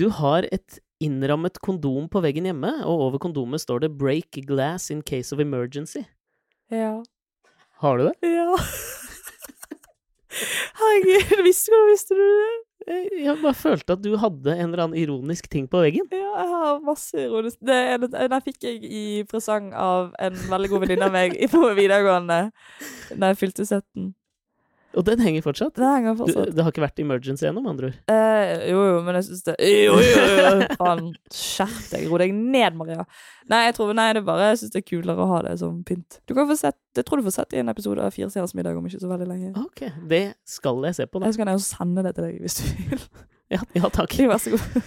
du 0.00 0.08
har 0.18 0.46
et 0.50 0.80
innrammet 1.00 1.60
kondom 1.64 2.08
på 2.12 2.22
veggen 2.24 2.48
hjemme, 2.48 2.72
og 2.84 3.06
over 3.08 3.18
kondomet 3.22 3.62
står 3.62 3.78
det 3.86 3.96
'break 3.98 4.42
glass 4.48 4.90
in 4.90 5.02
case 5.02 5.34
of 5.34 5.40
emergency'. 5.40 6.04
Ja. 6.70 7.02
Har 7.80 7.98
du 7.98 8.10
det? 8.10 8.16
Ja. 8.28 8.56
Herregud, 10.80 11.44
visste 11.44 11.72
du, 11.72 11.78
visste 11.90 12.14
du 12.14 12.24
det? 12.24 12.69
Jeg 12.88 13.08
jeg 13.20 13.36
bare 13.42 13.54
følte 13.54 13.94
at 13.96 14.02
du 14.04 14.14
hadde 14.20 14.54
en 14.54 14.70
eller 14.70 14.84
annen 14.86 14.98
ironisk 14.98 15.48
ting 15.52 15.66
på 15.70 15.82
veggen. 15.84 16.06
Ja, 16.14 16.30
jeg 16.40 16.52
har 16.52 16.80
masse 16.84 17.26
ironisk 17.26 17.60
det, 17.60 17.80
Den 18.14 18.36
fikk 18.46 18.64
jeg 18.64 18.84
i 18.84 19.02
presang 19.28 19.72
av 19.76 20.14
en 20.18 20.38
veldig 20.50 20.70
god 20.72 20.86
venninne 20.86 21.10
av 21.10 21.14
meg 21.14 21.36
på 21.52 21.60
videregående 21.76 22.40
da 23.10 23.32
jeg 23.32 23.40
fylte 23.42 23.66
17. 23.66 24.10
Og 24.98 25.04
den 25.06 25.20
henger 25.22 25.44
fortsatt? 25.44 25.76
Den 25.78 25.86
henger 25.86 26.16
Du, 26.16 26.18
fortsatt. 26.24 26.48
det 26.56 26.64
har 26.66 26.72
ikke 26.72 26.82
vært 26.82 26.98
emergency 26.98 27.44
ennå, 27.46 27.60
med 27.62 27.70
andre 27.70 27.90
ord? 27.90 27.98
Eh, 28.10 28.64
jo, 28.72 28.80
jo, 28.88 28.96
men 29.06 29.14
jeg 29.20 29.26
syns 29.28 29.44
det 29.46 29.54
Jo, 29.62 29.92
jo, 30.02 30.24
jo! 30.34 30.66
Faen, 30.80 31.12
skjerp 31.30 31.84
deg. 31.92 32.06
Ro 32.10 32.18
deg 32.18 32.34
ned, 32.34 32.74
Maria. 32.80 33.04
Nei, 33.52 33.60
jeg 33.68 33.76
tror, 33.78 33.92
nei, 33.94 34.08
det 34.16 34.22
er 34.24 34.26
bare 34.26 34.48
Jeg 34.50 34.58
syns 34.64 34.74
det 34.74 34.80
er 34.82 34.86
kulere 34.88 35.22
å 35.22 35.28
ha 35.30 35.38
det 35.46 35.52
som 35.62 35.76
pynt. 35.86 36.18
Du 36.26 36.34
kan 36.34 36.48
få 36.50 36.56
sett 36.58 36.78
Jeg 36.98 37.06
tror 37.06 37.22
du 37.22 37.26
får 37.28 37.36
sett 37.38 37.54
i 37.54 37.62
en 37.62 37.70
episode 37.70 38.02
av 38.02 38.10
Fire 38.16 38.32
stjerners 38.34 38.56
middag 38.58 38.80
om 38.80 38.90
ikke 38.90 39.02
så 39.04 39.12
veldig 39.12 39.30
lenge. 39.30 39.52
Ok, 39.62 39.84
det 40.10 40.24
skal 40.58 40.82
jeg 40.88 40.98
se 40.98 41.06
på, 41.06 41.22
da. 41.22 41.30
Jeg 41.30 41.38
skal 41.38 41.50
ned 41.52 41.60
og 41.62 41.66
sende 41.68 42.06
det 42.08 42.14
til 42.18 42.26
deg 42.26 42.42
hvis 42.42 42.58
du 42.58 42.66
vil. 42.90 43.06
Ja, 43.54 43.62
ja 43.78 43.88
takk. 43.94 44.18
Vær 44.30 44.42
så 44.42 44.56
god. 44.56 44.82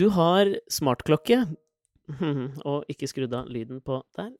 Du 0.00 0.06
har 0.16 0.48
smartklokke 0.72 1.42
Og 2.64 2.84
ikke 2.92 3.08
skrudd 3.08 3.32
av 3.36 3.48
lyden 3.52 3.80
på 3.84 4.00
der. 4.16 4.32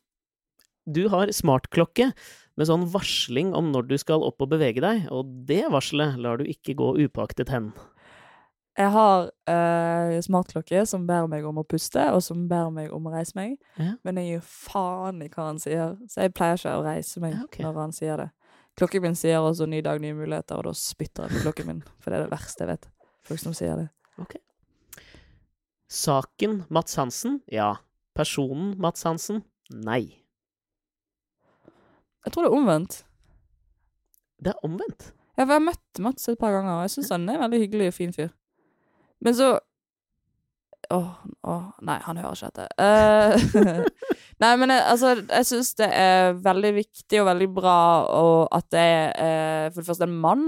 Du 0.88 1.03
har 1.12 1.28
smartklokke 1.36 2.11
med 2.59 2.66
sånn 2.68 2.88
varsling 2.90 3.52
om 3.56 3.70
når 3.72 3.86
du 3.92 3.94
skal 4.00 4.24
opp 4.26 4.42
og 4.42 4.50
bevege 4.50 4.82
deg, 4.82 5.06
og 5.14 5.30
det 5.48 5.64
varselet 5.72 6.18
lar 6.18 6.40
du 6.40 6.48
ikke 6.50 6.74
gå 6.78 6.90
upåaktet 7.04 7.52
hen. 7.54 7.70
Jeg 8.78 8.92
har 8.94 9.28
eh, 9.50 10.16
smartklokke 10.22 10.84
som 10.86 11.06
ber 11.06 11.26
meg 11.30 11.46
om 11.46 11.59
å 11.59 11.66
puste, 11.66 12.02
og 12.14 12.22
som 12.22 12.44
ber 12.50 12.70
meg 12.74 12.92
om 12.94 13.09
å 13.11 13.14
reise 13.14 13.34
meg. 13.34 13.56
Ja. 13.78 13.96
Men 14.06 14.20
jeg 14.20 14.36
gir 14.36 14.44
faen 14.46 15.22
i 15.24 15.30
hva 15.32 15.48
han 15.48 15.59
sier, 15.62 15.96
så 16.11 16.26
jeg 16.26 16.34
pleier 16.38 16.61
ikke 16.61 16.76
å 16.78 16.84
reise 16.86 17.22
meg 17.22 17.34
Ja, 17.34 17.44
okay. 17.46 17.66
når 17.66 17.80
han 17.82 17.94
sier 17.96 18.22
det. 18.22 18.28
Klokken 18.78 19.02
min 19.02 19.18
sier 19.18 19.42
også 19.42 19.66
'ny 19.66 19.80
dag, 19.82 19.98
nye 19.98 20.14
muligheter', 20.14 20.59
og 20.61 20.68
da 20.70 20.74
spytter 20.78 21.26
jeg 21.26 21.34
på 21.34 21.48
klokken 21.48 21.66
min. 21.66 21.82
For 21.98 22.11
det 22.11 22.20
er 22.20 22.28
det 22.28 22.34
verste 22.36 22.62
jeg 22.62 22.70
vet. 22.70 22.90
Folk 23.26 23.42
som 23.42 23.54
sier 23.54 23.74
det. 23.82 23.88
Saken 25.88 26.64
Mats 26.68 26.94
Hansen? 27.00 27.40
Ja. 27.48 27.78
Personen 28.14 28.74
Mats 28.78 29.02
Hansen? 29.09 29.42
Nei. 29.72 30.20
Jeg 32.26 32.32
tror 32.34 32.42
det 32.44 32.50
er 32.52 32.56
omvendt. 32.58 33.04
Det 34.44 34.52
er 34.52 34.64
omvendt. 34.66 35.12
Ja, 35.38 35.44
for 35.44 35.52
jeg 35.54 35.60
har 35.60 35.66
møtt 35.68 36.00
Mats 36.02 36.28
et 36.28 36.38
par 36.38 36.50
ganger, 36.54 36.76
og 36.80 36.82
jeg 36.86 36.90
syns 36.96 37.10
han 37.14 37.28
er 37.28 37.34
en 37.38 37.44
veldig 37.46 37.60
hyggelig 37.62 37.88
og 37.92 37.94
fin 37.94 38.12
fyr. 38.12 38.28
Men 39.20 39.34
så 39.34 39.58
Åh, 40.94 41.08
åh 41.44 41.64
Nei, 41.84 41.98
han 42.00 42.16
hører 42.16 42.36
ikke 42.38 42.48
dette. 42.54 42.68
Uh, 42.78 43.82
nei, 44.42 44.52
men 44.56 44.70
jeg, 44.72 44.84
altså, 44.88 45.10
jeg 45.26 45.46
syns 45.50 45.74
det 45.76 45.88
er 45.92 46.38
veldig 46.44 46.70
viktig 46.78 47.20
og 47.20 47.26
veldig 47.28 47.48
bra 47.52 47.74
og 48.14 48.46
at 48.56 48.68
det 48.72 48.84
er 48.86 49.10
eh, 49.18 49.66
for 49.74 49.82
det 49.82 49.88
første 49.90 50.06
en 50.08 50.14
mann 50.22 50.46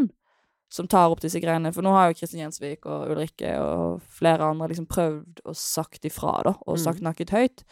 som 0.71 0.87
tar 0.89 1.11
opp 1.11 1.21
disse 1.21 1.43
greiene. 1.43 1.73
For 1.75 1.83
nå 1.85 1.93
har 1.93 2.09
jo 2.13 2.17
Kristin 2.21 2.45
Gjensvik 2.45 2.87
og 2.87 3.11
Ulrikke 3.11 3.57
og 3.59 4.01
flere 4.21 4.47
andre 4.47 4.71
liksom 4.71 4.87
prøvd 4.89 5.43
og 5.51 5.59
sagt 5.59 6.07
ifra, 6.09 6.37
da, 6.47 6.55
og 6.63 6.79
Mm. 6.79 6.83
sagt 6.87 7.03
nakket 7.03 7.35
høyt. 7.35 7.65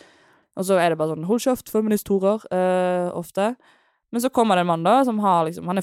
Og 0.59 0.67
så 0.67 0.75
er 0.83 0.91
det 0.91 0.99
bare 0.99 1.15
sånn 1.15 1.25
'hold 1.25 1.41
kjeft, 1.47 1.71
feminist-horer', 1.71 2.45
eh, 2.51 3.11
ofte. 3.15 3.55
Men 4.13 4.21
så 4.25 4.31
kommer 4.33 4.57
det 4.57 4.61
en 4.65 4.67
mann, 4.71 4.83
da, 4.87 5.03
som 5.05 5.19
har 5.21 5.45
liksom 5.47 5.67
Han 5.69 5.79
er 5.79 5.83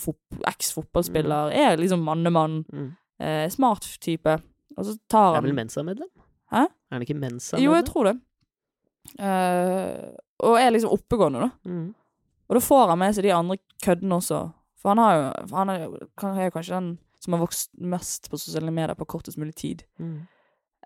eks-fotballspiller, 0.50 1.52
er 1.54 1.78
liksom 1.78 2.02
mannemann, 2.04 2.64
Mm. 2.74 2.88
eh, 3.20 3.50
smart 3.50 3.86
type. 4.02 4.42
Og 4.78 4.86
så 4.86 4.98
tar 5.08 5.36
han 5.36 5.36
Er 5.36 5.42
han 5.42 5.44
vel 5.50 5.54
Mensa-medlem? 5.60 6.10
Hæ? 6.52 6.64
Er 6.66 6.96
han 6.96 7.02
ikke 7.06 7.20
Mensa-medlem? 7.20 7.64
Jo, 7.64 7.74
jeg 7.76 7.86
tror 7.86 8.04
det. 8.10 8.16
Uh, 9.20 10.12
og 10.46 10.58
er 10.60 10.72
liksom 10.74 10.92
oppegående, 10.96 11.46
da. 11.46 11.50
Mm. 11.70 11.94
Og 12.50 12.58
da 12.58 12.62
får 12.62 12.88
han 12.92 13.00
med 13.02 13.16
seg 13.16 13.24
de 13.28 13.34
andre 13.34 13.58
køddene 13.84 14.18
også. 14.20 14.40
For 14.82 14.90
han 14.94 15.02
har 15.02 15.16
jo 15.16 15.56
han 15.56 15.70
er, 15.74 15.86
kan- 16.18 16.38
er 16.38 16.52
kanskje 16.54 16.76
den 16.76 16.90
som 17.24 17.34
har 17.34 17.42
vokst 17.46 17.70
mest 17.82 18.30
på 18.30 18.38
sosiale 18.38 18.72
medier 18.74 18.96
på 18.96 19.06
kortest 19.10 19.38
mulig 19.42 19.56
tid. 19.56 19.84
Mm. 20.00 20.28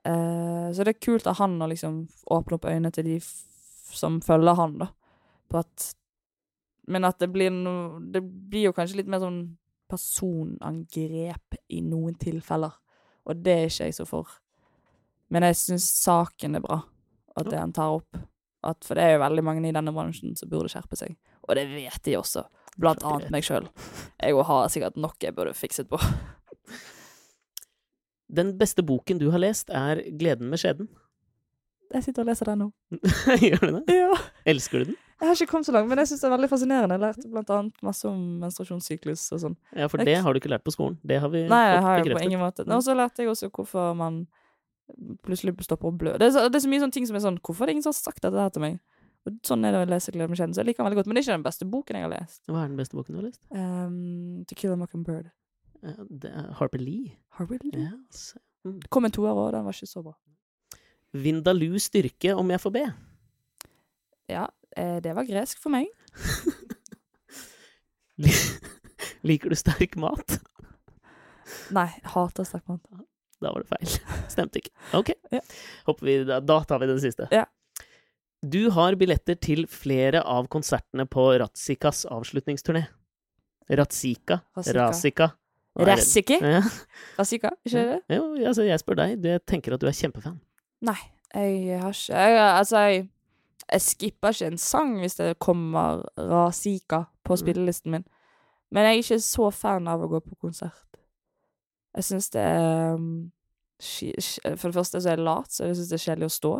Uh, 0.08 0.70
så 0.72 0.86
det 0.86 0.94
er 0.96 1.00
kult 1.04 1.28
av 1.28 1.38
han 1.42 1.58
å 1.60 1.68
liksom 1.68 2.06
åpne 2.32 2.56
opp 2.60 2.66
øynene 2.70 2.92
til 2.96 3.04
de 3.10 3.18
som 3.20 4.22
følger 4.22 4.56
han, 4.56 4.78
da. 4.80 4.88
På 5.52 5.60
at 5.64 5.94
Men 6.90 7.06
at 7.06 7.20
det 7.22 7.30
blir 7.30 7.52
noe 7.54 8.00
Det 8.02 8.22
blir 8.24 8.70
jo 8.70 8.76
kanskje 8.76 9.02
litt 9.02 9.12
mer 9.12 9.22
sånn 9.22 9.44
personangrep 9.90 11.58
i 11.74 11.82
noen 11.82 12.14
tilfeller. 12.22 12.76
Og 13.26 13.42
det 13.42 13.56
er 13.56 13.70
ikke 13.70 13.88
jeg 13.90 13.96
så 13.98 14.06
for. 14.06 14.36
Men 15.34 15.46
jeg 15.48 15.58
syns 15.58 15.88
saken 16.04 16.58
er 16.58 16.62
bra, 16.62 16.84
at 17.38 17.50
det 17.50 17.58
han 17.58 17.74
tar 17.74 17.98
opp. 17.98 18.20
At, 18.66 18.84
for 18.86 18.98
det 18.98 19.06
er 19.06 19.16
jo 19.16 19.24
veldig 19.24 19.44
mange 19.46 19.70
i 19.70 19.74
denne 19.74 19.94
bransjen 19.96 20.36
som 20.38 20.50
burde 20.52 20.70
skjerpe 20.70 20.98
seg. 21.00 21.16
Og 21.48 21.56
det 21.58 21.66
vet 21.72 22.02
de 22.06 22.18
også. 22.20 22.44
Blant 22.80 23.04
annet 23.08 23.32
meg 23.34 23.46
sjøl. 23.48 23.70
Jeg 24.22 24.46
har 24.50 24.70
sikkert 24.72 25.00
nok 25.00 25.18
jeg 25.24 25.36
burde 25.38 25.56
fikset 25.58 25.90
på. 25.90 26.00
Den 28.38 28.54
beste 28.60 28.86
boken 28.86 29.22
du 29.22 29.30
har 29.34 29.42
lest, 29.42 29.72
er 29.74 30.04
'Gleden 30.06 30.52
med 30.54 30.62
skjeden'. 30.62 30.90
Jeg 31.90 32.06
sitter 32.06 32.22
og 32.22 32.30
leser 32.30 32.50
den 32.52 32.60
nå. 32.64 32.68
Gjør 33.48 33.64
du 33.64 33.72
det? 33.80 33.96
Ja. 33.98 34.18
Elsker 34.52 34.84
du 34.84 34.92
den? 34.92 34.98
Jeg 35.20 35.28
har 35.28 35.36
ikke 35.36 35.52
kommet 35.52 35.68
så 35.68 35.74
langt, 35.76 35.90
men 35.92 36.00
jeg 36.00 36.08
syns 36.08 36.22
det 36.24 36.28
er 36.30 36.32
veldig 36.32 36.48
fascinerende. 36.52 36.96
Jeg 36.96 37.02
lærte 37.04 37.30
blant 37.34 37.50
annet 37.52 37.82
masse 37.84 38.08
om 38.08 38.20
menstruasjonssyklus 38.40 39.24
og 39.36 39.42
sånn. 39.44 39.56
Ja, 39.76 39.90
for 39.92 40.00
det 40.00 40.14
har 40.24 40.32
du 40.36 40.40
ikke 40.40 40.52
lært 40.54 40.64
på 40.64 40.72
skolen. 40.72 40.96
Det 41.04 41.18
har 41.20 41.32
vi 41.34 41.42
Nei, 41.50 41.64
jeg 41.74 41.82
har 41.84 41.98
bekreftet. 42.00 42.20
på 42.22 42.30
ingen 42.30 42.40
måte 42.44 42.64
Mm. 42.64 42.76
Og 42.78 42.84
så 42.86 42.96
lærte 42.96 43.26
jeg 43.26 43.32
også 43.34 43.50
hvorfor 43.52 43.98
man 44.00 44.22
plutselig 45.26 45.56
stopper 45.66 45.90
å 45.90 45.98
blø. 45.98 46.14
Det 46.18 46.30
er, 46.30 46.32
så, 46.38 46.46
det 46.48 46.56
er 46.62 46.64
så 46.64 46.72
mye 46.72 46.84
sånne 46.86 46.96
ting 46.96 47.10
som 47.10 47.18
er 47.20 47.26
sånn 47.26 47.42
Hvorfor 47.44 47.66
er 47.66 47.70
det 47.70 47.76
ingen 47.78 47.86
som 47.86 47.92
har 47.94 48.00
sagt 48.00 48.24
dette 48.24 48.40
her 48.40 48.54
til 48.56 48.64
meg? 48.64 48.80
Og 49.28 49.36
sånn 49.46 49.66
er 49.68 49.76
det 49.76 49.82
å 49.84 49.90
lese 49.90 50.14
Glede 50.16 50.32
med. 50.32 50.40
Så 50.40 50.62
jeg 50.62 50.70
liker 50.70 50.80
den 50.84 50.88
veldig 50.88 51.00
godt. 51.02 51.10
Men 51.12 51.18
det 51.18 51.22
er 51.22 51.28
ikke 51.28 51.38
den 51.38 51.48
beste 51.50 51.68
boken 51.68 52.00
jeg 52.00 52.06
har 52.08 52.14
lest. 52.14 52.40
Hva 52.48 52.64
er 52.64 52.72
den 52.72 52.80
beste 52.80 52.96
boken 52.98 53.16
du 53.16 53.20
har 53.20 53.28
lest? 53.28 53.42
Um, 53.52 54.46
to 54.48 54.56
Kill 54.56 54.72
a 54.74 54.80
Mockingbird. 54.80 55.28
Uh, 55.84 56.00
er 56.32 56.48
Harper 56.60 56.80
Lee. 56.80 57.18
Harper 57.36 57.60
Lee. 57.66 57.90
Altså. 57.92 58.40
Mm. 58.64 58.80
Det 58.86 58.90
kom 58.96 59.06
en 59.08 59.12
toer 59.16 59.36
òg, 59.36 59.52
den 59.56 59.68
var 59.68 59.76
ikke 59.76 59.92
så 59.92 60.04
bra. 60.06 60.16
Vindaloo 61.14 61.80
styrke, 61.82 62.36
om 62.38 62.52
jeg 62.54 62.62
får 62.62 62.74
be. 62.76 62.86
Ja, 64.30 64.46
eh, 64.78 65.00
det 65.02 65.16
var 65.18 65.26
gresk 65.26 65.58
for 65.62 65.74
meg. 65.74 65.90
Liker 69.28 69.50
du 69.50 69.58
sterk 69.58 69.96
mat? 70.00 70.40
Nei, 71.74 71.88
hater 72.14 72.46
sterk 72.48 72.68
mat. 72.70 72.84
Da 73.40 73.54
var 73.56 73.64
det 73.64 73.70
feil. 73.72 73.96
Stemte 74.32 74.62
ikke. 74.62 74.76
Ok. 75.00 75.14
Ja. 75.40 75.42
Vi, 76.02 76.14
da, 76.26 76.40
da 76.42 76.60
tar 76.68 76.80
vi 76.82 76.88
den 76.90 77.00
siste. 77.02 77.28
Ja. 77.34 77.46
Du 78.42 78.70
har 78.74 78.96
billetter 79.00 79.36
til 79.36 79.66
flere 79.70 80.22
av 80.24 80.48
konsertene 80.52 81.06
på 81.10 81.26
Ratsikas 81.42 82.06
avslutningsturné. 82.10 82.86
Ratsika. 83.70 84.40
Rasika. 84.56 85.30
Rassiki? 85.80 86.40
Ja. 86.42 86.62
Rassika, 87.20 87.52
ikke 87.68 87.84
det? 87.92 88.00
Jo, 88.16 88.24
altså, 88.42 88.66
jeg 88.66 88.82
spør 88.82 88.98
deg. 89.04 89.28
Jeg 89.28 89.44
tenker 89.48 89.76
at 89.76 89.84
du 89.84 89.88
er 89.90 89.98
kjempefan. 89.98 90.40
Nei, 90.86 91.00
jeg 91.36 91.80
har 91.82 91.92
ikke 91.94 92.16
jeg, 92.16 92.38
Altså, 92.58 92.78
jeg, 92.88 93.10
jeg 93.72 93.82
skipper 93.82 94.30
ikke 94.34 94.48
en 94.54 94.58
sang 94.58 94.94
hvis 95.02 95.16
det 95.20 95.34
kommer 95.40 96.04
Rasika 96.18 97.04
på 97.24 97.34
Mm. 97.36 97.38
spillelisten 97.44 97.92
min. 97.92 98.06
Men 98.72 98.84
jeg 98.86 98.92
er 98.94 99.02
ikke 99.04 99.20
så 99.20 99.50
fan 99.52 99.88
av 99.88 100.02
å 100.02 100.08
gå 100.10 100.20
på 100.26 100.36
konsert. 100.42 100.86
Jeg 101.96 102.04
syns 102.04 102.30
det 102.30 102.42
er 102.42 102.94
um, 102.96 103.32
For 104.58 104.70
det 104.70 104.76
første 104.76 105.02
så 105.02 105.10
er 105.10 105.16
jeg 105.18 105.26
lat, 105.26 105.52
så 105.52 105.66
jeg 105.66 105.76
syns 105.76 105.90
det 105.90 105.98
er 106.00 106.06
kjedelig 106.06 106.26
å 106.30 106.36
stå 106.38 106.54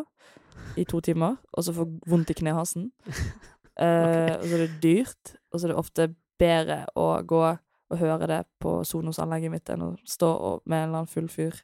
i 0.78 0.84
to 0.86 1.00
timer, 1.02 1.36
og 1.54 1.64
så 1.64 1.74
få 1.74 1.86
vondt 2.08 2.30
i 2.30 2.34
knehasen. 2.42 2.92
Eh, 3.80 4.34
og 4.36 4.42
så 4.44 4.56
er 4.58 4.62
det 4.66 4.82
dyrt, 4.84 5.30
og 5.54 5.60
så 5.62 5.64
er 5.64 5.72
det 5.72 5.76
ofte 5.80 6.06
bedre 6.38 6.82
å 7.00 7.22
gå 7.24 7.38
og 7.48 7.98
høre 8.02 8.28
det 8.28 8.40
på 8.60 8.74
Sonos-anlegget 8.84 9.54
mitt 9.54 9.70
enn 9.72 9.86
å 9.86 9.94
stå 10.04 10.32
med 10.68 10.82
en 10.82 10.90
eller 10.90 10.98
annen 10.98 11.08
full 11.08 11.30
fyr 11.32 11.56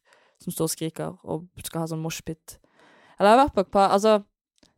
som 0.43 0.53
står 0.53 0.69
og 0.69 0.73
skriker 0.73 1.15
og 1.23 1.45
skal 1.63 1.83
ha 1.83 1.91
sånn 1.91 2.03
moshpit. 2.03 2.57
Eller 3.17 3.31
jeg 3.31 3.37
har 3.37 3.43
vært 3.45 3.55
på 3.55 3.63
et 3.65 3.71
par 3.71 3.93
Altså, 3.95 4.19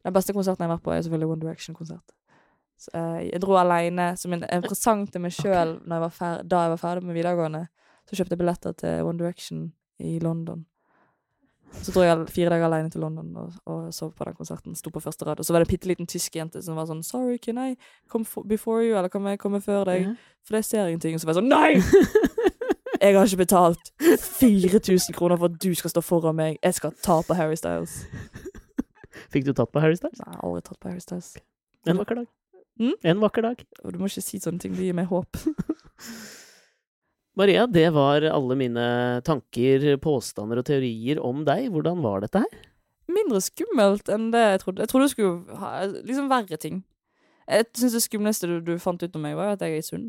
den 0.05 0.13
beste 0.15 0.35
konserten 0.35 0.63
jeg 0.63 0.69
har 0.69 0.77
vært 0.77 0.85
på, 0.85 0.93
er 0.93 1.03
selvfølgelig 1.05 1.33
One 1.33 1.43
Direction-konsert. 1.43 2.13
Eh, 2.93 3.19
jeg 3.31 3.41
dro 3.41 3.57
aleine 3.57 4.11
som 4.17 4.33
en, 4.33 4.45
en 4.45 4.63
presang 4.65 5.07
til 5.09 5.23
meg 5.23 5.33
sjøl 5.33 5.79
da 5.87 5.99
jeg 6.05 6.73
var 6.73 6.79
ferdig 6.79 7.05
med 7.07 7.17
videregående. 7.17 7.65
Så 8.07 8.15
kjøpte 8.15 8.37
jeg 8.37 8.41
billetter 8.43 8.75
til 8.77 9.07
One 9.07 9.19
Direction 9.19 9.69
i 9.99 10.17
London. 10.23 10.65
Så 11.83 11.91
dro 11.91 12.05
jeg 12.05 12.29
fire 12.31 12.51
dager 12.53 12.69
alene 12.69 12.89
til 12.89 13.03
London 13.03 13.33
og, 13.37 13.57
og 13.67 13.89
sov 13.93 14.13
på 14.15 14.25
den 14.25 14.37
konserten. 14.37 14.75
Sto 14.77 14.91
på 14.93 15.01
første 15.03 15.25
rad. 15.27 15.41
Og 15.41 15.45
så 15.45 15.53
var 15.53 15.61
det 15.61 15.67
en 15.67 15.73
bitte 15.73 15.89
liten 15.89 16.07
tysk 16.07 16.37
jente 16.37 16.61
som 16.63 16.77
var 16.79 16.87
sånn 16.87 17.03
'Sorry, 17.03 17.37
can 17.37 17.57
I 17.57 17.75
come 18.07 18.25
before 18.47 18.85
you?' 18.85 18.95
Eller 18.97 19.09
'Kan 19.09 19.27
jeg 19.27 19.39
komme 19.39 19.61
før 19.61 19.83
deg?' 19.85 20.15
For 20.47 20.55
jeg 20.55 20.65
ser 20.65 20.87
ingenting. 20.87 21.15
Og 21.15 21.19
så 21.19 21.27
var 21.27 21.33
jeg 21.33 21.43
sånn 21.43 21.49
Nei! 21.49 21.73
Jeg 23.01 23.13
har 23.15 23.27
ikke 23.27 23.43
betalt 23.43 23.91
4000 24.01 25.15
kroner 25.17 25.37
for 25.37 25.51
at 25.51 25.59
du 25.63 25.69
skal 25.77 25.91
stå 25.93 26.01
foran 26.01 26.37
meg. 26.37 26.57
Jeg 26.63 26.77
skal 26.77 26.95
ta 27.03 27.19
på 27.25 27.37
Harry 27.37 27.57
Styles. 27.59 27.99
Fikk 29.33 29.45
du 29.47 29.53
tatt 29.53 29.71
på 29.73 29.83
Harry 29.83 29.97
Styles? 29.99 30.19
Nei, 30.23 30.39
aldri 30.41 30.63
tatt 30.65 30.79
på 30.81 30.89
Harry 30.89 31.03
Styles. 31.03 31.35
En 31.87 31.99
vakker 31.99 32.21
dag. 32.21 32.27
Mm? 32.79 32.95
En 33.11 33.21
vakker 33.21 33.45
dag. 33.45 33.63
Og 33.83 33.93
du 33.93 34.01
må 34.01 34.09
ikke 34.09 34.25
si 34.25 34.41
sånne 34.41 34.61
ting. 34.63 34.75
Det 34.77 34.87
gir 34.87 34.97
meg 34.97 35.09
håp. 35.11 35.39
Maria, 37.37 37.67
det 37.69 37.89
var 37.93 38.25
alle 38.25 38.57
mine 38.57 38.85
tanker, 39.25 39.91
påstander 40.01 40.61
og 40.61 40.65
teorier 40.65 41.21
om 41.21 41.43
deg. 41.45 41.67
Hvordan 41.73 42.01
var 42.05 42.25
dette 42.25 42.41
her? 42.41 42.61
Mindre 43.07 43.41
skummelt 43.45 44.09
enn 44.11 44.31
det 44.33 44.41
jeg 44.41 44.61
trodde. 44.63 44.83
Jeg 44.83 44.91
trodde 44.91 45.05
det 45.05 45.13
skulle 45.13 45.59
ha 45.61 45.73
liksom 45.91 46.31
verre 46.31 46.57
ting. 46.61 46.81
Jeg 47.47 47.69
syns 47.77 47.93
det 47.95 48.03
skumleste 48.03 48.49
du, 48.49 48.57
du 48.65 48.73
fant 48.81 49.03
ut 49.03 49.15
om 49.15 49.23
meg, 49.23 49.37
var 49.37 49.53
at 49.53 49.63
jeg 49.63 49.77
er 49.77 49.85
sunn. 49.85 50.07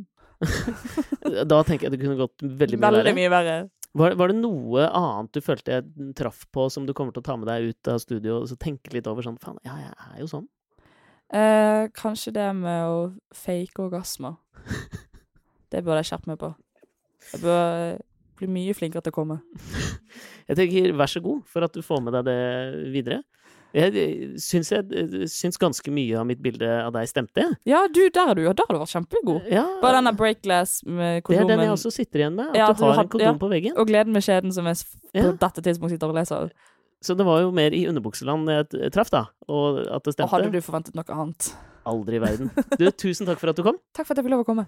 Da 1.48 1.62
tenker 1.66 1.88
jeg 1.88 1.94
det 1.96 2.00
kunne 2.02 2.18
gått 2.20 2.42
veldig 2.42 2.78
mye 2.78 2.92
Veldig 2.98 3.14
mye 3.16 3.30
verre. 3.32 3.56
Var, 3.98 4.14
var 4.20 4.30
det 4.30 4.36
noe 4.38 4.84
annet 4.86 5.32
du 5.34 5.40
følte 5.42 5.78
jeg 5.78 6.12
traff 6.18 6.44
på 6.54 6.68
som 6.70 6.84
du 6.86 6.92
kommer 6.94 7.14
til 7.14 7.24
å 7.24 7.28
ta 7.28 7.38
med 7.40 7.48
deg 7.50 7.72
ut 7.72 7.90
av 7.90 7.98
studio 8.02 8.42
og 8.42 8.52
tenke 8.60 8.92
litt 8.94 9.08
over 9.10 9.24
sånn 9.26 9.38
Faen, 9.42 9.58
ja, 9.66 9.74
jeg 9.80 9.94
er 9.96 10.20
jo 10.22 10.28
sånn. 10.30 10.46
Eh, 11.34 11.88
kanskje 11.96 12.32
det 12.36 12.46
med 12.56 12.84
å 12.88 13.00
fake 13.36 13.82
orgasmer. 13.88 14.38
Det 15.68 15.82
burde 15.84 15.98
jeg 16.00 16.08
skjerpe 16.08 16.30
meg 16.30 16.38
på. 16.40 16.48
Jeg 17.28 17.42
bør 17.42 17.98
bli 18.38 18.46
mye 18.48 18.76
flinkere 18.76 19.04
til 19.04 19.12
å 19.12 19.16
komme. 19.18 19.34
Jeg 20.48 20.56
tenker 20.56 20.94
vær 20.96 21.10
så 21.12 21.20
god 21.20 21.42
for 21.50 21.66
at 21.66 21.74
du 21.76 21.82
får 21.84 22.00
med 22.06 22.14
deg 22.16 22.24
det 22.24 22.38
videre. 22.94 23.18
Jeg 23.76 24.38
syns, 24.40 24.70
jeg 24.72 25.28
syns 25.28 25.58
ganske 25.60 25.92
mye 25.92 26.16
av 26.16 26.24
mitt 26.28 26.40
bilde 26.40 26.68
av 26.86 26.92
deg 26.94 27.08
stemte. 27.10 27.44
Ja, 27.68 27.82
du, 27.92 28.00
der 28.08 28.32
er 28.32 28.38
du. 28.38 28.42
Der 28.46 28.64
har 28.64 28.72
du 28.72 28.80
vært 28.80 28.94
kjempegod. 28.94 29.44
Ja, 29.52 29.66
Bare 29.82 29.98
denne 30.00 30.14
breakglass 30.16 30.78
med 30.88 31.20
det 31.28 31.36
er 31.36 31.50
den 31.50 31.64
jeg 31.66 31.74
også 31.74 31.92
sitter 31.92 32.24
igjen 32.24 32.38
med. 32.38 32.54
At 32.54 32.60
Ja, 32.62 32.70
du 32.72 32.84
har 32.86 33.02
en 33.04 33.12
kondom 33.12 33.34
ja. 33.34 33.36
på 33.42 33.50
veggen. 33.52 33.76
Og 33.76 33.90
gleden 33.90 34.16
med 34.16 34.24
skjeden 34.24 34.54
som 34.56 34.68
jeg 34.70 34.80
på 35.12 35.34
dette 35.44 35.64
tidspunktet 35.68 35.98
sitter 35.98 36.14
og 36.14 36.16
leser. 36.16 36.52
Så 37.04 37.14
det 37.14 37.26
var 37.28 37.44
jo 37.44 37.52
mer 37.54 37.76
i 37.76 37.84
underbukseland 37.86 38.48
jeg 38.50 38.90
traff, 38.94 39.12
da. 39.14 39.26
Og 39.46 39.84
at 39.84 40.02
det 40.02 40.16
stemte. 40.16 40.26
Og 40.26 40.32
hadde 40.34 40.50
du 40.56 40.64
forventet 40.64 40.96
noe 40.98 41.06
annet? 41.14 41.52
Aldri 41.88 42.18
i 42.18 42.22
verden. 42.24 42.50
Du, 42.80 42.88
tusen 42.90 43.28
takk 43.28 43.38
for 43.40 43.52
at 43.52 43.60
du 43.60 43.62
kom. 43.68 43.76
Takk 43.94 44.08
for 44.08 44.16
at 44.16 44.22
jeg 44.22 44.26
fikk 44.26 44.34
lov 44.34 44.42
å 44.42 44.48
komme. 44.48 44.64